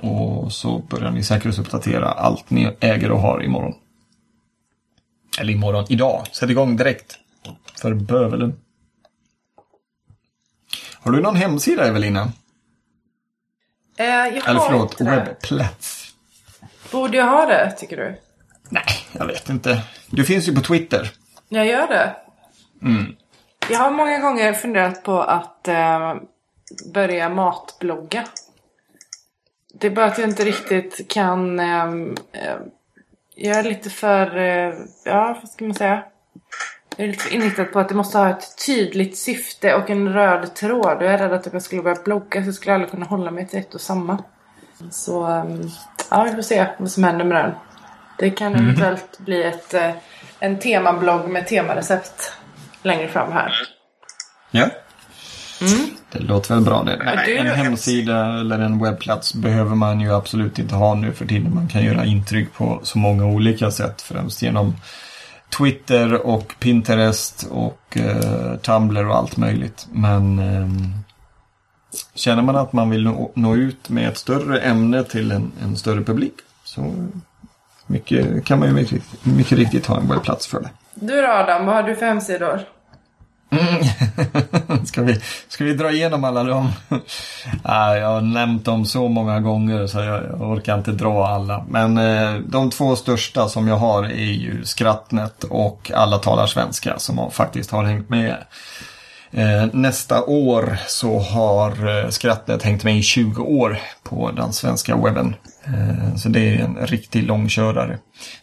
och 0.00 0.52
så 0.52 0.78
börjar 0.78 1.10
ni 1.10 1.22
säkerhetsuppdatera 1.22 2.08
allt 2.08 2.50
ni 2.50 2.76
äger 2.80 3.10
och 3.10 3.20
har 3.20 3.44
imorgon. 3.44 3.74
Eller 5.40 5.52
imorgon, 5.52 5.84
idag. 5.88 6.26
Sätt 6.32 6.50
igång 6.50 6.76
direkt. 6.76 7.18
För 7.80 7.94
bövelen. 7.94 8.60
Har 11.00 11.12
du 11.12 11.20
någon 11.20 11.36
hemsida 11.36 11.86
Evelina? 11.86 12.32
Eh, 13.98 14.06
jag 14.06 14.42
har 14.42 14.50
Eller 14.50 14.60
förlåt, 14.60 15.00
inte 15.00 15.04
webbplats. 15.04 15.95
Borde 16.96 17.16
jag 17.16 17.26
ha 17.26 17.46
det, 17.46 17.70
tycker 17.70 17.96
du? 17.96 18.16
Nej, 18.68 18.84
jag 19.12 19.26
vet 19.26 19.48
inte. 19.48 19.82
Du 20.10 20.24
finns 20.24 20.48
ju 20.48 20.54
på 20.54 20.60
Twitter. 20.60 21.10
Jag 21.48 21.66
gör 21.66 21.86
det. 21.86 22.16
Mm. 22.82 23.16
Jag 23.70 23.78
har 23.78 23.90
många 23.90 24.18
gånger 24.18 24.52
funderat 24.52 25.02
på 25.02 25.20
att 25.20 25.68
eh, 25.68 26.14
börja 26.94 27.28
matblogga. 27.28 28.24
Det 29.74 29.86
är 29.86 29.90
bara 29.90 30.06
att 30.06 30.18
jag 30.18 30.28
inte 30.28 30.44
riktigt 30.44 31.08
kan... 31.08 31.60
Eh, 31.60 31.84
eh, 32.32 32.56
jag 33.34 33.56
är 33.56 33.62
lite 33.62 33.90
för... 33.90 34.36
Eh, 34.36 34.74
ja, 35.04 35.38
vad 35.42 35.50
ska 35.50 35.64
man 35.64 35.74
säga? 35.74 36.04
Jag 36.96 37.04
är 37.04 37.08
lite 37.08 37.24
för 37.24 37.34
inriktad 37.34 37.64
på 37.64 37.78
att 37.78 37.88
det 37.88 37.94
måste 37.94 38.18
ha 38.18 38.30
ett 38.30 38.66
tydligt 38.66 39.18
syfte 39.18 39.74
och 39.74 39.90
en 39.90 40.12
röd 40.12 40.54
tråd. 40.54 41.02
Jag 41.02 41.14
är 41.14 41.18
rädd 41.18 41.32
att 41.32 41.46
om 41.46 41.52
jag 41.52 41.62
skulle 41.62 41.82
börja 41.82 42.02
blogga 42.04 42.44
så 42.44 42.52
skulle 42.52 42.70
jag 42.70 42.74
aldrig 42.74 42.90
kunna 42.90 43.06
hålla 43.06 43.30
mig 43.30 43.46
till 43.46 43.58
ett 43.58 43.74
och 43.74 43.80
samma. 43.80 44.24
Så 44.90 45.24
ehm, 45.24 45.70
ja, 46.10 46.24
vi 46.24 46.34
får 46.34 46.42
se 46.42 46.66
vad 46.78 46.90
som 46.90 47.04
händer 47.04 47.24
med 47.24 47.44
den. 47.44 47.52
Det 48.18 48.30
kan 48.30 48.54
eventuellt 48.54 49.18
bli 49.18 49.42
ett, 49.42 49.74
eh, 49.74 49.90
en 50.40 50.58
temablogg 50.58 51.28
med 51.28 51.46
temarecept 51.46 52.32
längre 52.82 53.08
fram 53.08 53.32
här. 53.32 53.52
Ja. 54.50 54.68
Det 56.12 56.18
låter 56.18 56.54
väl 56.54 56.64
bra 56.64 56.82
det. 56.82 56.96
Nej, 57.04 57.36
en 57.36 57.46
hemsida 57.46 58.40
eller 58.40 58.58
en 58.58 58.78
webbplats 58.78 59.34
behöver 59.34 59.74
man 59.74 60.00
ju 60.00 60.14
absolut 60.14 60.58
inte 60.58 60.74
ha 60.74 60.94
nu 60.94 61.12
för 61.12 61.26
tiden. 61.26 61.54
Man 61.54 61.68
kan 61.68 61.84
göra 61.84 62.04
intryck 62.04 62.54
på 62.54 62.80
så 62.82 62.98
många 62.98 63.26
olika 63.26 63.70
sätt. 63.70 64.02
Främst 64.02 64.42
genom 64.42 64.76
Twitter 65.58 66.26
och 66.26 66.54
Pinterest 66.58 67.46
och 67.50 67.96
eh, 67.96 68.56
Tumblr 68.56 69.06
och 69.06 69.16
allt 69.16 69.36
möjligt. 69.36 69.86
Men 69.92 70.38
ehm, 70.38 70.92
känner 72.14 72.42
man 72.42 72.56
att 72.56 72.72
man 72.72 72.90
vill 72.90 73.04
nå, 73.04 73.30
nå 73.34 73.54
ut 73.54 73.88
med 73.88 74.08
ett 74.08 74.18
större 74.18 74.60
ämne 74.60 75.04
till 75.04 75.32
en, 75.32 75.52
en 75.62 75.76
större 75.76 76.02
publik 76.02 76.34
så 76.64 76.92
mycket, 77.86 78.44
kan 78.44 78.58
man 78.58 78.68
ju 78.68 78.74
mycket, 78.74 79.02
mycket 79.22 79.58
riktigt 79.58 79.86
ha 79.86 80.00
en 80.00 80.08
webbplats 80.08 80.46
för 80.46 80.60
det. 80.60 80.70
Du 80.94 81.22
då 81.22 81.28
Adam, 81.28 81.66
vad 81.66 81.74
har 81.74 81.82
du 81.82 81.96
för 81.96 82.06
hemsidor? 82.06 82.60
ska, 84.86 85.02
vi, 85.02 85.20
ska 85.48 85.64
vi 85.64 85.74
dra 85.74 85.90
igenom 85.90 86.24
alla 86.24 86.44
dem? 86.44 86.72
Nej, 87.64 88.00
jag 88.00 88.08
har 88.08 88.20
nämnt 88.20 88.64
dem 88.64 88.84
så 88.84 89.08
många 89.08 89.40
gånger 89.40 89.86
så 89.86 89.98
jag, 89.98 90.24
jag 90.24 90.50
orkar 90.50 90.78
inte 90.78 90.92
dra 90.92 91.26
alla. 91.26 91.64
Men 91.68 91.98
eh, 91.98 92.34
de 92.34 92.70
två 92.70 92.96
största 92.96 93.48
som 93.48 93.68
jag 93.68 93.76
har 93.76 94.04
är 94.04 94.32
ju 94.32 94.64
Skrattnet 94.64 95.44
och 95.44 95.90
Alla 95.94 96.18
talar 96.18 96.46
svenska 96.46 96.98
som 96.98 97.18
har, 97.18 97.30
faktiskt 97.30 97.70
har 97.70 97.84
hängt 97.84 98.08
med. 98.08 98.36
Eh, 99.36 99.66
nästa 99.72 100.24
år 100.24 100.78
så 100.86 101.18
har 101.18 102.02
eh, 102.04 102.08
Skrattnet 102.08 102.62
hängt 102.62 102.84
med 102.84 102.98
i 102.98 103.02
20 103.02 103.42
år 103.42 103.78
på 104.02 104.30
den 104.30 104.52
svenska 104.52 104.96
webben. 104.96 105.34
Eh, 105.64 106.16
så 106.16 106.28
det 106.28 106.40
är 106.40 106.58
en 106.58 106.86
riktig 106.86 107.22
långkörare. 107.22 107.98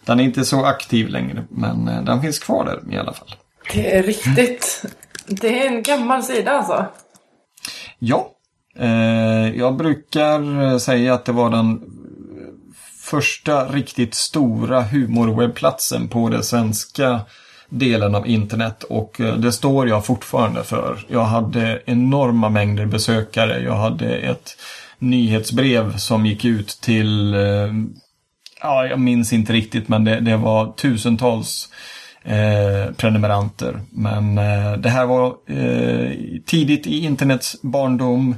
Den 0.06 0.20
är 0.20 0.24
inte 0.24 0.46
så 0.46 0.66
aktiv 0.66 1.08
längre 1.08 1.44
men 1.50 1.86
den 1.86 2.22
finns 2.22 2.40
kvar 2.40 2.66
där 2.66 2.94
i 2.94 2.98
alla 2.98 3.14
fall. 3.14 3.36
Det 3.74 3.98
är 3.98 4.04
riktigt. 4.04 4.86
Det 5.28 5.64
är 5.64 5.68
en 5.68 5.84
gammal 5.84 6.24
sida 6.24 6.52
alltså. 6.52 6.86
Ja, 8.00 8.30
jag 9.56 9.76
brukar 9.76 10.80
säga 10.80 11.14
att 11.14 11.26
det 11.26 11.32
var 11.32 11.50
den 11.50 11.82
första 13.00 13.66
riktigt 13.66 14.16
stora 14.16 14.82
humorwebbplatsen 14.82 16.08
på 16.08 16.30
den 16.30 16.44
svenska 16.44 17.22
delen 17.74 18.16
av 18.16 18.28
internet 18.28 18.84
och 18.84 19.22
eh, 19.22 19.36
det 19.36 19.52
står 19.52 19.90
jag 19.90 20.06
fortfarande 20.06 20.64
för. 20.64 21.06
Jag 21.08 21.24
hade 21.24 21.82
enorma 21.86 22.50
mängder 22.50 22.86
besökare. 22.86 23.64
Jag 23.64 23.76
hade 23.76 24.16
ett 24.16 24.58
nyhetsbrev 25.00 25.98
som 25.98 26.26
gick 26.26 26.46
ut 26.46 26.68
till, 26.68 27.34
eh, 27.34 27.74
ja 28.62 28.86
jag 28.86 29.00
minns 29.00 29.34
inte 29.34 29.54
riktigt 29.54 29.88
men 29.88 30.04
det, 30.04 30.20
det 30.20 30.38
var 30.38 30.72
tusentals 30.72 31.70
eh, 32.24 32.94
prenumeranter. 32.98 33.80
Men 33.90 34.38
eh, 34.38 34.74
det 34.78 34.90
här 34.90 35.06
var 35.06 35.28
eh, 35.48 36.12
tidigt 36.46 36.88
i 36.88 37.06
internets 37.06 37.62
barndom 37.62 38.36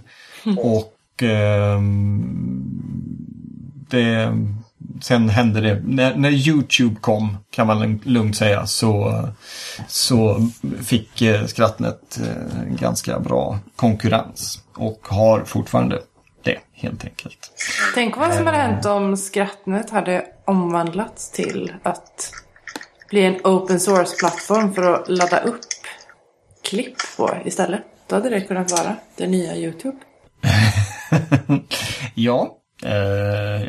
och 0.58 1.24
eh, 1.24 1.82
det, 3.90 4.32
sen 5.02 5.30
hände 5.30 5.62
det, 5.62 5.82
när, 5.86 6.16
när 6.16 6.30
YouTube 6.30 6.96
kom 7.02 7.38
kan 7.52 7.68
man 7.68 8.00
lugnt 8.04 8.38
säga 8.38 8.66
så, 8.66 9.24
så 9.88 10.50
fick 10.84 11.22
eh, 11.22 11.46
Skrattnet 11.46 12.20
eh, 12.20 12.64
ganska 12.80 13.20
bra 13.20 13.60
konkurrens 13.76 14.62
och 14.74 15.08
har 15.08 15.44
fortfarande 15.44 16.02
det 16.44 16.60
helt 16.74 17.06
enkelt. 17.06 17.52
Tänk 17.94 18.18
vad 18.18 18.34
som 18.34 18.46
hade 18.46 18.58
hänt 18.58 18.86
om 18.86 19.18
Skrattnet 19.18 19.90
hade 19.90 20.26
omvandlats 20.46 21.32
till 21.32 21.74
att 21.84 22.32
bli 23.10 23.26
en 23.26 23.40
open 23.44 23.80
source-plattform 23.80 24.74
för 24.74 24.94
att 24.94 25.10
ladda 25.10 25.40
upp 25.40 25.60
klipp 26.64 26.96
på 27.18 27.38
istället. 27.46 27.82
Då 28.08 28.16
hade 28.16 28.30
det 28.30 28.42
kunnat 28.42 28.72
vara 28.72 28.96
det 29.16 29.28
nya 29.28 29.56
YouTube. 29.56 29.98
ja, 32.14 32.42
eh, 32.42 32.65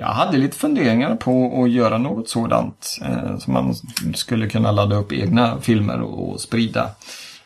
jag 0.00 0.07
hade 0.07 0.38
lite 0.38 0.57
funderingar 0.57 1.16
på 1.16 1.62
att 1.62 1.70
göra 1.70 1.98
något 1.98 2.28
sådant. 2.28 2.98
Eh, 3.04 3.38
så 3.38 3.50
man 3.50 3.74
skulle 4.14 4.48
kunna 4.48 4.72
ladda 4.72 4.96
upp 4.96 5.12
egna 5.12 5.61
filmer 5.61 6.00
och, 6.00 6.40
sprida. 6.40 6.90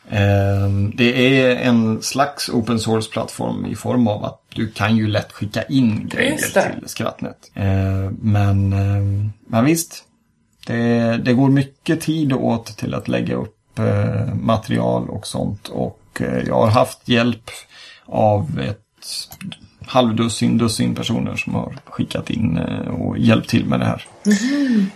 Eh, 0.09 0.69
det 0.95 1.41
är 1.41 1.57
en 1.57 2.03
slags 2.03 2.49
open 2.49 2.79
source-plattform 2.79 3.67
i 3.67 3.75
form 3.75 4.09
av 4.09 4.25
att 4.25 4.41
du 4.55 4.71
kan 4.71 4.97
ju 4.97 5.07
lätt 5.07 5.33
skicka 5.33 5.63
in 5.63 6.09
grejer 6.09 6.37
till 6.37 6.89
Skrattnet. 6.89 7.51
Eh, 7.55 8.11
men, 8.21 8.73
eh, 8.73 9.31
men 9.47 9.65
visst, 9.65 10.05
det, 10.67 11.17
det 11.17 11.33
går 11.33 11.49
mycket 11.49 12.01
tid 12.01 12.33
åt 12.33 12.67
till 12.67 12.95
att 12.95 13.09
lägga 13.09 13.35
upp 13.35 13.79
eh, 13.79 14.35
material 14.35 15.11
och 15.11 15.27
sånt. 15.27 15.69
Och 15.69 16.21
eh, 16.21 16.43
jag 16.47 16.55
har 16.55 16.71
haft 16.71 17.09
hjälp 17.09 17.51
av 18.07 18.61
ett 18.61 18.87
halvdussin, 19.91 20.59
dussin 20.59 20.95
personer 20.95 21.37
som 21.37 21.55
har 21.55 21.79
skickat 21.85 22.31
in 22.31 22.59
eh, 22.59 22.89
och 22.89 23.19
hjälpt 23.19 23.49
till 23.49 23.65
med 23.65 23.81
det 23.81 23.87
här. 23.87 24.07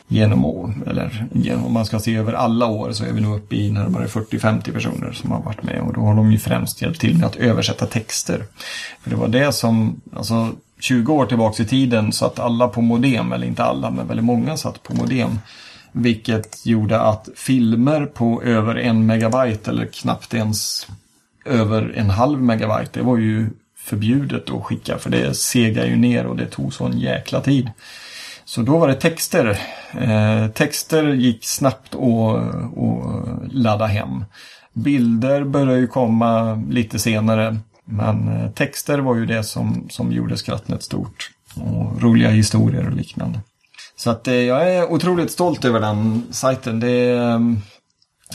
Genom 0.09 0.45
år, 0.45 0.75
eller 0.87 1.27
om 1.67 1.73
man 1.73 1.87
ska 1.87 1.99
se 1.99 2.17
över 2.17 2.33
alla 2.33 2.67
år 2.67 2.93
så 2.93 3.05
är 3.05 3.13
vi 3.13 3.21
nog 3.21 3.37
uppe 3.37 3.57
i 3.57 3.71
närmare 3.71 4.07
40-50 4.07 4.73
personer 4.73 5.13
som 5.13 5.31
har 5.31 5.43
varit 5.43 5.63
med 5.63 5.81
och 5.81 5.93
då 5.93 6.01
har 6.01 6.15
de 6.15 6.33
ju 6.33 6.39
främst 6.39 6.83
hjälpt 6.83 7.01
till 7.01 7.19
med 7.19 7.27
att 7.27 7.37
översätta 7.37 7.87
texter. 7.87 8.45
För 9.03 9.11
det 9.11 9.17
var 9.17 9.29
det 9.29 9.53
som, 9.53 10.01
alltså 10.17 10.53
20 10.81 11.13
år 11.13 11.27
tillbaks 11.27 11.61
i 11.61 11.65
tiden 11.65 12.13
satt 12.13 12.39
alla 12.39 12.69
på 12.69 12.81
modem, 12.81 13.33
eller 13.33 13.47
inte 13.47 13.65
alla 13.65 13.91
men 13.91 14.07
väldigt 14.07 14.27
många 14.27 14.57
satt 14.57 14.83
på 14.83 14.95
modem. 14.95 15.39
Vilket 15.93 16.67
gjorde 16.67 17.01
att 17.01 17.29
filmer 17.37 18.07
på 18.07 18.43
över 18.43 18.75
en 18.75 19.07
megabyte 19.07 19.71
eller 19.71 19.87
knappt 19.87 20.35
ens 20.35 20.87
över 21.45 21.95
en 21.97 22.11
halv 22.11 22.43
megabyte, 22.43 22.91
det 22.93 23.03
var 23.03 23.17
ju 23.17 23.51
förbjudet 23.85 24.51
att 24.51 24.65
skicka 24.65 24.99
för 24.99 25.11
det 25.11 25.35
segar 25.35 25.87
ju 25.87 25.97
ner 25.97 26.27
och 26.27 26.37
det 26.37 26.47
tog 26.47 26.75
sån 26.75 26.99
jäkla 26.99 27.41
tid. 27.41 27.71
Så 28.45 28.63
då 28.63 28.79
var 28.79 28.89
det 28.89 28.95
texter. 28.95 29.59
Eh, 30.01 30.49
texter 30.49 31.09
gick 31.13 31.45
snabbt 31.45 31.95
att, 31.95 32.01
att 32.79 33.53
ladda 33.53 33.87
hem. 33.87 34.25
Bilder 34.73 35.45
började 35.45 35.79
ju 35.79 35.87
komma 35.87 36.63
lite 36.71 36.99
senare. 36.99 37.57
Men 37.85 38.29
eh, 38.29 38.51
texter 38.51 38.99
var 38.99 39.17
ju 39.17 39.27
det 39.27 39.45
som, 39.45 39.87
som 39.91 40.13
gjorde 40.13 40.37
Skrattnet 40.37 40.83
stort. 40.83 41.31
Och 41.55 42.03
roliga 42.03 42.31
historier 42.31 42.87
och 42.87 42.97
liknande. 42.97 43.41
Så 43.97 44.11
att 44.11 44.29
eh, 44.29 44.35
jag 44.35 44.75
är 44.75 44.93
otroligt 44.93 45.31
stolt 45.31 45.65
över 45.65 45.81
den 45.81 46.23
sajten. 46.31 46.81
Det 46.81 46.91
är 46.91 47.57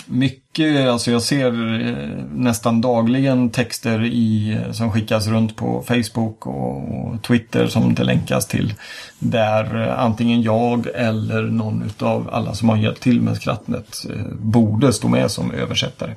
mycket, 0.05 0.89
alltså 0.89 1.11
jag 1.11 1.21
ser 1.21 1.81
eh, 1.87 2.23
nästan 2.33 2.81
dagligen 2.81 3.49
texter 3.49 4.03
i, 4.03 4.51
eh, 4.51 4.71
som 4.71 4.91
skickas 4.91 5.27
runt 5.27 5.55
på 5.55 5.83
Facebook 5.87 6.47
och, 6.47 6.99
och 6.99 7.23
Twitter 7.23 7.67
som 7.67 7.95
det 7.95 8.03
länkas 8.03 8.47
till. 8.47 8.73
Där 9.19 9.87
eh, 9.87 9.99
antingen 9.99 10.41
jag 10.41 10.87
eller 10.95 11.41
någon 11.41 11.91
av 11.99 12.29
alla 12.31 12.53
som 12.53 12.69
har 12.69 12.77
hjälpt 12.77 13.01
till 13.01 13.21
med 13.21 13.37
Skrattnet 13.37 14.05
borde 14.31 14.93
stå 14.93 15.07
med 15.07 15.31
som 15.31 15.51
översättare. 15.51 16.15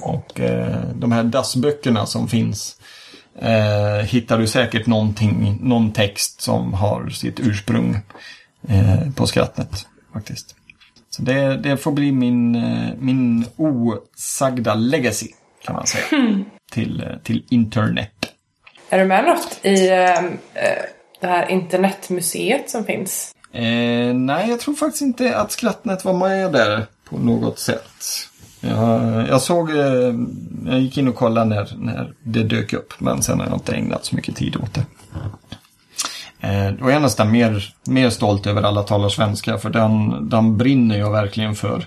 Och 0.00 0.40
eh, 0.40 0.80
de 0.94 1.12
här 1.12 1.24
dassböckerna 1.24 2.06
som 2.06 2.28
finns 2.28 2.76
eh, 3.38 4.06
hittar 4.06 4.38
du 4.38 4.46
säkert 4.46 4.86
någonting, 4.86 5.58
någon 5.62 5.92
text 5.92 6.40
som 6.40 6.74
har 6.74 7.08
sitt 7.08 7.40
ursprung 7.40 7.98
eh, 8.68 9.10
på 9.14 9.26
Skrattnet 9.26 9.86
faktiskt. 10.12 10.54
Så 11.16 11.22
det, 11.22 11.56
det 11.56 11.76
får 11.76 11.92
bli 11.92 12.12
min, 12.12 12.54
eh, 12.54 12.94
min 12.98 13.46
osagda 13.56 14.74
legacy 14.74 15.28
kan 15.64 15.74
man 15.74 15.86
säga. 15.86 16.04
Till, 16.72 17.02
eh, 17.02 17.16
till 17.22 17.44
internet. 17.50 18.32
Är 18.88 18.98
du 18.98 19.04
med 19.04 19.24
något 19.24 19.58
i 19.62 19.88
eh, 19.88 20.22
det 21.20 21.26
här 21.26 21.50
internetmuseet 21.50 22.70
som 22.70 22.84
finns? 22.84 23.34
Eh, 23.52 24.14
nej, 24.14 24.50
jag 24.50 24.60
tror 24.60 24.74
faktiskt 24.74 25.02
inte 25.02 25.36
att 25.36 25.52
Skrattnet 25.52 26.04
var 26.04 26.12
med 26.12 26.52
där 26.52 26.86
på 27.08 27.18
något 27.18 27.58
sätt. 27.58 28.04
Jag, 28.60 29.28
jag 29.28 29.42
såg, 29.42 29.70
eh, 29.70 30.14
jag 30.66 30.80
gick 30.80 30.98
in 30.98 31.08
och 31.08 31.14
kollade 31.14 31.46
när, 31.46 31.72
när 31.76 32.12
det 32.22 32.42
dök 32.42 32.72
upp 32.72 32.92
men 32.98 33.22
sen 33.22 33.40
har 33.40 33.46
jag 33.46 33.56
inte 33.56 33.74
ägnat 33.74 34.04
så 34.04 34.16
mycket 34.16 34.36
tid 34.36 34.56
åt 34.56 34.74
det. 34.74 34.84
Eh, 36.46 36.72
då 36.72 36.88
är 36.88 36.92
jag 36.92 37.02
nästan 37.02 37.30
mer, 37.30 37.74
mer 37.84 38.10
stolt 38.10 38.46
över 38.46 38.62
alla 38.62 38.82
talar 38.82 39.08
svenska 39.08 39.58
för 39.58 39.70
den, 39.70 40.28
den 40.28 40.56
brinner 40.56 40.98
jag 40.98 41.10
verkligen 41.10 41.54
för. 41.54 41.86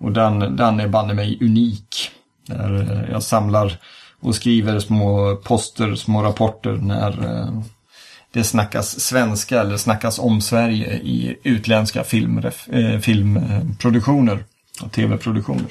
Och 0.00 0.12
den, 0.12 0.56
den 0.56 0.80
är 0.80 0.88
banne 0.88 1.14
mig 1.14 1.38
unik. 1.40 2.10
Där 2.46 2.92
eh, 2.92 3.10
jag 3.10 3.22
samlar 3.22 3.78
och 4.20 4.34
skriver 4.34 4.78
små 4.78 5.36
poster, 5.36 5.94
små 5.94 6.22
rapporter 6.22 6.72
när 6.72 7.10
eh, 7.10 7.62
det 8.32 8.44
snackas 8.44 9.00
svenska 9.00 9.60
eller 9.60 9.76
snackas 9.76 10.18
om 10.18 10.40
Sverige 10.40 10.92
i 10.92 11.36
utländska 11.42 12.04
filmref, 12.04 12.68
eh, 12.68 12.98
filmproduktioner 12.98 14.44
och 14.82 14.92
tv-produktioner. 14.92 15.66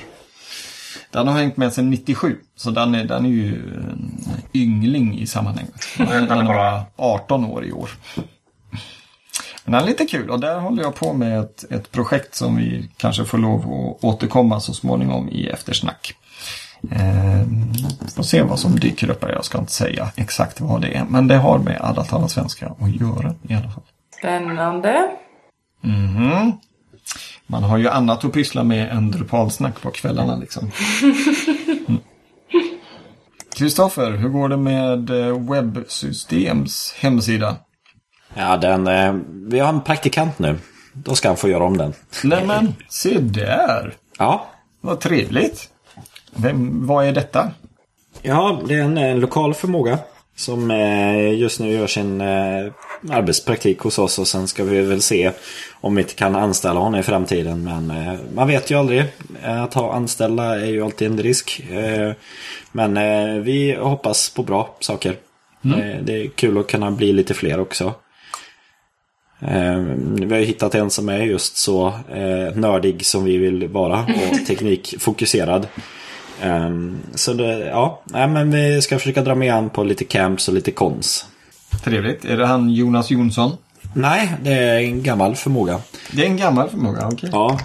Den 1.12 1.28
har 1.28 1.40
hängt 1.40 1.58
med 1.58 1.74
sedan 1.74 1.90
97, 1.90 2.38
så 2.56 2.72
den 2.72 2.96
är, 2.96 3.04
den 3.04 3.26
är 3.26 3.30
ju 3.30 3.54
en 3.74 4.22
yngling 4.54 5.20
i 5.20 5.28
sammanhanget. 5.28 5.88
Den 5.98 6.32
är 6.32 6.44
bara 6.44 6.84
18 6.96 7.46
år 7.46 7.66
i 7.66 7.72
år. 7.72 7.90
Men 9.66 9.72
den 9.72 9.84
är 9.84 9.86
lite 9.86 10.06
kul 10.06 10.30
och 10.30 10.40
där 10.40 10.60
håller 10.60 10.84
jag 10.84 10.96
på 10.96 11.14
med 11.14 11.40
ett, 11.40 11.72
ett 11.72 11.92
projekt 11.92 12.36
som 12.36 12.56
vi 12.56 12.90
kanske 12.98 13.26
får 13.26 13.38
lov 13.38 13.60
att 13.60 14.04
återkomma 14.04 14.60
så 14.60 14.74
småningom 14.74 15.30
i 15.30 15.48
eftersnack. 15.48 16.14
Eh, 16.92 17.48
får 18.16 18.24
se 18.24 18.42
vad 18.42 18.60
som 18.60 18.80
dyker 18.80 19.10
upp 19.10 19.24
här. 19.24 19.32
Jag 19.32 19.46
ska 19.46 19.58
inte 19.58 19.72
säga 19.72 20.12
exakt 20.16 20.62
vad 20.62 20.82
det 20.82 20.98
är. 20.98 21.06
Men 21.10 21.28
det 21.28 21.38
har 21.38 21.60
med 21.60 21.82
alla 21.82 22.04
talar 22.04 22.28
svenska 22.28 22.68
att 22.80 22.96
göra 22.96 23.36
i 23.50 23.54
alla 23.54 23.72
fall. 23.72 23.84
Spännande. 24.20 25.12
Mhm. 25.82 26.52
Man 27.48 27.64
har 27.64 27.78
ju 27.78 27.88
annat 27.90 28.26
att 28.26 28.34
pyssla 28.34 28.64
med 28.64 28.92
än 28.92 29.12
Drupalsnack 29.12 29.82
på 29.82 29.92
kvällarna 29.92 30.36
liksom. 30.36 30.72
Mm. 31.88 32.02
Kristoffer, 33.56 34.12
hur 34.12 34.30
går 34.30 34.50
det 34.50 34.58
med 34.58 35.10
eh, 35.10 35.40
Webbsystems 35.52 36.94
hemsida? 36.98 37.56
Ja, 38.34 38.58
den, 38.58 38.88
eh, 38.88 39.14
vi 39.32 39.60
har 39.60 39.70
en 39.70 39.82
praktikant 39.82 40.40
nu. 40.40 40.58
Då 40.94 41.16
ska 41.16 41.28
han 41.28 41.38
få 41.38 41.50
göra 41.50 41.64
om 41.64 41.78
den. 41.78 41.94
Nej 42.24 42.46
men, 42.46 42.74
se 42.90 43.20
där! 43.20 43.94
Ja, 44.18 44.46
Vad 44.82 45.00
trevligt! 45.00 45.70
Vem, 46.36 46.88
vad 46.88 47.06
är 47.06 47.12
detta? 47.12 47.52
ja 48.22 48.62
det 48.68 48.74
är 48.76 48.84
en, 48.84 48.98
en 48.98 49.20
lokal 49.20 49.54
förmåga. 49.54 50.00
Som 50.36 50.72
eh, 50.72 51.34
just 51.40 51.60
nu 51.60 51.72
gör 51.72 51.88
sin 51.88 52.22
eh, 52.22 52.72
arbetspraktik 53.12 53.80
hos 53.80 54.00
oss 54.00 54.20
och 54.20 54.28
sen 54.28 54.48
ska 54.48 54.64
vi 54.64 54.82
väl 54.82 55.02
se 55.02 55.32
om 55.82 55.96
vi 55.96 56.02
inte 56.02 56.14
kan 56.14 56.36
anställa 56.36 56.80
honom 56.80 57.00
i 57.00 57.04
framtiden. 57.04 57.64
Men 57.64 57.92
eh, 57.92 58.14
man 58.36 58.48
vet 58.48 58.72
ju 58.72 58.76
aldrig. 58.80 59.04
Eh, 59.44 59.64
Att 59.64 59.74
ha 59.74 59.94
anställda 59.94 60.44
är 60.62 60.66
ju 60.66 60.84
alltid 60.86 61.12
en 61.12 61.20
risk. 61.24 61.62
Eh, 61.72 62.12
Men 62.72 62.94
vi 63.44 63.76
hoppas 63.76 64.30
på 64.30 64.44
bra 64.44 64.76
saker. 64.80 65.16
Eh, 65.64 66.04
Det 66.04 66.14
är 66.14 66.28
kul 66.30 66.58
att 66.58 66.68
kunna 66.68 66.92
bli 66.92 67.14
lite 67.14 67.34
fler 67.34 67.60
också. 67.60 67.94
Vi 70.20 70.26
har 70.30 70.38
ju 70.38 70.46
hittat 70.46 70.76
en 70.76 70.90
som 70.90 71.10
är 71.10 71.18
just 71.20 71.58
så 71.58 71.94
nördig 72.56 73.06
som 73.06 73.24
vi 73.24 73.38
vill 73.38 73.68
vara 73.68 74.00
och 74.00 74.46
teknikfokuserad. 74.48 75.68
Så 77.16 77.34
det, 77.34 77.66
ja, 77.68 78.02
men 78.12 78.52
vi 78.52 78.82
ska 78.82 79.00
försöka 79.00 79.22
dra 79.22 79.36
med 79.36 79.54
han 79.54 79.70
på 79.70 79.84
lite 79.84 80.04
camps 80.06 80.48
och 80.48 80.54
lite 80.54 80.72
kons. 80.72 81.26
Trevligt. 81.84 82.26
Är 82.26 82.38
det 82.38 82.46
han 82.46 82.70
Jonas 82.70 83.12
Jonsson? 83.12 83.52
Nej, 83.94 84.34
det 84.44 84.54
är 84.54 84.80
en 84.80 85.04
gammal 85.04 85.36
förmåga. 85.36 85.82
Det 86.12 86.22
är 86.22 86.26
en 86.26 86.38
gammal 86.38 86.70
förmåga, 86.70 87.08
okej. 87.08 87.30
Ja, 87.32 87.60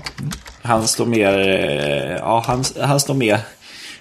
han 0.63 0.89
står 0.89 1.07
mer, 1.07 1.39
eh, 1.39 2.17
ja, 2.17 2.45
han, 2.47 2.65
han 2.81 3.01
står 3.01 3.15
med 3.15 3.39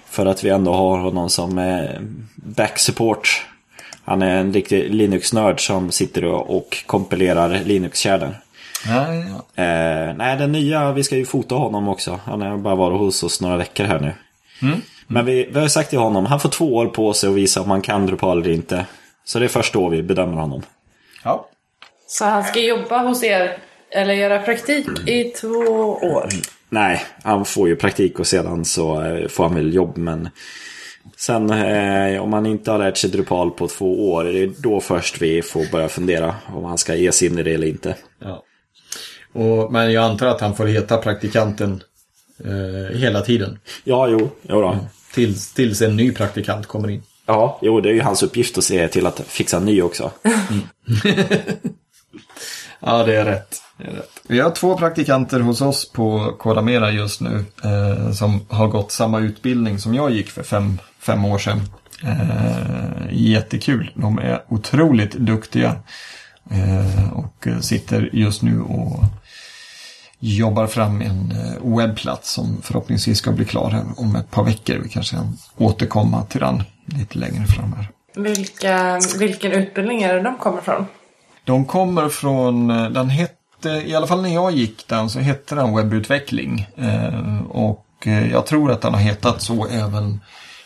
för 0.06 0.26
att 0.26 0.44
vi 0.44 0.48
ändå 0.48 0.74
har 0.74 0.98
honom 0.98 1.30
som 1.30 1.58
eh, 1.58 2.00
backsupport. 2.34 3.46
Han 4.04 4.22
är 4.22 4.36
en 4.36 4.52
riktig 4.52 4.94
Linux-nörd 4.94 5.66
som 5.66 5.90
sitter 5.92 6.24
och, 6.24 6.82
kompilerar 6.86 7.60
Linux-kärnor. 7.64 8.36
Ja, 8.86 9.14
ja. 9.14 9.62
Eh, 9.62 10.14
nej, 10.16 10.36
den 10.36 10.52
nya, 10.52 10.92
vi 10.92 11.04
ska 11.04 11.16
ju 11.16 11.26
fota 11.26 11.54
honom 11.54 11.88
också. 11.88 12.20
Han 12.24 12.42
har 12.42 12.56
bara 12.56 12.74
varit 12.74 12.98
hos 12.98 13.22
oss 13.22 13.40
några 13.40 13.56
veckor 13.56 13.84
här 13.84 14.00
nu. 14.00 14.12
Men 15.06 15.26
vi, 15.26 15.48
vi 15.52 15.60
har 15.60 15.68
sagt 15.68 15.90
till 15.90 15.98
honom, 15.98 16.26
han 16.26 16.40
får 16.40 16.48
två 16.48 16.74
år 16.74 16.86
på 16.86 17.12
sig 17.12 17.28
att 17.28 17.34
visa 17.34 17.60
om 17.60 17.70
han 17.70 17.82
kan 17.82 18.06
Drupal 18.06 18.42
eller 18.42 18.54
inte. 18.54 18.86
Så 19.24 19.38
det 19.38 19.44
är 19.44 19.48
först 19.48 19.72
då 19.72 19.88
vi 19.88 20.02
bedömer 20.02 20.36
honom. 20.36 20.62
ja. 21.24 21.48
Så 22.06 22.24
han 22.24 22.44
ska 22.44 22.60
jobba 22.60 22.98
hos 22.98 23.24
er, 23.24 23.58
eller 23.90 24.14
göra 24.14 24.38
praktik 24.38 24.86
i 25.08 25.24
två 25.24 25.48
år? 26.02 26.28
Nej, 26.68 27.02
han 27.22 27.44
får 27.44 27.68
ju 27.68 27.76
praktik 27.76 28.18
och 28.18 28.26
sedan 28.26 28.64
så 28.64 29.02
eh, 29.02 29.28
får 29.28 29.44
han 29.44 29.54
väl 29.54 29.74
jobb. 29.74 29.96
Men 29.98 30.28
sen 31.16 31.50
eh, 31.50 32.22
om 32.22 32.32
han 32.32 32.46
inte 32.46 32.70
har 32.70 32.78
lärt 32.78 32.96
sig 32.96 33.10
Drupal 33.10 33.50
på 33.50 33.68
två 33.68 34.12
år, 34.12 34.24
det 34.24 34.42
är 34.42 34.52
då 34.58 34.80
först 34.80 35.22
vi 35.22 35.42
får 35.42 35.72
börja 35.72 35.88
fundera 35.88 36.34
om 36.46 36.64
han 36.64 36.78
ska 36.78 36.94
ge 36.94 37.12
sig 37.12 37.28
in 37.28 37.38
i 37.38 37.42
det 37.42 37.54
eller 37.54 37.66
inte. 37.66 37.94
ja. 38.18 38.44
Och, 39.32 39.72
men 39.72 39.92
jag 39.92 40.04
antar 40.04 40.26
att 40.26 40.40
han 40.40 40.56
får 40.56 40.66
heta 40.66 40.96
praktikanten 40.96 41.82
eh, 42.44 42.98
hela 42.98 43.20
tiden. 43.20 43.58
Ja, 43.84 44.08
jo, 44.08 44.30
jo 44.42 44.60
då. 44.60 44.78
Tills, 45.14 45.52
tills 45.52 45.82
en 45.82 45.96
ny 45.96 46.12
praktikant 46.12 46.66
kommer 46.66 46.90
in. 46.90 47.02
Ja, 47.26 47.58
jo, 47.62 47.80
det 47.80 47.88
är 47.88 47.92
ju 47.92 48.00
hans 48.00 48.22
uppgift 48.22 48.58
att 48.58 48.64
se 48.64 48.88
till 48.88 49.06
att 49.06 49.20
fixa 49.20 49.56
en 49.56 49.64
ny 49.64 49.82
också. 49.82 50.10
Ja, 52.80 53.04
det 53.04 53.16
är 53.16 53.24
rätt. 53.24 53.62
Det 53.76 53.84
är 53.84 53.90
rätt. 53.90 54.20
Vi 54.28 54.40
har 54.40 54.50
två 54.50 54.78
praktikanter 54.78 55.40
hos 55.40 55.60
oss 55.60 55.92
på 55.92 56.34
Kodamera 56.38 56.90
just 56.90 57.20
nu 57.20 57.44
eh, 57.64 58.12
som 58.12 58.46
har 58.48 58.68
gått 58.68 58.92
samma 58.92 59.20
utbildning 59.20 59.78
som 59.78 59.94
jag 59.94 60.10
gick 60.10 60.30
för 60.30 60.42
fem, 60.42 60.78
fem 60.98 61.24
år 61.24 61.38
sedan. 61.38 61.60
Eh, 62.02 63.06
jättekul. 63.10 63.90
De 63.94 64.18
är 64.18 64.42
otroligt 64.48 65.12
duktiga 65.12 65.76
eh, 66.50 67.12
och 67.12 67.46
sitter 67.60 68.10
just 68.12 68.42
nu 68.42 68.60
och 68.60 69.04
jobbar 70.18 70.66
fram 70.66 71.00
en 71.00 71.32
eh, 71.32 71.76
webbplats 71.76 72.32
som 72.32 72.62
förhoppningsvis 72.62 73.18
ska 73.18 73.32
bli 73.32 73.44
klar 73.44 73.70
här 73.70 73.84
om 73.96 74.16
ett 74.16 74.30
par 74.30 74.44
veckor. 74.44 74.78
Vi 74.82 74.88
kanske 74.88 75.16
kan 75.16 75.36
återkomma 75.56 76.22
till 76.24 76.40
den 76.40 76.62
lite 76.86 77.18
längre 77.18 77.46
fram 77.46 77.72
här. 77.72 77.88
Vilka, 78.16 79.00
vilken 79.18 79.52
utbildning 79.52 80.02
är 80.02 80.14
det 80.14 80.22
de 80.22 80.38
kommer 80.38 80.60
från? 80.60 80.86
De 81.44 81.64
kommer 81.64 82.08
från, 82.08 82.70
eh, 82.70 82.90
den 82.90 83.08
hette, 83.10 83.70
i 83.86 83.94
alla 83.94 84.06
fall 84.06 84.22
när 84.22 84.34
jag 84.34 84.52
gick 84.52 84.88
den 84.88 85.10
så 85.10 85.18
hette 85.18 85.54
den 85.54 85.76
webbutveckling. 85.76 86.66
Eh, 86.76 87.40
och 87.48 87.86
eh, 88.04 88.30
jag 88.30 88.46
tror 88.46 88.72
att 88.72 88.82
den 88.82 88.94
har 88.94 89.00
hetat 89.00 89.42
så 89.42 89.66
även, 89.66 90.20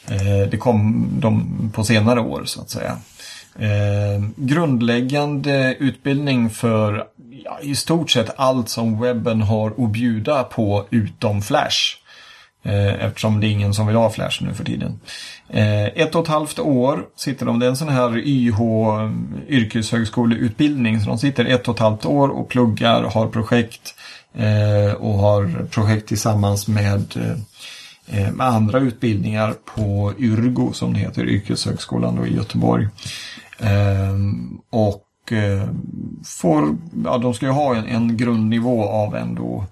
eh, 0.09 0.51
det 0.51 0.57
kom 0.57 1.09
de 1.21 1.45
på 1.75 1.85
senare 1.85 2.21
år 2.21 2.43
så 2.45 2.61
att 2.61 2.71
säga. 2.71 2.97
Eh, 3.59 4.25
grundläggande 4.37 5.77
utbildning 5.79 6.51
för 6.51 7.05
ja, 7.45 7.59
i 7.63 7.75
stort 7.75 8.11
sett 8.11 8.35
allt 8.37 8.69
som 8.69 9.01
webben 9.01 9.43
har 9.43 9.85
att 9.85 9.91
bjuda 9.91 10.45
på 10.45 10.87
utom 10.91 11.43
Flash. 11.43 11.97
Eh, 12.63 13.05
eftersom 13.05 13.41
det 13.41 13.47
är 13.47 13.51
ingen 13.51 13.75
som 13.75 13.87
vill 13.87 13.97
ha 13.97 14.11
Flash 14.11 14.43
nu 14.45 14.55
för 14.55 14.65
tiden. 14.65 15.01
Eh, 15.51 15.85
ett 15.85 16.15
och 16.15 16.23
ett 16.23 16.29
halvt 16.29 16.59
år 16.59 17.07
sitter 17.17 17.47
de, 17.47 17.59
det 17.59 17.67
är 17.67 17.71
en 17.71 17.77
sån 17.77 17.89
här 17.89 18.19
YH 18.19 18.61
yrkeshögskoleutbildning. 19.49 21.01
Så 21.01 21.09
de 21.09 21.19
sitter 21.19 21.45
ett 21.45 21.69
och 21.69 21.75
ett 21.75 21.81
halvt 21.81 22.07
år 22.07 22.29
och 22.29 22.49
pluggar, 22.49 23.03
har 23.03 23.27
projekt 23.27 23.95
eh, 24.35 24.93
och 24.93 25.15
har 25.15 25.67
projekt 25.71 26.09
tillsammans 26.09 26.69
med, 26.69 27.17
eh, 27.17 28.21
eh 28.21 28.33
med 28.33 28.47
andra 28.47 28.79
utbildningar 28.79 29.55
på 29.75 30.13
Yrgo 30.19 30.73
som 30.73 30.95
det 30.95 31.01
heter, 31.01 31.29
Yrkeshögskolan 31.29 32.17
då 32.17 32.27
i 32.27 32.35
Göteborg. 32.35 32.89
Eh, 33.59 34.17
och 34.71 35.33
eh, 35.33 35.69
får, 36.25 36.77
ja, 37.05 37.19
de 37.19 37.35
ska 37.35 37.47
ju 37.47 37.53
ha 37.53 37.77
en, 37.77 37.87
en 37.87 38.17
grundnivå 38.17 38.85
av 38.85 39.17
ändå 39.17 39.65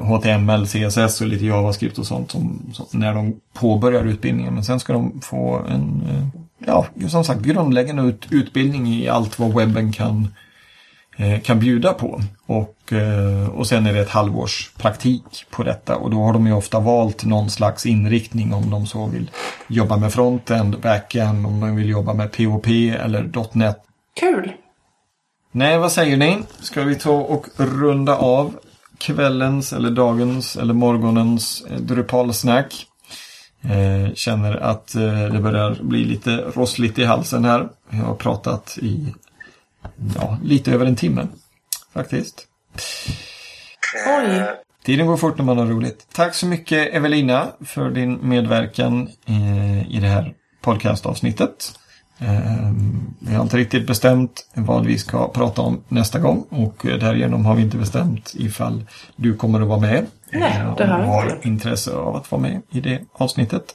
HTML, 0.00 0.66
CSS 0.66 1.20
och 1.20 1.26
lite 1.26 1.46
JavaScript 1.46 1.98
och 1.98 2.06
sånt 2.06 2.30
som, 2.30 2.60
som, 2.72 2.86
när 2.90 3.14
de 3.14 3.40
påbörjar 3.52 4.04
utbildningen. 4.04 4.54
Men 4.54 4.64
sen 4.64 4.80
ska 4.80 4.92
de 4.92 5.20
få 5.20 5.62
en, 5.68 6.02
eh, 6.10 6.40
ja, 6.66 6.86
som 7.08 7.24
sagt, 7.24 7.40
grundläggande 7.40 8.02
ut, 8.02 8.26
utbildning 8.30 8.88
i 8.88 9.08
allt 9.08 9.38
vad 9.38 9.54
webben 9.54 9.92
kan, 9.92 10.34
eh, 11.16 11.40
kan 11.40 11.60
bjuda 11.60 11.92
på. 11.92 12.20
Och, 12.46 12.92
eh, 12.92 13.48
och 13.48 13.66
sen 13.66 13.86
är 13.86 13.92
det 13.92 14.00
ett 14.00 14.10
halvårs 14.10 14.72
praktik 14.76 15.46
på 15.50 15.62
detta 15.62 15.96
och 15.96 16.10
då 16.10 16.22
har 16.22 16.32
de 16.32 16.46
ju 16.46 16.52
ofta 16.52 16.80
valt 16.80 17.24
någon 17.24 17.50
slags 17.50 17.86
inriktning 17.86 18.54
om 18.54 18.70
de 18.70 18.86
så 18.86 19.06
vill 19.06 19.30
jobba 19.68 19.96
med 19.96 20.12
frontend, 20.12 20.80
backend, 20.80 21.46
om 21.46 21.60
de 21.60 21.76
vill 21.76 21.88
jobba 21.88 22.14
med 22.14 22.32
POP 22.32 22.66
eller 23.00 23.30
.NET. 23.52 23.76
Kul! 24.20 24.52
Nej, 25.52 25.78
vad 25.78 25.92
säger 25.92 26.16
ni? 26.16 26.38
Ska 26.60 26.82
vi 26.82 26.94
ta 26.94 27.10
och 27.10 27.46
runda 27.56 28.16
av 28.16 28.54
kvällens 28.98 29.72
eller 29.72 29.90
dagens 29.90 30.56
eller 30.56 30.74
morgonens 30.74 31.64
eh, 31.70 31.76
Drupal-snack. 31.78 32.86
Eh, 33.62 34.14
känner 34.14 34.56
att 34.56 34.94
eh, 34.94 35.28
det 35.28 35.40
börjar 35.40 35.78
bli 35.80 36.04
lite 36.04 36.36
rossligt 36.36 36.98
i 36.98 37.04
halsen 37.04 37.44
här. 37.44 37.68
Jag 37.90 37.98
har 37.98 38.14
pratat 38.14 38.78
i 38.82 39.14
ja, 40.14 40.38
lite 40.44 40.72
över 40.72 40.86
en 40.86 40.96
timme 40.96 41.26
faktiskt. 41.94 42.46
Oj! 44.06 44.44
Tiden 44.84 45.06
går 45.06 45.16
fort 45.16 45.38
när 45.38 45.44
man 45.44 45.58
har 45.58 45.66
roligt. 45.66 46.06
Tack 46.12 46.34
så 46.34 46.46
mycket 46.46 46.94
Evelina 46.94 47.48
för 47.60 47.90
din 47.90 48.28
medverkan 48.28 49.08
eh, 49.26 49.94
i 49.94 49.98
det 50.00 50.08
här 50.08 50.34
podcastavsnittet. 50.60 51.78
Vi 53.20 53.34
har 53.34 53.42
inte 53.42 53.56
riktigt 53.56 53.86
bestämt 53.86 54.48
vad 54.54 54.86
vi 54.86 54.98
ska 54.98 55.28
prata 55.28 55.62
om 55.62 55.82
nästa 55.88 56.18
gång 56.18 56.44
och 56.50 56.76
därigenom 56.82 57.46
har 57.46 57.54
vi 57.54 57.62
inte 57.62 57.76
bestämt 57.76 58.34
ifall 58.36 58.84
du 59.16 59.34
kommer 59.34 59.60
att 59.60 59.68
vara 59.68 59.80
med. 59.80 60.06
Nej, 60.32 60.62
det 60.78 60.84
om 60.84 60.90
har 60.90 60.98
vi 61.00 61.06
har 61.06 61.38
intresse 61.42 61.92
av 61.92 62.16
att 62.16 62.30
vara 62.30 62.42
med 62.42 62.62
i 62.70 62.80
det 62.80 63.00
avsnittet. 63.12 63.74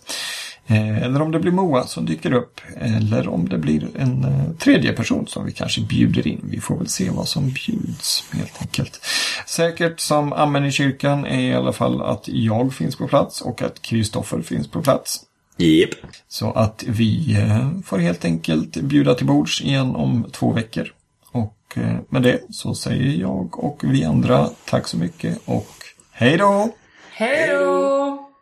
Eh, 0.68 1.04
Eller 1.04 1.22
om 1.22 1.32
det 1.32 1.40
blir 1.40 1.52
Moa 1.52 1.88
som 1.88 2.06
dyker 2.06 2.34
upp. 2.34 2.62
Eller 2.78 3.28
om 3.28 3.50
det 3.50 3.58
blir 3.58 3.88
en 3.98 4.24
eh, 4.24 4.56
tredje 4.60 4.94
person 4.94 5.28
som 5.28 5.46
vi 5.46 5.52
kanske 5.52 5.82
bjuder 5.82 6.28
in. 6.28 6.42
Vi 6.44 6.60
får 6.60 6.78
väl 6.78 6.88
se 6.88 7.10
vad 7.10 7.28
som 7.28 7.50
bjuds 7.50 8.24
helt 8.32 8.62
enkelt. 8.62 9.00
Säkert 9.48 10.00
som 10.00 10.34
amen 10.34 10.66
i 10.66 10.72
kyrkan 10.72 11.26
är 11.26 11.40
i 11.40 11.54
alla 11.54 11.74
fall 11.74 12.02
att 12.02 12.24
jag 12.28 12.74
finns 12.74 12.96
på 12.96 13.08
plats 13.08 13.42
och 13.42 13.62
att 13.62 13.82
Kristoffer 13.82 14.42
finns 14.42 14.68
på 14.68 14.82
plats. 14.82 15.20
Jep. 15.58 15.90
Så 16.28 16.52
att 16.52 16.84
vi 16.88 17.38
eh, 17.40 17.70
får 17.86 17.98
helt 17.98 18.26
enkelt 18.26 18.76
bjuda 18.76 19.16
till 19.16 19.26
bords 19.26 19.62
igen 19.62 19.96
om 19.96 20.26
två 20.32 20.52
veckor. 20.52 20.94
Och 21.32 21.58
eh, 21.76 21.96
med 22.10 22.22
det 22.22 22.40
så 22.50 22.76
säger 22.76 23.22
jag 23.22 23.60
och 23.60 23.84
vi 23.84 24.04
andra 24.04 24.50
tack 24.66 24.88
så 24.88 24.98
mycket 24.98 25.38
och 25.46 25.72
hej 26.12 26.38
då! 26.38 26.70
Hej 27.12 27.48
då! 27.48 28.23